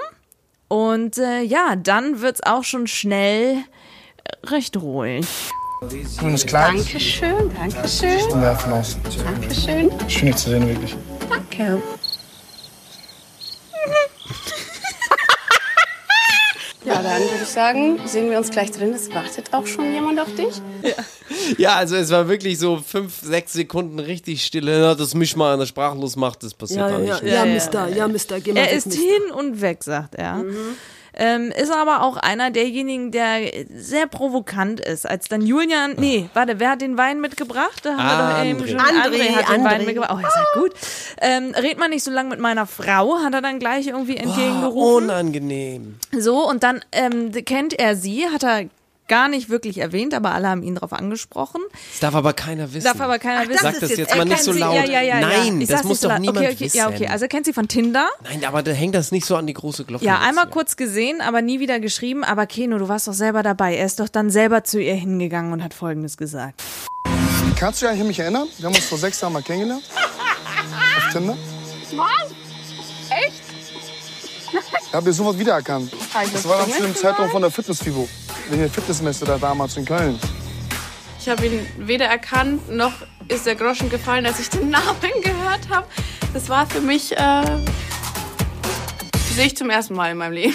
Und 0.69 1.19
äh, 1.19 1.43
ja, 1.43 1.77
dann 1.77 2.21
wird's 2.21 2.43
auch 2.43 2.65
schon 2.65 2.87
schnell 2.87 3.65
recht 4.45 4.77
ruhig. 4.77 5.27
Schönes 6.19 6.45
Kleid. 6.45 6.75
Dankeschön, 6.75 7.55
Dankeschön, 7.55 8.33
Und 8.33 8.43
werfen 8.43 8.73
aus. 8.73 8.97
Dankeschön. 9.25 9.91
Schön, 10.09 10.27
dich 10.27 10.37
zu 10.37 10.51
sehen, 10.51 10.69
wirklich. 10.69 10.97
Danke. 11.29 11.83
Ja, 16.89 17.03
dann 17.03 17.21
würde 17.23 17.43
ich 17.43 17.49
sagen, 17.49 18.01
sehen 18.07 18.31
wir 18.31 18.39
uns 18.39 18.51
gleich 18.51 18.71
drin. 18.71 18.93
Es 18.95 19.13
wartet 19.15 19.53
auch 19.53 19.67
schon 19.67 19.93
jemand 19.93 20.19
auf 20.21 20.35
dich. 20.35 20.61
Ja, 21.59 21.77
also 21.77 21.97
es 21.97 22.11
war 22.11 22.29
wirklich 22.29 22.59
so 22.59 22.79
fünf, 22.79 23.21
sechs 23.23 23.53
Sekunden 23.53 23.99
richtig 23.99 24.43
stille. 24.45 24.81
Ja, 24.81 24.95
Das 24.95 25.15
mich 25.15 25.37
mal 25.37 25.55
einer 25.55 25.67
sprachlos 25.67 26.17
macht, 26.17 26.43
das 26.43 26.55
passiert 26.55 26.81
Ja, 26.81 26.89
doch 26.91 27.05
ja, 27.05 27.15
nicht. 27.21 27.23
ja, 27.25 27.45
ja, 27.45 27.53
Mister, 27.53 27.89
ja, 27.89 28.09
Mister, 28.09 28.41
geh 28.41 28.53
mal 28.53 28.61
Er 28.61 28.73
ist 28.73 28.87
Mister. 28.87 29.03
hin 29.03 29.31
und 29.37 29.61
weg, 29.61 29.85
sagt 29.85 30.15
er. 30.15 30.43
Ähm, 31.19 31.51
ist 31.51 31.73
aber 31.73 32.03
auch 32.03 32.17
einer 32.17 32.51
derjenigen, 32.53 33.11
der 33.11 33.41
sehr 33.75 34.07
provokant 34.07 34.79
ist. 34.81 35.05
Als 35.09 35.29
dann 35.29 35.43
Julian, 35.43 35.95
nee, 35.99 36.31
warte, 36.33 36.61
wer 36.61 36.71
hat 36.71 36.81
den 36.81 36.97
Wein 36.97 37.21
mitgebracht? 37.21 37.81
Da 37.85 37.97
haben 37.97 38.07
wir 38.29 38.35
doch 38.35 38.45
eben 38.45 38.61
André. 38.63 38.69
schon. 38.69 38.79
André, 38.81 39.35
hat 39.35 39.49
den 39.49 39.61
André. 39.63 39.71
Wein 39.71 39.85
mitgebracht. 39.85 40.13
Oh, 40.15 40.19
ist 40.19 40.37
ja 40.37 40.61
gut. 40.61 40.73
Ähm, 41.21 41.55
red 41.57 41.79
mal 41.79 41.89
nicht 41.89 42.05
so 42.05 42.11
lange 42.13 42.31
mit 42.31 42.39
meiner 42.39 42.67
Frau, 42.67 43.19
hat 43.19 43.35
er 43.35 43.43
dann 43.43 43.59
gleich 43.59 43.89
irgendwie 43.89 44.17
Oh, 44.19 44.23
entgegengerufen. 44.29 45.05
unangenehm. 45.11 45.97
So, 46.17 46.49
und 46.49 46.63
dann 46.63 46.85
ähm, 46.93 47.33
kennt 47.45 47.79
er 47.79 47.97
sie, 47.97 48.27
hat 48.29 48.45
er 48.45 48.67
gar 49.09 49.29
nicht 49.29 49.49
wirklich 49.49 49.79
erwähnt, 49.79 50.15
aber 50.15 50.33
alle 50.33 50.49
haben 50.49 50.63
ihn 50.63 50.75
darauf 50.77 50.93
angesprochen. 50.93 51.61
Das 51.93 52.01
darf 52.01 52.15
aber 52.15 52.33
keiner 52.35 52.73
wissen. 52.73 52.85
Darf 52.85 53.01
aber 53.01 53.19
keiner 53.19 53.41
Ach, 53.41 53.47
das 53.47 53.51
wissen. 53.55 53.63
Sag 53.65 53.81
das 53.81 53.91
jetzt- 53.91 53.99
jetzt 53.99 54.17
mal 54.17 54.25
nicht 54.25 54.43
so 54.43 54.53
sie- 54.53 54.59
laut. 54.61 54.75
Ja, 54.77 54.85
ja, 54.85 55.01
ja, 55.03 55.21
Nein, 55.21 55.61
das 55.67 55.83
muss 55.83 55.91
nicht 55.91 56.01
so 56.01 56.09
doch 56.09 56.15
laut. 56.15 56.21
niemand 56.21 56.39
okay, 56.39 56.55
okay, 56.55 56.61
wissen. 56.65 56.77
Ja, 56.77 56.89
okay, 56.89 57.09
also 57.09 57.25
er 57.25 57.29
kennt 57.29 57.47
sie 57.47 57.53
von 57.53 57.67
Tinder. 57.69 58.09
Nein, 58.23 58.45
aber 58.45 58.63
da 58.63 58.71
hängt 58.73 58.95
das 58.95 59.11
nicht 59.11 59.27
so 59.27 59.37
an 59.37 59.47
die 59.47 59.55
große 59.55 59.85
Glocke. 59.85 60.05
Ja, 60.05 60.15
jetzt 60.19 60.29
einmal 60.29 60.45
hier. 60.45 60.53
kurz 60.53 60.77
gesehen, 60.77 61.21
aber 61.21 61.43
nie 61.43 61.59
wieder 61.61 61.81
geschrieben. 61.81 62.23
Aber 62.25 62.47
Keno, 62.47 62.79
du 62.79 62.89
warst 62.89 63.09
doch 63.09 63.13
selber 63.15 63.43
dabei. 63.43 63.77
Er 63.77 63.87
ist 63.87 63.99
doch 64.01 64.09
dann 64.09 64.31
selber 64.31 64.63
zu 64.65 64.81
ihr 64.81 64.95
hingegangen 64.95 65.53
und 65.53 65.65
hat 65.65 65.75
Folgendes 65.75 66.17
gesagt. 66.17 66.63
Kannst 67.59 67.83
du 67.83 67.87
dich 67.87 67.91
eigentlich 67.91 68.01
an 68.03 68.07
mich 68.09 68.19
erinnern? 68.21 68.49
Wir 68.59 68.67
haben 68.67 68.75
uns 68.77 68.85
vor 68.85 68.99
sechs 68.99 69.21
Jahren 69.21 69.33
mal 69.33 69.43
kennengelernt. 69.43 69.83
Auf 70.99 71.13
Tinder. 71.13 71.37
Was? 71.97 72.31
Echt? 73.11 73.43
Ich 74.89 74.95
habe 74.95 75.13
sofort 75.13 75.39
wiedererkannt. 75.39 75.93
Das 76.33 76.49
war 76.49 76.59
dann 76.59 76.71
zu 76.73 76.83
dem 76.83 76.95
Zeitraum 76.95 77.31
von 77.31 77.43
der 77.43 77.51
Fitness-Fibo. 77.51 78.09
Wegen 78.49 78.63
der 78.63 78.71
Fitnessmesse 78.71 79.27
da 79.27 79.37
damals 79.37 79.77
in 79.77 79.85
Köln. 79.85 80.19
Ich 81.21 81.29
habe 81.29 81.47
ihn 81.47 81.67
weder 81.77 82.07
erkannt, 82.07 82.71
noch 82.71 82.93
ist 83.29 83.45
der 83.45 83.57
Groschen 83.57 83.91
gefallen, 83.91 84.25
als 84.25 84.41
ich 84.41 84.49
den 84.49 84.71
Namen 84.71 85.23
gehört 85.23 85.69
habe. 85.69 85.87
Das 86.33 86.49
war 86.49 86.67
für 86.67 86.81
mich, 86.81 87.15
äh, 87.17 87.43
sehe 89.35 89.47
ich 89.47 89.57
zum 89.57 89.69
ersten 89.69 89.95
Mal 89.95 90.13
in 90.13 90.17
meinem 90.17 90.33
Leben. 90.33 90.55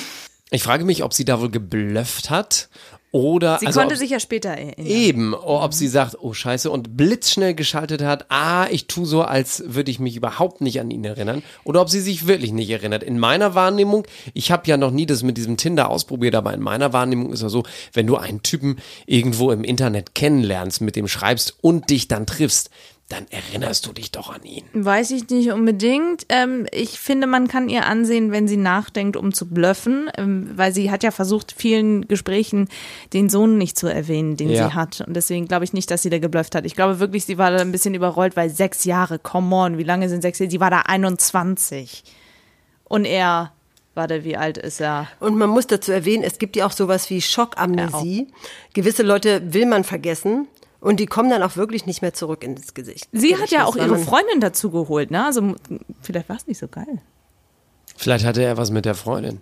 Ich 0.49 0.63
frage 0.63 0.85
mich, 0.85 1.03
ob 1.03 1.13
sie 1.13 1.25
da 1.25 1.39
wohl 1.39 1.49
geblufft 1.49 2.29
hat 2.29 2.69
oder 3.13 3.59
Sie 3.59 3.67
also 3.67 3.79
konnte 3.79 3.93
ob, 3.93 3.99
sich 3.99 4.09
ja 4.09 4.19
später 4.19 4.49
erinnern. 4.49 4.87
eben, 4.87 5.33
ob 5.35 5.71
sie 5.75 5.87
sagt, 5.87 6.17
oh 6.19 6.33
Scheiße 6.33 6.71
und 6.71 6.97
blitzschnell 6.97 7.53
geschaltet 7.53 8.01
hat, 8.01 8.25
ah, 8.29 8.65
ich 8.71 8.87
tu 8.87 9.05
so, 9.05 9.21
als 9.21 9.63
würde 9.67 9.91
ich 9.91 9.99
mich 9.99 10.15
überhaupt 10.15 10.61
nicht 10.61 10.79
an 10.79 10.89
ihn 10.89 11.05
erinnern 11.05 11.43
oder 11.63 11.81
ob 11.81 11.91
sie 11.91 12.01
sich 12.01 12.25
wirklich 12.25 12.51
nicht 12.51 12.71
erinnert. 12.71 13.03
In 13.03 13.19
meiner 13.19 13.53
Wahrnehmung, 13.53 14.07
ich 14.33 14.51
habe 14.51 14.63
ja 14.65 14.77
noch 14.77 14.89
nie 14.89 15.05
das 15.05 15.21
mit 15.21 15.37
diesem 15.37 15.57
Tinder 15.57 15.91
ausprobiert, 15.91 16.33
aber 16.33 16.55
in 16.55 16.59
meiner 16.59 16.91
Wahrnehmung 16.91 17.31
ist 17.31 17.43
ja 17.43 17.49
so, 17.49 17.63
wenn 17.93 18.07
du 18.07 18.17
einen 18.17 18.41
Typen 18.41 18.77
irgendwo 19.05 19.51
im 19.51 19.63
Internet 19.63 20.15
kennenlernst, 20.15 20.81
mit 20.81 20.95
dem 20.95 21.07
schreibst 21.07 21.55
und 21.61 21.91
dich 21.91 22.07
dann 22.07 22.25
triffst, 22.25 22.71
dann 23.09 23.25
erinnerst 23.29 23.85
du 23.85 23.93
dich 23.93 24.11
doch 24.11 24.33
an 24.33 24.41
ihn. 24.43 24.63
Weiß 24.73 25.11
ich 25.11 25.29
nicht 25.29 25.51
unbedingt. 25.51 26.25
Ähm, 26.29 26.65
ich 26.71 26.97
finde, 26.99 27.27
man 27.27 27.47
kann 27.47 27.69
ihr 27.69 27.85
ansehen, 27.85 28.31
wenn 28.31 28.47
sie 28.47 28.57
nachdenkt, 28.57 29.17
um 29.17 29.33
zu 29.33 29.47
bluffen, 29.47 30.09
ähm, 30.17 30.49
weil 30.55 30.73
sie 30.73 30.89
hat 30.89 31.03
ja 31.03 31.11
versucht, 31.11 31.53
vielen 31.55 32.07
Gesprächen 32.07 32.69
den 33.11 33.29
Sohn 33.29 33.57
nicht 33.57 33.77
zu 33.77 33.87
erwähnen, 33.87 34.35
den 34.37 34.49
Ja. 34.49 34.69
sie 34.69 34.73
hat. 34.73 35.01
Und 35.01 35.13
deswegen 35.15 35.47
glaube 35.47 35.65
ich 35.65 35.73
nicht, 35.73 35.91
dass 35.91 36.01
sie 36.01 36.09
da 36.09 36.17
geblufft 36.17 36.55
hat. 36.55 36.65
Ich 36.65 36.75
glaube 36.75 36.99
wirklich, 36.99 37.25
sie 37.25 37.37
war 37.37 37.51
da 37.51 37.57
ein 37.57 37.71
bisschen 37.71 37.93
überrollt, 37.93 38.35
weil 38.35 38.49
sechs 38.49 38.83
Jahre, 38.85 39.19
come 39.19 39.53
on, 39.55 39.77
wie 39.77 39.83
lange 39.83 40.09
sind 40.09 40.21
sechs 40.21 40.39
Jahre? 40.39 40.49
Sie 40.49 40.59
war 40.59 40.71
da 40.71 40.79
21. 40.81 42.03
Und 42.85 43.05
er, 43.05 43.51
warte, 43.95 44.23
wie 44.23 44.37
alt 44.37 44.57
ist 44.57 44.79
er? 44.81 45.07
Und 45.19 45.37
man 45.37 45.49
muss 45.49 45.67
dazu 45.67 45.91
erwähnen, 45.91 46.23
es 46.23 46.39
gibt 46.39 46.55
ja 46.55 46.65
auch 46.65 46.71
sowas 46.71 47.09
wie 47.11 47.21
Schockamnesie. 47.21 48.27
Gewisse 48.73 49.03
Leute 49.03 49.53
will 49.53 49.65
man 49.67 49.83
vergessen 49.83 50.47
und 50.83 50.99
die 50.99 51.05
kommen 51.05 51.29
dann 51.29 51.41
auch 51.43 51.55
wirklich 51.55 51.85
nicht 51.85 52.01
mehr 52.01 52.13
zurück 52.13 52.43
ins 52.43 52.73
Gesicht. 52.73 53.07
Sie 53.11 53.35
hat 53.37 53.49
ja 53.51 53.65
auch 53.65 53.75
ihre 53.75 53.97
Freundin 53.97 54.39
dazu 54.39 54.69
geholt, 54.69 55.11
ne? 55.11 55.25
Also 55.25 55.55
vielleicht 56.01 56.29
war 56.29 56.35
es 56.37 56.47
nicht 56.47 56.59
so 56.59 56.67
geil. 56.67 56.99
Vielleicht 57.97 58.25
hatte 58.25 58.43
er 58.43 58.57
was 58.57 58.71
mit 58.71 58.85
der 58.85 58.95
Freundin. 58.95 59.41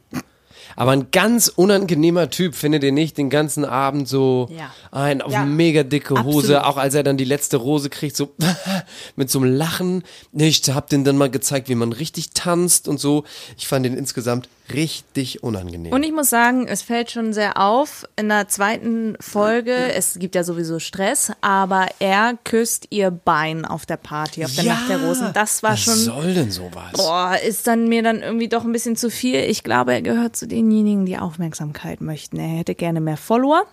Aber 0.76 0.92
ein 0.92 1.12
ganz 1.12 1.50
unangenehmer 1.50 2.30
Typ, 2.30 2.56
findet 2.56 2.84
ihr 2.84 2.92
nicht, 2.94 3.18
den 3.18 3.30
ganzen 3.30 3.66
Abend 3.66 4.08
so 4.08 4.48
Ja. 4.52 4.72
ein 4.92 5.22
auf 5.22 5.32
Ja. 5.34 5.44
mega 5.46 5.84
dicke 5.84 6.24
Hose, 6.24 6.60
Absolut. 6.60 6.64
auch 6.64 6.78
als 6.78 6.94
er 6.96 7.04
dann 7.04 7.18
die 7.18 7.26
letzte 7.26 7.58
Rose 7.58 7.90
kriegt, 7.90 8.16
so 8.16 8.34
mit 9.18 9.30
so 9.30 9.40
einem 9.40 9.54
Lachen. 9.56 10.04
Ich 10.32 10.62
hab 10.74 10.90
den 10.90 11.04
dann 11.04 11.18
mal 11.18 11.30
gezeigt, 11.30 11.68
wie 11.68 11.76
man 11.76 11.92
richtig 11.92 12.30
tanzt 12.32 12.88
und 12.88 13.00
so. 13.00 13.26
Ich 13.58 13.68
fand 13.68 13.86
den 13.86 13.98
insgesamt 13.98 14.48
richtig 14.74 15.44
unangenehm. 15.44 15.92
Und 15.92 16.04
ich 16.04 16.12
muss 16.12 16.30
sagen, 16.30 16.68
es 16.68 16.82
fällt 16.82 17.12
schon 17.12 17.34
sehr 17.34 17.60
auf 17.60 18.06
in 18.16 18.30
der 18.30 18.48
zweiten 18.48 19.16
Folge. 19.20 19.74
Es 19.74 20.18
gibt 20.20 20.36
ja 20.36 20.44
sowieso 20.44 20.80
Stress, 20.80 21.32
aber 21.42 21.88
er 22.00 22.38
küsst 22.44 22.88
ihr 22.90 23.12
Bein 23.12 23.66
auf 23.66 23.86
der 23.86 23.98
Party, 23.98 24.46
auf 24.46 24.56
der 24.56 24.66
Nacht 24.66 24.90
der 24.90 25.04
Rosen. 25.04 25.32
Das 25.34 25.64
war 25.64 25.72
Was 25.74 25.82
schon. 25.82 25.96
soll 25.96 26.34
denn 26.34 26.52
sowas? 26.52 26.94
Boah, 26.94 27.36
ist 27.46 27.68
dann 27.68 27.88
mir 27.88 28.04
dann 28.04 28.22
irgendwie 28.22 28.48
doch 28.50 28.64
ein 28.64 28.72
bisschen 28.72 28.96
zu 28.96 29.10
viel. 29.10 29.40
Ich 29.42 29.64
glaube, 29.64 29.94
er 29.94 30.02
gehört 30.02 30.36
zu 30.36 30.48
denjenigen, 30.48 31.06
die 31.06 31.18
Aufmerksamkeit 31.18 32.02
möchten. 32.02 32.38
Er 32.40 32.48
hätte 32.48 32.76
gerne 32.76 33.02
mehr 33.02 33.18
Follower. 33.18 33.66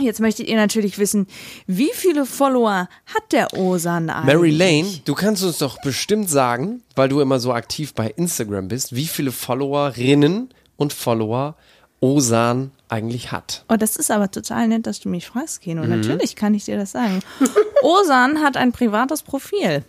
Jetzt 0.00 0.20
möchtet 0.20 0.48
ihr 0.48 0.56
natürlich 0.56 0.98
wissen, 0.98 1.26
wie 1.66 1.90
viele 1.92 2.24
Follower 2.24 2.88
hat 3.06 3.32
der 3.32 3.52
Osan 3.54 4.08
eigentlich? 4.08 4.34
Mary 4.34 4.50
Lane, 4.50 4.88
du 5.04 5.14
kannst 5.14 5.44
uns 5.44 5.58
doch 5.58 5.80
bestimmt 5.82 6.30
sagen, 6.30 6.82
weil 6.96 7.10
du 7.10 7.20
immer 7.20 7.38
so 7.40 7.52
aktiv 7.52 7.92
bei 7.92 8.08
Instagram 8.08 8.68
bist, 8.68 8.94
wie 8.94 9.06
viele 9.06 9.32
Followerinnen 9.32 10.48
und 10.76 10.92
Follower 10.94 11.56
Osan 12.00 12.70
eigentlich 12.88 13.32
hat. 13.32 13.64
Oh, 13.68 13.76
das 13.76 13.96
ist 13.96 14.10
aber 14.10 14.30
total 14.30 14.66
nett, 14.68 14.86
dass 14.86 14.98
du 15.00 15.10
mich 15.10 15.26
fragst, 15.26 15.60
Mhm. 15.60 15.64
Keno. 15.64 15.84
Natürlich 15.84 16.36
kann 16.36 16.54
ich 16.54 16.64
dir 16.64 16.78
das 16.78 16.92
sagen. 16.92 17.20
Osan 17.82 18.40
hat 18.42 18.56
ein 18.56 18.72
privates 18.72 19.22
Profil. 19.22 19.84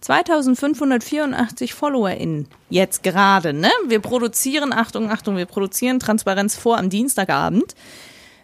2584 0.00 1.74
FollowerInnen. 1.74 2.46
Jetzt 2.70 3.02
gerade, 3.02 3.52
ne? 3.52 3.70
Wir 3.88 4.00
produzieren, 4.00 4.72
Achtung, 4.72 5.10
Achtung, 5.10 5.36
wir 5.36 5.44
produzieren 5.46 5.98
Transparenz 6.00 6.56
vor 6.56 6.78
am 6.78 6.88
Dienstagabend. 6.88 7.74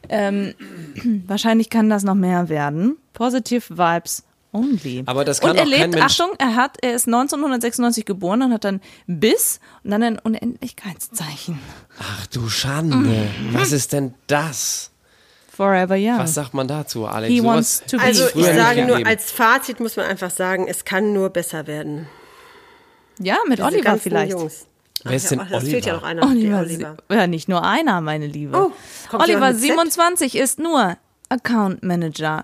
Ähm, 0.08 0.54
wahrscheinlich 1.26 1.70
kann 1.70 1.88
das 1.90 2.02
noch 2.02 2.14
mehr 2.14 2.48
werden. 2.48 2.96
Positive 3.12 3.76
Vibes 3.76 4.22
only. 4.52 5.02
Aber 5.06 5.24
das 5.24 5.40
kann 5.40 5.50
und 5.50 5.56
er 5.56 5.62
auch 5.64 5.70
kein 5.70 5.80
lebt, 5.80 5.94
Mensch- 5.94 6.04
Achtung, 6.04 6.30
er 6.38 6.54
hat, 6.56 6.78
er 6.82 6.94
ist 6.94 7.06
1996 7.06 8.04
geboren 8.04 8.42
und 8.42 8.52
hat 8.52 8.64
dann 8.64 8.80
Biss 9.06 9.60
und 9.84 9.90
dann 9.90 10.02
ein 10.02 10.18
Unendlichkeitszeichen. 10.18 11.58
Ach 11.98 12.26
du 12.28 12.48
Schande, 12.48 12.96
Mhm. 12.96 13.28
was 13.52 13.72
ist 13.72 13.92
denn 13.92 14.14
das? 14.26 14.90
Forever 15.50 15.94
young. 15.96 16.18
Was 16.18 16.34
sagt 16.34 16.52
man 16.52 16.68
dazu, 16.68 17.06
Alex? 17.06 17.32
He 17.32 17.42
wants 17.42 17.82
to 17.86 17.96
be 17.96 18.02
Also 18.02 18.26
ich 18.34 18.44
sage 18.44 18.80
nur, 18.84 18.96
gegeben. 18.96 19.08
als 19.08 19.30
Fazit 19.30 19.80
muss 19.80 19.96
man 19.96 20.04
einfach 20.06 20.30
sagen, 20.30 20.66
es 20.68 20.84
kann 20.84 21.14
nur 21.14 21.30
besser 21.30 21.66
werden. 21.66 22.06
Ja, 23.18 23.38
mit 23.48 23.58
Diese 23.58 23.66
Oliver 23.68 23.96
vielleicht. 23.96 24.32
Jungs. 24.32 24.66
Wer 25.08 25.16
ist 25.16 25.26
Ach 25.26 25.30
denn 25.30 25.38
ja, 25.40 25.44
Das 25.50 25.64
fehlt 25.64 25.86
ja 25.86 25.92
Oliver? 25.94 26.14
noch 26.14 26.24
einer. 26.24 26.30
Oliver, 26.30 26.60
Oliver. 26.60 26.96
ja, 27.10 27.26
nicht 27.26 27.48
nur 27.48 27.64
einer, 27.64 28.00
meine 28.00 28.26
Liebe. 28.26 28.56
Oh, 28.56 28.72
Oliver, 29.16 29.50
jemand 29.52 29.54
mit 29.54 29.60
Z? 29.60 30.30
27, 30.30 30.34
ist 30.36 30.58
nur 30.58 30.96
Account 31.28 31.82
Manager. 31.82 32.42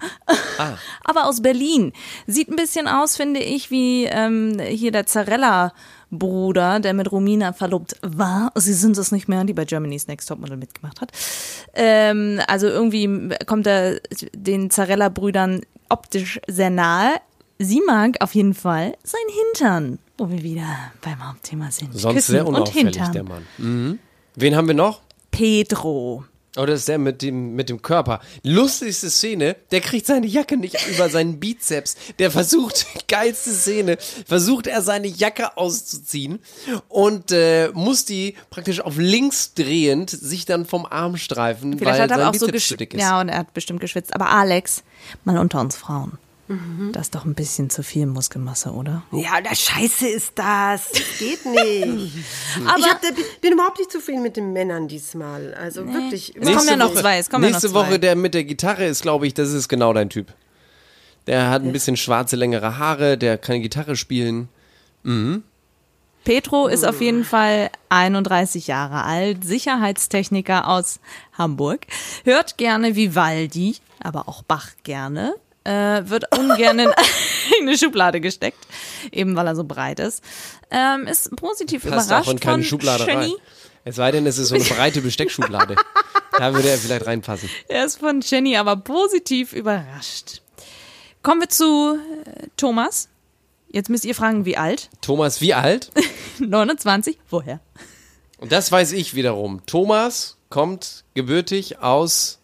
Ah. 0.58 0.74
Aber 1.04 1.26
aus 1.26 1.40
Berlin. 1.40 1.92
Sieht 2.26 2.48
ein 2.48 2.56
bisschen 2.56 2.88
aus, 2.88 3.16
finde 3.16 3.40
ich, 3.40 3.70
wie 3.70 4.06
ähm, 4.06 4.58
hier 4.60 4.90
der 4.90 5.06
Zarella-Bruder, 5.06 6.80
der 6.80 6.92
mit 6.94 7.10
Romina 7.12 7.52
verlobt 7.52 7.96
war. 8.02 8.50
Sie 8.56 8.72
sind 8.72 8.98
es 8.98 9.12
nicht 9.12 9.28
mehr, 9.28 9.44
die 9.44 9.52
bei 9.52 9.64
Germany's 9.64 10.08
Next 10.08 10.28
Topmodel 10.28 10.56
mitgemacht 10.56 11.00
hat. 11.00 11.12
Ähm, 11.74 12.40
also 12.48 12.66
irgendwie 12.66 13.30
kommt 13.46 13.66
er 13.66 14.00
den 14.34 14.70
Zarella-Brüdern 14.70 15.60
optisch 15.88 16.40
sehr 16.48 16.70
nahe. 16.70 17.14
Sie 17.58 17.82
mag 17.86 18.16
auf 18.20 18.34
jeden 18.34 18.54
Fall 18.54 18.96
sein 19.04 19.20
Hintern, 19.28 19.98
wo 20.22 20.30
wir 20.30 20.42
wieder 20.42 20.92
beim 21.00 21.26
Hauptthema 21.28 21.70
sind. 21.72 21.92
Sonst 21.98 22.14
Küssen 22.14 22.32
sehr 22.32 22.46
und 22.46 22.54
unauffällig, 22.54 22.96
der 23.12 23.24
Mann. 23.24 23.44
Mhm. 23.58 23.98
Wen 24.36 24.54
haben 24.56 24.68
wir 24.68 24.74
noch? 24.74 25.00
Pedro. 25.32 26.24
Oh, 26.56 26.66
das 26.66 26.80
ist 26.80 26.88
der 26.88 26.98
mit 26.98 27.22
dem, 27.22 27.54
mit 27.54 27.70
dem 27.70 27.80
Körper. 27.80 28.20
Lustigste 28.42 29.08
Szene, 29.08 29.56
der 29.70 29.80
kriegt 29.80 30.06
seine 30.06 30.26
Jacke 30.26 30.58
nicht 30.58 30.76
über 30.86 31.08
seinen 31.08 31.40
Bizeps. 31.40 31.96
Der 32.18 32.30
versucht, 32.30 32.86
geilste 33.08 33.50
Szene, 33.52 33.96
versucht 34.26 34.66
er 34.66 34.82
seine 34.82 35.08
Jacke 35.08 35.56
auszuziehen 35.56 36.40
und 36.88 37.32
äh, 37.32 37.70
muss 37.72 38.04
die 38.04 38.34
praktisch 38.50 38.80
auf 38.80 38.98
links 38.98 39.54
drehend 39.54 40.10
sich 40.10 40.44
dann 40.44 40.66
vom 40.66 40.84
Arm 40.84 41.16
streifen, 41.16 41.78
Vielleicht 41.78 41.94
weil 41.96 42.02
hat 42.02 42.10
er 42.10 42.16
sein 42.18 42.26
auch 42.26 42.34
so 42.34 42.46
Bizeps 42.46 42.52
geschwitzt. 42.52 42.80
dick 42.80 42.94
ist. 42.94 43.00
Ja, 43.00 43.20
und 43.20 43.30
er 43.30 43.38
hat 43.38 43.54
bestimmt 43.54 43.80
geschwitzt. 43.80 44.14
Aber 44.14 44.28
Alex, 44.28 44.82
mal 45.24 45.38
unter 45.38 45.58
uns 45.60 45.74
Frauen. 45.76 46.18
Mhm. 46.52 46.92
Das 46.92 47.02
ist 47.06 47.14
doch 47.14 47.24
ein 47.24 47.34
bisschen 47.34 47.70
zu 47.70 47.82
viel 47.82 48.06
Muskelmasse, 48.06 48.70
oder? 48.72 49.02
Ja, 49.12 49.40
das 49.40 49.60
Scheiße 49.60 50.08
ist 50.08 50.32
das. 50.36 50.90
Das 50.90 51.18
geht 51.18 51.44
nicht. 51.46 52.12
Aber- 52.66 52.78
ich 52.78 52.88
hab, 52.88 53.00
bin 53.40 53.52
überhaupt 53.52 53.78
nicht 53.78 53.90
zufrieden 53.90 54.22
mit 54.22 54.36
den 54.36 54.52
Männern 54.52 54.88
diesmal. 54.88 55.54
Also 55.54 55.86
wirklich. 55.86 56.34
Es 56.36 56.46
kommen 56.54 56.68
ja 56.68 56.76
noch 56.76 56.94
zwei, 56.94 57.18
es 57.18 57.30
kommen 57.30 57.44
ja 57.44 57.50
noch 57.50 57.54
nächste 57.54 57.70
zwei. 57.70 57.86
Woche 57.88 57.98
der 57.98 58.16
mit 58.16 58.34
der 58.34 58.44
Gitarre 58.44 58.84
ist, 58.86 59.02
glaube 59.02 59.26
ich, 59.26 59.34
das 59.34 59.52
ist 59.52 59.68
genau 59.68 59.92
dein 59.92 60.10
Typ. 60.10 60.32
Der 61.26 61.50
hat 61.50 61.62
ein 61.62 61.72
bisschen 61.72 61.96
schwarze, 61.96 62.34
längere 62.36 62.78
Haare, 62.78 63.16
der 63.16 63.38
kann 63.38 63.62
Gitarre 63.62 63.94
spielen. 63.96 64.48
Petro 66.24 66.68
ist 66.68 66.84
auf 66.84 67.00
jeden 67.00 67.24
Fall 67.24 67.70
31 67.88 68.66
Jahre 68.68 69.02
alt, 69.04 69.44
Sicherheitstechniker 69.44 70.68
aus 70.68 71.00
Hamburg, 71.36 71.86
hört 72.24 72.56
gerne 72.58 72.94
Vivaldi, 72.94 73.76
aber 74.00 74.28
auch 74.28 74.42
Bach 74.42 74.70
gerne, 74.84 75.34
äh, 75.64 76.02
wird 76.04 76.24
ungern 76.36 76.78
in 76.78 76.88
eine 77.60 77.78
Schublade 77.78 78.20
gesteckt, 78.20 78.58
eben 79.10 79.36
weil 79.36 79.46
er 79.46 79.56
so 79.56 79.64
breit 79.64 80.00
ist, 80.00 80.22
ähm, 80.70 81.06
ist 81.06 81.34
positiv 81.36 81.84
Passt 81.88 82.08
überrascht 82.08 82.30
in 82.30 82.40
keine 82.40 82.54
von 82.54 82.64
Schublade 82.64 83.04
Jenny. 83.04 83.24
rein. 83.26 83.32
Es 83.84 83.96
sei 83.96 84.12
denn, 84.12 84.26
es 84.26 84.38
ist 84.38 84.48
so 84.48 84.54
eine 84.54 84.64
breite 84.64 85.00
Besteckschublade. 85.00 85.74
da 86.38 86.54
würde 86.54 86.68
er 86.70 86.78
vielleicht 86.78 87.06
reinpassen. 87.06 87.48
Er 87.68 87.84
ist 87.84 87.98
von 87.98 88.20
Jenny 88.20 88.56
aber 88.56 88.76
positiv 88.76 89.52
überrascht. 89.52 90.40
Kommen 91.22 91.40
wir 91.40 91.48
zu 91.48 91.96
äh, 91.96 92.46
Thomas. 92.56 93.08
Jetzt 93.70 93.88
müsst 93.88 94.04
ihr 94.04 94.14
fragen, 94.14 94.44
wie 94.44 94.56
alt? 94.56 94.90
Thomas, 95.00 95.40
wie 95.40 95.54
alt? 95.54 95.90
29. 96.38 97.18
Woher? 97.30 97.60
Und 98.38 98.52
das 98.52 98.70
weiß 98.70 98.92
ich 98.92 99.14
wiederum. 99.14 99.62
Thomas 99.66 100.36
kommt 100.50 101.04
gebürtig 101.14 101.78
aus 101.78 102.38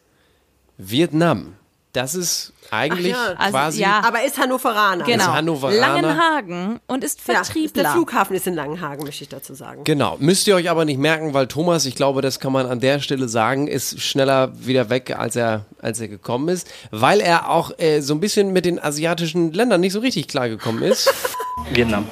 Vietnam. 0.76 1.56
Das 1.94 2.14
ist 2.14 2.52
eigentlich 2.70 3.12
ja, 3.12 3.32
also, 3.38 3.50
quasi. 3.50 3.80
ja. 3.80 4.02
Aber 4.04 4.22
ist 4.22 4.38
Hannoveraner. 4.38 5.04
Genau. 5.04 5.24
Also 5.24 5.32
Hannoveraner. 5.34 5.80
Langenhagen 5.80 6.80
und 6.86 7.02
ist 7.02 7.20
Ja, 7.26 7.34
Vertriebler. 7.42 7.82
der 7.82 7.92
Flughafen 7.92 8.36
ist 8.36 8.46
in 8.46 8.54
Langenhagen, 8.54 9.04
möchte 9.04 9.24
ich 9.24 9.30
dazu 9.30 9.54
sagen. 9.54 9.84
Genau, 9.84 10.16
müsst 10.20 10.46
ihr 10.46 10.54
euch 10.54 10.68
aber 10.68 10.84
nicht 10.84 10.98
merken, 10.98 11.32
weil 11.32 11.46
Thomas, 11.46 11.86
ich 11.86 11.94
glaube, 11.94 12.20
das 12.20 12.40
kann 12.40 12.52
man 12.52 12.66
an 12.66 12.80
der 12.80 13.00
Stelle 13.00 13.26
sagen, 13.28 13.68
ist 13.68 14.00
schneller 14.02 14.52
wieder 14.58 14.90
weg, 14.90 15.16
als 15.18 15.34
er, 15.34 15.64
als 15.80 15.98
er 16.00 16.08
gekommen 16.08 16.48
ist, 16.48 16.68
weil 16.90 17.20
er 17.20 17.48
auch 17.48 17.70
äh, 17.78 18.00
so 18.02 18.12
ein 18.14 18.20
bisschen 18.20 18.52
mit 18.52 18.66
den 18.66 18.78
asiatischen 18.78 19.52
Ländern 19.54 19.80
nicht 19.80 19.94
so 19.94 20.00
richtig 20.00 20.28
klargekommen 20.28 20.82
ist. 20.82 21.10
Vietnam. 21.72 22.06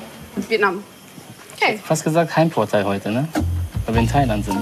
Vietnam. 0.48 0.82
Okay. 1.54 1.78
Fast 1.84 2.02
gesagt 2.02 2.34
Heimvorteil 2.34 2.84
heute, 2.84 3.10
ne? 3.10 3.28
Weil 3.84 3.94
wir 3.94 4.02
in 4.02 4.08
Thailand 4.08 4.44
sind. 4.44 4.58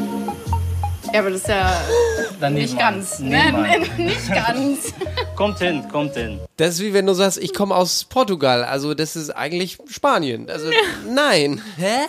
Ja, 1.13 1.21
aber 1.21 1.31
das 1.31 1.43
ist 1.43 1.49
ja 1.49 1.81
Dann 2.45 2.53
nicht 2.53 2.75
nebenan. 2.75 2.95
ganz. 2.95 3.19
Ne? 3.21 3.43
Nicht 4.05 4.29
ganz. 4.35 4.93
Kommt 5.35 5.59
hin, 5.61 5.83
kommt 5.91 6.15
hin. 6.15 6.41
Das 6.57 6.75
ist 6.75 6.81
wie 6.83 6.93
wenn 6.93 7.07
du 7.07 7.15
sagst, 7.15 7.39
ich 7.39 7.53
komme 7.53 7.75
aus 7.75 8.05
Portugal, 8.05 8.63
also 8.63 8.95
das 8.95 9.17
ist 9.17 9.31
eigentlich 9.31 9.79
Spanien. 9.89 10.49
Also 10.49 10.71
nein. 11.13 11.61
Hä? 11.77 12.07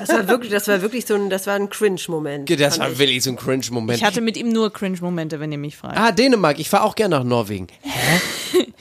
Das 0.00 0.08
war 0.08 0.28
wirklich, 0.28 0.50
das 0.50 0.66
war 0.66 0.80
wirklich 0.80 1.04
so 1.04 1.14
ein, 1.14 1.28
das 1.28 1.46
war 1.46 1.54
ein 1.54 1.68
Cringe-Moment. 1.68 2.48
Das 2.58 2.78
war 2.78 2.90
ich. 2.90 2.98
wirklich 2.98 3.22
so 3.22 3.30
ein 3.30 3.36
Cringe-Moment. 3.36 3.98
Ich 3.98 4.04
hatte 4.04 4.22
mit 4.22 4.38
ihm 4.38 4.48
nur 4.48 4.72
Cringe-Momente, 4.72 5.40
wenn 5.40 5.52
ihr 5.52 5.58
mich 5.58 5.76
fragt. 5.76 5.98
Ah, 5.98 6.10
Dänemark. 6.10 6.58
Ich 6.58 6.70
fahre 6.70 6.84
auch 6.84 6.94
gerne 6.94 7.16
nach 7.16 7.24
Norwegen. 7.24 7.66
Hä? 7.82 8.20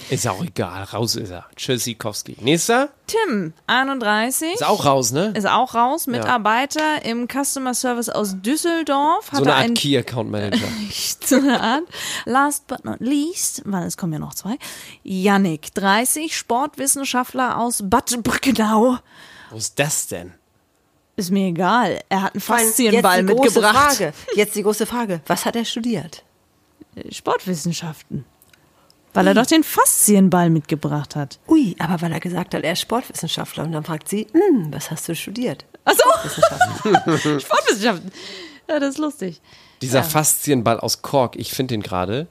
Ist 0.09 0.27
auch 0.27 0.43
egal. 0.43 0.83
Raus 0.83 1.15
ist 1.15 1.31
er. 1.31 1.45
Tschüssikowski. 1.55 2.35
Nächster? 2.41 2.89
Tim, 3.07 3.53
31. 3.67 4.55
Ist 4.55 4.65
auch 4.65 4.85
raus, 4.85 5.11
ne? 5.11 5.33
Ist 5.35 5.47
auch 5.47 5.73
raus, 5.73 6.07
Mitarbeiter 6.07 7.03
im 7.05 7.27
Customer 7.27 7.73
Service 7.73 8.09
aus 8.09 8.35
Düsseldorf. 8.41 9.29
So 9.31 9.43
eine 9.43 9.53
Art 9.53 9.63
ein 9.63 9.73
Key 9.73 9.97
Account 9.97 10.31
Manager. 10.31 10.67
so 11.25 11.37
eine 11.37 11.61
Art. 11.61 11.83
Last 12.25 12.67
but 12.67 12.83
not 12.83 12.99
least, 12.99 13.61
weil 13.65 13.87
es 13.87 13.95
kommen 13.95 14.13
ja 14.13 14.19
noch 14.19 14.33
zwei. 14.33 14.57
Yannick, 15.03 15.73
30, 15.73 16.35
Sportwissenschaftler 16.37 17.57
aus 17.57 17.81
Bad 17.83 18.21
Brückenau. 18.23 18.97
Wo 19.49 19.57
ist 19.57 19.77
das 19.79 20.07
denn? 20.07 20.33
Ist 21.15 21.31
mir 21.31 21.47
egal. 21.47 22.01
Er 22.09 22.23
hat 22.23 22.33
einen 22.33 22.41
Faszienball 22.41 23.19
jetzt 23.19 23.29
die 23.29 23.35
große 23.35 23.59
mitgebracht. 23.59 23.95
Frage. 23.97 24.13
Jetzt 24.35 24.55
die 24.55 24.63
große 24.63 24.85
Frage. 24.85 25.21
Was 25.27 25.45
hat 25.45 25.55
er 25.55 25.65
studiert? 25.65 26.23
Sportwissenschaften. 27.09 28.25
Weil 29.13 29.27
er 29.27 29.33
doch 29.33 29.45
den 29.45 29.63
Faszienball 29.63 30.49
mitgebracht 30.49 31.15
hat. 31.15 31.39
Ui, 31.47 31.75
aber 31.79 32.01
weil 32.01 32.13
er 32.13 32.21
gesagt 32.21 32.53
hat, 32.53 32.63
er 32.63 32.73
ist 32.73 32.81
Sportwissenschaftler. 32.81 33.65
Und 33.65 33.73
dann 33.73 33.83
fragt 33.83 34.07
sie, 34.07 34.27
hm, 34.31 34.71
was 34.71 34.89
hast 34.89 35.09
du 35.09 35.15
studiert? 35.15 35.65
Achso, 35.83 36.09
Wissenschaften. 36.23 37.39
Sportwissenschaften. 37.41 38.11
Ja, 38.69 38.79
das 38.79 38.91
ist 38.91 38.97
lustig. 38.99 39.41
Dieser 39.81 40.03
Faszienball 40.03 40.79
aus 40.79 41.01
Kork, 41.01 41.35
ich 41.35 41.51
finde 41.51 41.73
den 41.73 41.83
gerade, 41.83 42.27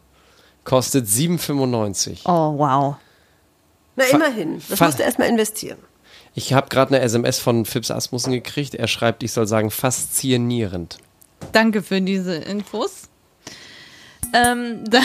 kostet 0.64 1.06
7,95. 1.06 2.20
Oh, 2.24 2.58
wow. 2.58 2.96
Na, 3.96 4.04
immerhin. 4.04 4.62
Das 4.68 4.78
Fa- 4.78 4.86
musst 4.86 4.98
du 4.98 5.02
erstmal 5.02 5.28
investieren. 5.28 5.78
Ich 6.34 6.52
habe 6.52 6.68
gerade 6.68 6.94
eine 6.94 7.04
SMS 7.04 7.38
von 7.40 7.64
Fips 7.64 7.90
Asmussen 7.90 8.32
gekriegt. 8.32 8.74
Er 8.74 8.86
schreibt, 8.88 9.22
ich 9.22 9.32
soll 9.32 9.46
sagen, 9.46 9.70
faszinierend. 9.70 10.98
Danke 11.52 11.82
für 11.82 12.00
diese 12.00 12.36
Infos. 12.36 13.08
Ähm, 14.32 14.84
damit, 14.88 15.04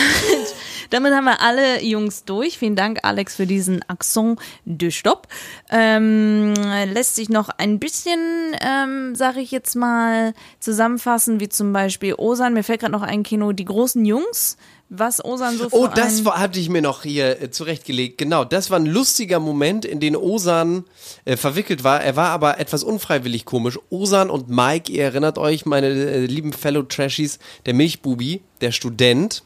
damit 0.92 1.14
haben 1.14 1.26
wir 1.26 1.42
alle 1.42 1.82
Jungs 1.82 2.26
durch. 2.26 2.60
Vielen 2.60 2.76
Dank, 2.76 3.00
Alex, 3.02 3.36
für 3.36 3.48
diesen 3.48 3.82
Accent 3.90 4.40
de 4.66 4.92
Stopp. 4.92 5.28
Ähm, 5.72 6.54
lässt 6.94 7.16
sich 7.16 7.30
noch 7.30 7.50
ein 7.50 7.80
bisschen, 7.80 8.20
ähm, 8.62 9.16
sage 9.16 9.40
ich 9.40 9.50
jetzt 9.50 9.76
mal, 9.76 10.34
zusammenfassen, 10.60 11.40
wie 11.40 11.50
zum 11.50 11.74
Beispiel 11.74 12.14
Osan. 12.16 12.54
Mir 12.54 12.64
fällt 12.64 12.82
gerade 12.82 12.92
noch 12.92 13.02
ein 13.02 13.24
Kino, 13.24 13.52
die 13.52 13.66
großen 13.66 14.06
Jungs. 14.06 14.58
Was 14.90 15.24
Osan 15.26 15.58
so 15.58 15.68
Oh, 15.72 15.88
das 15.88 16.26
war- 16.26 16.38
hatte 16.40 16.60
ich 16.60 16.70
mir 16.70 16.82
noch 16.82 17.02
hier 17.04 17.42
äh, 17.42 17.50
zurechtgelegt. 17.52 18.18
Genau, 18.20 18.44
das 18.46 18.70
war 18.70 18.78
ein 18.80 18.86
lustiger 18.86 19.40
Moment, 19.40 19.84
in 19.84 20.00
den 20.00 20.16
Osan 20.16 20.84
äh, 21.26 21.38
verwickelt 21.38 21.84
war. 21.84 22.02
Er 22.04 22.16
war 22.16 22.30
aber 22.30 22.60
etwas 22.60 22.84
unfreiwillig 22.84 23.46
komisch. 23.46 23.80
Osan 23.90 24.30
und 24.30 24.48
Mike, 24.50 24.92
ihr 24.92 25.04
erinnert 25.04 25.38
euch, 25.40 25.66
meine 25.66 25.88
äh, 25.88 26.26
lieben 26.28 26.54
Fellow 26.54 26.84
Trashies, 26.84 27.40
der 27.66 27.74
Milchbubi, 27.74 28.42
der 28.62 28.72
Student. 28.72 29.44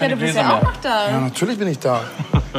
Ja, 0.00 0.08
du 0.08 0.16
bist 0.16 0.34
ja 0.36 0.58
auch 0.58 0.62
noch 0.62 0.76
da. 0.78 1.10
Ja, 1.10 1.20
natürlich 1.20 1.58
bin 1.58 1.68
ich 1.68 1.78
da. 1.78 2.02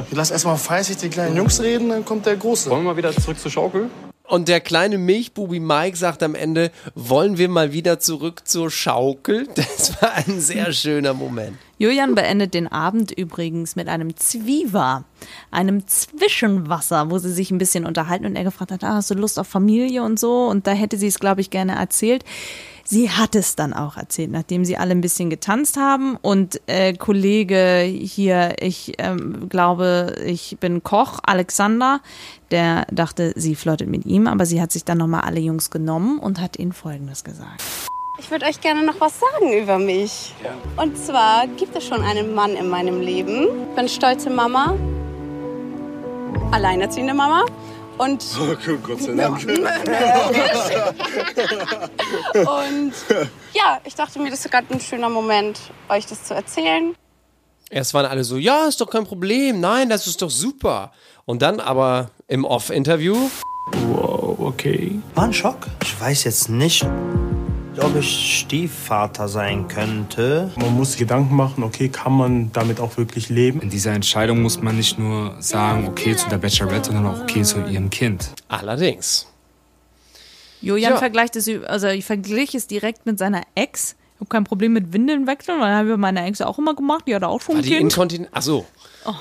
Ich 0.09 0.15
lass 0.15 0.31
erstmal 0.31 0.57
fleißig 0.57 0.97
die 0.97 1.09
kleinen 1.09 1.35
Jungs 1.37 1.59
reden, 1.61 1.89
dann 1.89 2.03
kommt 2.05 2.25
der 2.25 2.35
Große. 2.35 2.69
Wollen 2.69 2.83
wir 2.83 2.91
mal 2.91 2.97
wieder 2.97 3.13
zurück 3.13 3.39
zur 3.39 3.51
Schaukel? 3.51 3.89
Und 4.27 4.47
der 4.47 4.59
kleine 4.59 4.97
Milchbubi 4.97 5.59
Mike 5.59 5.97
sagt 5.97 6.23
am 6.23 6.33
Ende, 6.33 6.71
wollen 6.95 7.37
wir 7.37 7.47
mal 7.47 7.73
wieder 7.73 7.99
zurück 7.99 8.47
zur 8.47 8.71
Schaukel? 8.71 9.47
Das 9.55 10.01
war 10.01 10.13
ein 10.13 10.39
sehr 10.39 10.71
schöner 10.73 11.13
Moment. 11.13 11.57
Julian 11.77 12.15
beendet 12.15 12.53
den 12.53 12.67
Abend 12.67 13.11
übrigens 13.11 13.75
mit 13.75 13.87
einem 13.87 14.15
Zwiever, 14.15 15.03
einem 15.51 15.85
Zwischenwasser, 15.87 17.11
wo 17.11 17.17
sie 17.17 17.31
sich 17.31 17.51
ein 17.51 17.57
bisschen 17.57 17.85
unterhalten 17.85 18.25
und 18.25 18.35
er 18.35 18.43
gefragt 18.43 18.71
hat, 18.71 18.83
ah, 18.83 18.95
hast 18.95 19.11
du 19.11 19.15
Lust 19.15 19.37
auf 19.37 19.47
Familie 19.47 20.01
und 20.03 20.19
so? 20.19 20.45
Und 20.45 20.65
da 20.67 20.71
hätte 20.71 20.97
sie 20.97 21.07
es, 21.07 21.19
glaube 21.19 21.41
ich, 21.41 21.49
gerne 21.49 21.75
erzählt. 21.75 22.23
Sie 22.87 23.09
hat 23.09 23.33
es 23.33 23.55
dann 23.55 23.73
auch 23.73 23.97
erzählt, 23.97 24.29
nachdem 24.29 24.63
sie 24.63 24.77
alle 24.77 24.91
ein 24.91 25.01
bisschen 25.01 25.31
getanzt 25.31 25.75
haben 25.75 26.17
und 26.21 26.61
äh, 26.67 26.93
Kollege 26.93 27.79
hier, 27.79 28.57
ich 28.59 28.93
ähm, 28.99 29.49
glaube, 29.49 30.13
ich 30.23 30.57
bin 30.59 30.83
Koch, 30.83 31.19
Alexander, 31.25 31.99
der 32.51 32.85
dachte, 32.91 33.33
sie 33.35 33.55
flirtet 33.55 33.89
mit 33.89 34.05
ihm, 34.05 34.27
aber 34.27 34.45
sie 34.45 34.61
hat 34.61 34.71
sich 34.71 34.85
dann 34.85 34.99
nochmal 34.99 35.21
alle 35.21 35.39
Jungs 35.39 35.71
genommen 35.71 36.19
und 36.19 36.39
hat 36.39 36.59
ihnen 36.59 36.73
Folgendes 36.73 37.23
gesagt. 37.23 37.63
Ich 38.19 38.29
würde 38.29 38.45
euch 38.45 38.61
gerne 38.61 38.85
noch 38.85 39.01
was 39.01 39.19
sagen 39.19 39.51
über 39.51 39.79
mich. 39.79 40.35
Und 40.77 40.95
zwar 40.95 41.47
gibt 41.47 41.75
es 41.75 41.87
schon 41.87 42.03
einen 42.03 42.35
Mann 42.35 42.51
in 42.55 42.69
meinem 42.69 43.01
Leben. 43.01 43.47
Ich 43.71 43.75
bin 43.75 43.89
stolze 43.89 44.29
Mama, 44.29 44.75
alleinerziehende 46.51 47.15
Mama. 47.15 47.45
Und, 47.97 48.25
Gott 48.83 49.01
sei 49.01 49.13
Dank. 49.13 49.45
und 52.33 52.93
ja, 53.53 53.79
ich 53.83 53.95
dachte 53.95 54.19
mir, 54.19 54.29
das 54.29 54.45
ist 54.45 54.51
gerade 54.51 54.67
ein 54.73 54.79
schöner 54.79 55.09
Moment, 55.09 55.59
euch 55.89 56.05
das 56.05 56.23
zu 56.25 56.33
erzählen. 56.33 56.95
Erst 57.69 57.93
waren 57.93 58.05
alle 58.05 58.23
so, 58.23 58.37
ja, 58.37 58.67
ist 58.67 58.79
doch 58.81 58.89
kein 58.89 59.05
Problem, 59.05 59.59
nein, 59.59 59.89
das 59.89 60.07
ist 60.07 60.21
doch 60.21 60.29
super. 60.29 60.91
Und 61.25 61.41
dann 61.41 61.59
aber 61.59 62.11
im 62.27 62.45
Off-Interview, 62.45 63.29
Wow, 63.71 64.37
okay. 64.39 64.99
War 65.15 65.25
ein 65.25 65.33
Schock. 65.33 65.67
Ich 65.83 65.99
weiß 65.99 66.23
jetzt 66.25 66.49
nicht, 66.49 66.85
ob 67.79 67.95
ich 67.95 68.39
Stiefvater 68.41 69.27
sein 69.27 69.67
könnte. 69.67 70.51
Man 70.55 70.73
muss 70.75 70.91
sich 70.91 70.99
Gedanken 70.99 71.35
machen, 71.35 71.63
okay, 71.63 71.89
kann 71.89 72.13
man 72.13 72.51
damit 72.51 72.79
auch 72.79 72.97
wirklich 72.97 73.29
leben? 73.29 73.61
In 73.61 73.69
dieser 73.69 73.91
Entscheidung 73.93 74.41
muss 74.41 74.61
man 74.61 74.75
nicht 74.77 74.97
nur 74.99 75.35
sagen, 75.39 75.87
okay 75.87 76.15
zu 76.15 76.29
der 76.29 76.37
Bachelorette, 76.37 76.91
sondern 76.91 77.07
auch 77.13 77.21
okay 77.21 77.43
zu 77.43 77.59
ihrem 77.65 77.89
Kind. 77.89 78.29
allerdings. 78.47 79.27
Julian 80.61 80.93
Ja. 80.93 80.97
vergleicht 80.97 81.35
es, 81.35 81.47
also 81.67 81.87
ich 81.87 82.05
verglich 82.05 82.55
es 82.55 82.65
direkt 82.67 83.05
mit 83.05 83.19
seiner 83.19 83.43
Ex. 83.53 83.95
Ich 84.15 84.21
habe 84.21 84.29
kein 84.29 84.45
Problem 84.45 84.73
mit 84.73 84.93
Windeln 84.93 85.27
wechseln, 85.27 85.59
weil 85.59 85.73
habe 85.73 85.87
ich 85.89 85.93
bei 85.93 85.97
meiner 85.97 86.25
Ex 86.25 86.41
auch 86.41 86.57
immer 86.57 86.73
gemacht. 86.73 87.03
Die 87.07 87.13
hatte 87.13 87.27
auch 87.27 87.41
schon 87.41 87.55
War 87.55 87.61
ein 87.61 87.63
die 87.63 87.69
Kind. 87.71 87.81
Inkontinenz? 87.91 88.29
Ach 88.31 88.41
so. 88.41 88.65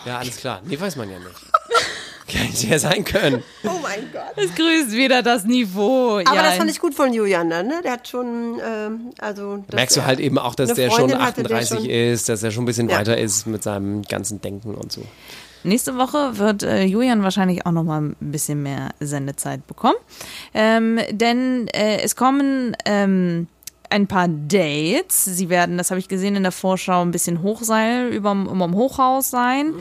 Ja, 0.07 0.19
alles 0.19 0.37
klar. 0.37 0.63
Nee, 0.65 0.81
weiß 0.81 0.97
man 0.97 1.11
ja 1.11 1.19
nicht. 1.19 1.31
Hätte 2.35 2.67
ja 2.67 2.79
sein 2.79 3.05
können. 3.05 3.43
Oh 3.65 3.71
mein 3.83 4.11
Gott. 4.13 4.33
Es 4.37 4.55
grüßt 4.55 4.93
wieder 4.93 5.23
das 5.23 5.45
Niveau. 5.45 6.19
Aber 6.25 6.35
ja, 6.35 6.43
das 6.43 6.55
fand 6.57 6.71
ich 6.71 6.81
gut 6.81 6.95
von 6.95 7.13
Julian 7.13 7.51
dann, 7.51 7.67
ne? 7.67 7.81
Der 7.85 7.93
hat 7.93 8.09
schon, 8.09 8.61
ähm, 8.67 9.11
also. 9.19 9.63
Merkst 9.73 9.97
du 9.97 10.05
halt 10.07 10.21
eben 10.21 10.39
auch, 10.39 10.55
dass 10.55 10.73
der 10.75 10.91
schon 10.91 11.11
Freundin 11.11 11.19
hatte, 11.23 11.43
der 11.43 11.57
38 11.59 11.79
schon- 11.79 11.91
ist, 11.91 12.29
dass 12.29 12.43
er 12.43 12.51
schon 12.51 12.63
ein 12.65 12.67
bisschen 12.67 12.89
Ja. 12.89 12.99
weiter 12.99 13.19
ist 13.19 13.47
mit 13.47 13.63
seinem 13.63 14.03
ganzen 14.03 14.41
Denken 14.41 14.75
und 14.75 14.91
so. 14.91 15.03
Nächste 15.67 15.97
Woche 15.97 16.37
wird 16.39 16.63
äh, 16.63 16.85
Julian 16.85 17.23
wahrscheinlich 17.23 17.65
auch 17.65 17.73
noch 17.73 17.85
mal 17.85 18.01
ein 18.03 18.17
bisschen 18.21 18.63
mehr 18.63 18.91
Sendezeit 19.01 19.67
bekommen. 19.67 19.97
Ähm, 20.53 21.01
denn 21.11 21.69
äh, 21.69 22.01
es 22.03 22.17
kommen 22.17 22.77
ähm, 22.85 23.49
ein 23.95 24.09
paar 24.09 24.27
Dates. 24.29 25.25
Sie 25.25 25.49
werden, 25.49 25.79
das 25.79 25.91
habe 25.91 26.01
ich 26.01 26.09
gesehen 26.09 26.35
in 26.35 26.43
der 26.43 26.51
Vorschau, 26.53 27.01
ein 27.03 27.13
bisschen 27.13 27.43
Hochseil 27.43 28.09
überm, 28.09 28.47
überm 28.49 28.75
Hochhaus 28.75 29.31
sein. 29.31 29.73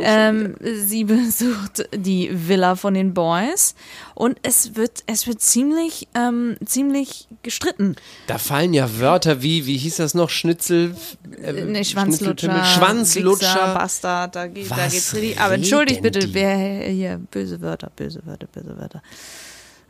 Ähm, 0.00 0.54
sie 0.86 1.04
besucht 1.04 1.88
die 1.96 2.28
Villa 2.32 2.76
von 2.76 2.92
den 2.92 3.14
Boys 3.14 3.74
und 4.14 4.38
es 4.42 4.76
wird, 4.76 5.02
es 5.06 5.26
wird 5.26 5.40
ziemlich, 5.40 6.08
ähm, 6.14 6.56
ziemlich 6.64 7.26
gestritten. 7.42 7.96
Da 8.26 8.36
fallen 8.38 8.74
ja 8.74 8.98
Wörter 9.00 9.40
wie, 9.42 9.64
wie 9.64 9.78
hieß 9.78 9.96
das 9.96 10.12
noch, 10.14 10.28
Schnitzel, 10.28 10.94
äh, 11.42 11.52
Ne, 11.52 11.84
Schwanzlutscher, 11.84 12.50
Schnitzelpimmel, 12.50 12.64
Schwanzlutscher. 12.66 13.46
Wichser, 13.54 13.74
Bastard, 13.74 14.36
da, 14.36 14.46
geht- 14.46 14.70
da 14.70 14.86
geht's 14.88 15.14
richtig. 15.14 15.40
Aber 15.40 15.54
entschuldigt 15.54 16.02
bitte, 16.02 16.18
die? 16.20 16.34
wer 16.34 16.88
hier 16.90 17.18
böse 17.30 17.60
Wörter, 17.62 17.90
böse 17.96 18.20
Wörter, 18.26 18.46
böse 18.52 18.76
Wörter. 18.78 19.02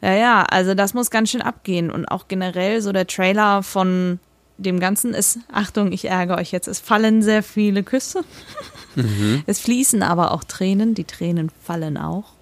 Ja, 0.04 0.12
ja, 0.12 0.42
also 0.42 0.74
das 0.74 0.92
muss 0.92 1.10
ganz 1.10 1.30
schön 1.30 1.40
abgehen 1.40 1.90
und 1.90 2.04
auch 2.04 2.28
generell 2.28 2.82
so 2.82 2.92
der 2.92 3.06
Trailer 3.06 3.62
von 3.62 4.18
dem 4.58 4.78
Ganzen 4.78 5.14
ist, 5.14 5.38
Achtung, 5.50 5.92
ich 5.92 6.04
ärgere 6.04 6.36
euch 6.36 6.52
jetzt, 6.52 6.68
es 6.68 6.78
fallen 6.78 7.22
sehr 7.22 7.42
viele 7.42 7.82
Küsse. 7.82 8.22
Es 9.46 9.58
fließen 9.58 10.04
aber 10.04 10.30
auch 10.30 10.44
Tränen, 10.44 10.94
die 10.94 11.02
Tränen 11.02 11.50
fallen 11.64 11.96
auch. 11.96 12.34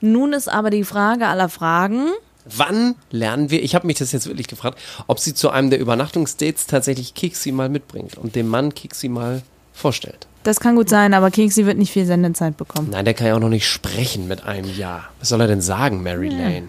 Nun 0.00 0.32
ist 0.32 0.48
aber 0.48 0.70
die 0.70 0.84
Frage 0.84 1.26
aller 1.26 1.48
Fragen, 1.48 2.06
Wann 2.44 2.94
lernen 3.10 3.50
wir, 3.50 3.62
ich 3.62 3.74
habe 3.74 3.86
mich 3.86 3.98
das 3.98 4.12
jetzt 4.12 4.26
wirklich 4.26 4.46
gefragt, 4.46 4.78
ob 5.08 5.18
sie 5.18 5.34
zu 5.34 5.50
einem 5.50 5.68
der 5.70 5.80
Übernachtungsdates 5.80 6.66
tatsächlich 6.66 7.14
Kiksi 7.14 7.50
mal 7.50 7.68
mitbringt 7.68 8.16
und 8.18 8.36
dem 8.36 8.46
Mann 8.48 8.72
Kiksi 8.72 9.08
mal 9.08 9.42
vorstellt. 9.72 10.26
Das 10.44 10.60
kann 10.60 10.76
gut 10.76 10.88
sein, 10.88 11.12
aber 11.12 11.30
Kiksi 11.30 11.66
wird 11.66 11.76
nicht 11.76 11.92
viel 11.92 12.06
Sendezeit 12.06 12.56
bekommen. 12.56 12.90
Nein, 12.90 13.04
der 13.04 13.14
kann 13.14 13.26
ja 13.26 13.34
auch 13.34 13.40
noch 13.40 13.48
nicht 13.48 13.68
sprechen 13.68 14.28
mit 14.28 14.44
einem 14.44 14.72
Jahr. 14.74 15.10
Was 15.18 15.30
soll 15.30 15.40
er 15.40 15.48
denn 15.48 15.60
sagen, 15.60 16.02
Mary 16.02 16.28
Lane? 16.28 16.68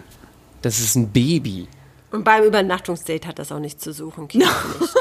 Das 0.62 0.80
ist 0.80 0.94
ein 0.94 1.08
Baby. 1.08 1.66
Und 2.12 2.24
beim 2.24 2.44
Übernachtungsdate 2.44 3.26
hat 3.26 3.38
das 3.38 3.50
auch 3.52 3.58
nichts 3.58 3.82
zu 3.82 3.92
suchen. 3.92 4.28
Kiki 4.28 4.44
nicht. 4.80 4.92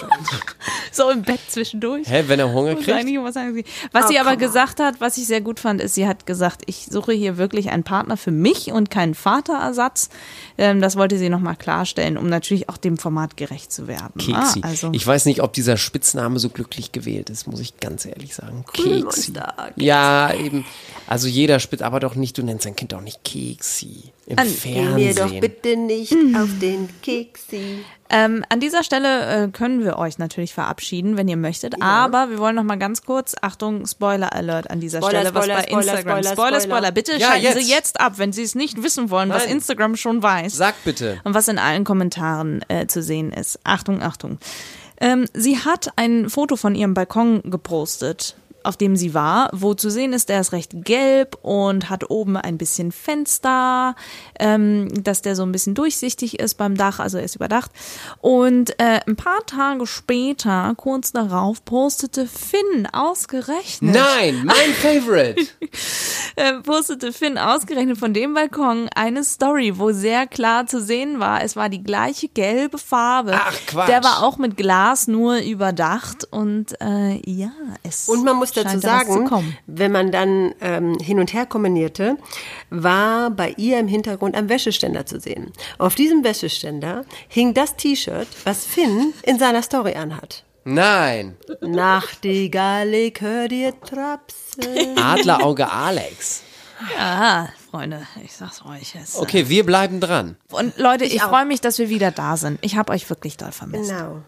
So 0.94 1.10
im 1.10 1.22
Bett 1.22 1.40
zwischendurch. 1.48 2.08
Hä, 2.10 2.24
wenn 2.28 2.40
er 2.40 2.52
Hunger 2.52 2.76
kriegt? 2.76 2.88
was 3.24 3.34
sagen. 3.34 3.64
Was 3.94 4.06
Oh, 4.06 4.08
sie 4.10 4.20
aber 4.20 4.36
gesagt 4.36 4.80
hat, 4.82 5.00
was 5.00 5.18
ich 5.18 5.26
sehr 5.28 5.40
gut 5.42 5.60
fand, 5.60 5.80
ist, 5.82 5.96
sie 5.96 6.06
hat 6.08 6.26
gesagt, 6.26 6.64
ich 6.66 6.88
suche 6.90 7.14
hier 7.14 7.38
wirklich 7.38 7.70
einen 7.70 7.84
Partner 7.84 8.18
für 8.18 8.32
mich 8.32 8.72
und 8.74 8.90
keinen 8.90 9.14
Vaterersatz. 9.14 10.10
Ähm, 10.58 10.82
das 10.82 10.98
wollte 10.98 11.18
sie 11.18 11.30
nochmal 11.30 11.56
klarstellen, 11.56 12.18
um 12.18 12.28
natürlich 12.28 12.68
auch 12.68 12.78
dem 12.78 12.98
Format 12.98 13.38
gerecht 13.38 13.72
zu 13.72 13.88
werden. 13.88 14.14
Keksi. 14.18 14.62
Ah, 14.64 14.68
also. 14.68 14.90
Ich 14.94 15.06
weiß 15.08 15.26
nicht, 15.26 15.42
ob 15.42 15.54
dieser 15.54 15.78
Spitzname 15.78 16.40
so 16.40 16.50
glücklich 16.50 16.92
gewählt 16.92 17.30
ist, 17.30 17.48
muss 17.48 17.60
ich 17.62 17.78
ganz 17.80 18.06
ehrlich 18.06 18.36
sagen. 18.36 18.66
Keksi. 18.74 19.34
Ja, 19.78 20.34
eben. 20.34 20.66
Also 21.08 21.28
jeder 21.28 21.60
Spitz, 21.60 21.82
aber 21.82 22.00
doch 22.02 22.16
nicht, 22.16 22.38
du 22.38 22.44
nennst 22.44 22.66
dein 22.66 22.76
Kind 22.76 22.92
doch 22.92 23.02
nicht 23.02 23.24
Keksi. 23.24 24.12
Im 24.28 24.40
An- 24.40 24.48
Geh 24.64 24.82
mir 24.82 25.10
doch 25.14 25.22
Fernsehen. 25.30 25.42
bitte 25.42 25.76
nicht 25.78 26.14
auf 26.36 26.50
den 26.62 26.90
Keksi. 27.02 27.84
Ähm, 28.10 28.44
an 28.50 28.60
dieser 28.60 28.84
Stelle 28.84 29.46
äh, 29.46 29.48
können 29.50 29.84
wir 29.84 29.98
euch 29.98 30.18
natürlich 30.18 30.54
verabschieden, 30.54 31.18
wenn 31.18 31.28
ihr 31.28 31.38
möchtet. 31.38 31.82
Aber 31.82 32.30
wir 32.30 32.40
wollen 32.40 32.56
noch 32.56 32.64
mal 32.64 32.78
ganz 32.78 33.04
kurz, 33.04 33.36
Achtung, 33.42 33.86
Spoiler 33.88 34.34
Alert 34.34 34.70
an 34.70 34.80
dieser 34.80 35.00
Spoiler, 35.00 35.20
Stelle, 35.22 35.36
was 35.36 35.46
Spoiler, 35.46 35.56
bei 35.56 35.64
Spoiler, 35.64 35.80
Instagram. 35.82 36.18
Spoiler, 36.18 36.32
Spoiler, 36.34 36.62
Spoiler. 36.62 36.78
Spoiler. 36.78 36.92
Bitte 36.92 37.12
Ja, 37.18 37.28
schalten 37.28 37.44
jetzt. 37.44 37.60
Sie 37.60 37.72
jetzt 37.72 38.00
ab, 38.02 38.14
wenn 38.18 38.34
Sie 38.34 38.44
es 38.44 38.56
nicht 38.56 38.84
wissen 38.84 39.10
wollen, 39.10 39.30
was 39.30 39.46
Nein. 39.46 39.56
Instagram 39.56 39.96
schon 39.96 40.22
weiß. 40.22 40.54
Sag 40.56 40.76
bitte. 40.84 41.22
Und 41.24 41.34
was 41.34 41.48
in 41.48 41.58
allen 41.58 41.84
Kommentaren 41.84 42.64
äh, 42.68 42.88
zu 42.88 43.02
sehen 43.02 43.32
ist. 43.32 43.60
Achtung, 43.64 44.02
Achtung. 44.02 44.40
Ähm, 45.00 45.26
sie 45.34 45.58
hat 45.58 45.92
ein 45.96 46.30
Foto 46.30 46.56
von 46.56 46.76
ihrem 46.76 46.94
Balkon 46.94 47.42
gepostet, 47.50 48.36
auf 48.64 48.78
dem 48.78 48.96
sie 48.96 49.14
war, 49.14 49.50
wo 49.54 49.74
zu 49.74 49.90
sehen 49.90 50.14
ist, 50.14 50.30
der 50.30 50.42
ist 50.42 50.52
recht 50.52 50.72
gelb 50.86 51.38
und 51.42 51.90
hat 51.90 52.10
oben 52.10 52.38
ein 52.38 52.58
bisschen 52.58 52.92
Fenster, 52.92 53.96
ähm, 54.40 54.90
dass 55.04 55.22
der 55.22 55.36
so 55.36 55.44
ein 55.44 55.52
bisschen 55.52 55.76
durchsichtig 55.76 56.40
ist 56.40 56.56
beim 56.56 56.76
Dach, 56.76 57.00
also 57.00 57.18
er 57.18 57.24
ist 57.24 57.36
überdacht. 57.36 57.72
Und 58.22 58.72
äh, 58.80 59.00
ein 59.08 59.16
paar 59.16 59.46
Tage 59.46 59.88
später, 59.88 60.74
kurz 60.78 61.12
darauf, 61.12 61.64
postete 61.66 62.28
Finn 62.28 62.88
ausgerechnet 62.92 63.96
Nein, 63.96 64.44
mein 64.46 64.74
Favorite. 64.82 65.42
äh, 66.36 66.54
postete 66.62 67.14
Finn 67.14 67.38
ausgerechnet 67.38 67.98
von 67.98 68.14
dem 68.14 68.34
Balkon 68.34 68.90
eine 68.96 69.24
Story, 69.24 69.78
wo 69.78 69.92
sehr 69.92 70.28
klar 70.28 70.66
zu 70.66 70.82
sehen 70.82 71.20
war, 71.20 71.44
es 71.44 71.56
war 71.56 71.70
die 71.70 71.84
gleiche 71.84 72.28
gelbe 72.28 72.78
Farbe. 72.78 73.34
Ach, 73.36 73.54
Quatsch. 73.68 73.88
Der 73.90 74.04
war 74.04 74.24
auch 74.24 74.38
mit 74.38 74.58
Glas 74.58 75.08
nur 75.08 75.38
überdacht 75.38 76.28
und 76.32 76.80
äh, 76.82 77.22
ja, 77.30 77.52
es 77.84 78.08
Und 78.10 78.24
man 78.24 78.38
muss 78.38 78.51
dazu 78.52 78.70
scheint 78.70 78.84
da 78.84 79.00
was 79.00 79.08
zu 79.08 79.28
sagen, 79.28 79.58
wenn 79.68 79.92
man 79.92 80.12
dann 80.12 80.54
ähm, 80.62 80.98
hin 81.00 81.20
und 81.20 81.34
her 81.34 81.46
kombinierte, 81.46 82.18
war 82.70 83.30
bei 83.32 83.54
ihr 83.58 83.80
im 83.80 83.88
Hintergrund 83.88 84.36
ein 84.36 84.50
Wäscheständer 84.50 85.06
zu 85.06 85.20
sehen. 85.20 85.52
Auf 85.78 85.96
diesem 85.96 86.24
Wäscheständer 86.24 87.06
hing 87.28 87.54
das 87.54 87.76
T-Shirt, 87.76 88.28
was 88.44 88.66
Finn 88.66 89.14
in 89.24 89.40
seiner 89.40 89.62
Story 89.62 89.94
anhat. 89.94 90.44
Nein. 90.64 91.38
Nachtigall, 91.62 92.94
ich 92.94 93.20
hör 93.20 93.48
dir 93.48 93.74
trapsen. 93.82 94.98
Adlerauge 94.98 95.72
Alex. 95.72 96.44
Ja, 96.98 97.50
Freunde, 97.70 98.08
ich 98.24 98.34
sag's 98.34 98.64
euch. 98.66 98.96
Es, 98.96 99.18
Okay, 99.18 99.50
wir 99.50 99.66
bleiben 99.66 100.00
dran. 100.00 100.36
Und 100.52 100.78
Leute, 100.78 101.06
ich, 101.06 101.16
Ich 101.16 101.22
freue 101.22 101.46
mich, 101.46 101.62
dass 101.62 101.78
wir 101.80 101.90
wieder 101.90 102.12
da 102.12 102.38
sind. 102.38 102.60
Ich 102.62 102.76
habe 102.76 102.92
euch 102.92 103.10
wirklich 103.10 103.38
doll 103.38 103.52
vermisst. 103.52 103.90
Genau. 103.92 104.22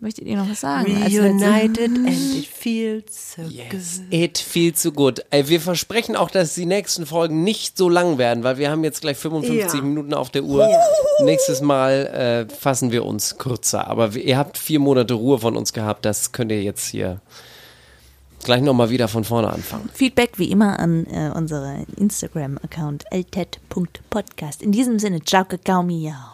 Möchtet 0.00 0.26
ihr 0.26 0.36
noch 0.36 0.50
was 0.50 0.60
sagen? 0.60 1.02
als 1.02 1.12
letzte- 1.14 1.22
Reunited 1.22 1.88
and 1.88 2.08
it 2.08 2.46
feels 2.46 3.34
so 3.36 3.42
Yes. 3.42 3.70
good. 3.70 4.12
It 4.12 4.38
viel 4.38 4.74
zu 4.74 4.92
gut. 4.92 5.24
Ey, 5.30 5.48
wir 5.48 5.60
versprechen 5.62 6.14
auch, 6.14 6.30
dass 6.30 6.54
die 6.54 6.66
nächsten 6.66 7.06
Folgen 7.06 7.42
nicht 7.42 7.78
so 7.78 7.88
lang 7.88 8.18
werden, 8.18 8.44
weil 8.44 8.58
wir 8.58 8.70
haben 8.70 8.84
jetzt 8.84 9.00
gleich 9.00 9.16
55 9.16 9.80
Ja. 9.80 9.84
Minuten 9.86 10.12
auf 10.12 10.28
der 10.30 10.44
Uhr. 10.44 10.68
Nächstes 11.22 11.62
Mal 11.62 12.46
äh, 12.50 12.54
fassen 12.54 12.92
wir 12.92 13.06
uns 13.06 13.38
kürzer. 13.38 13.86
Aber 13.88 14.14
ihr 14.14 14.36
habt 14.36 14.58
vier 14.58 14.78
Monate 14.78 15.14
Ruhe 15.14 15.38
von 15.38 15.56
uns 15.56 15.72
gehabt. 15.72 16.04
Das 16.04 16.32
könnt 16.32 16.50
ihr 16.52 16.62
jetzt 16.62 16.86
hier 16.88 17.20
gleich 18.42 18.60
nochmal 18.60 18.90
wieder 18.90 19.08
von 19.08 19.24
vorne 19.24 19.48
anfangen. 19.50 19.88
Feedback 19.94 20.32
wie 20.38 20.50
immer 20.50 20.78
an 20.80 21.06
äh, 21.06 21.30
unsere 21.34 21.86
Instagram-Account 21.96 23.04
ltet.podcast. 23.10 24.60
In 24.60 24.70
diesem 24.70 24.98
Sinne, 24.98 25.22
ciao, 25.22 25.46
kakao, 25.46 25.82
miau. 25.82 26.33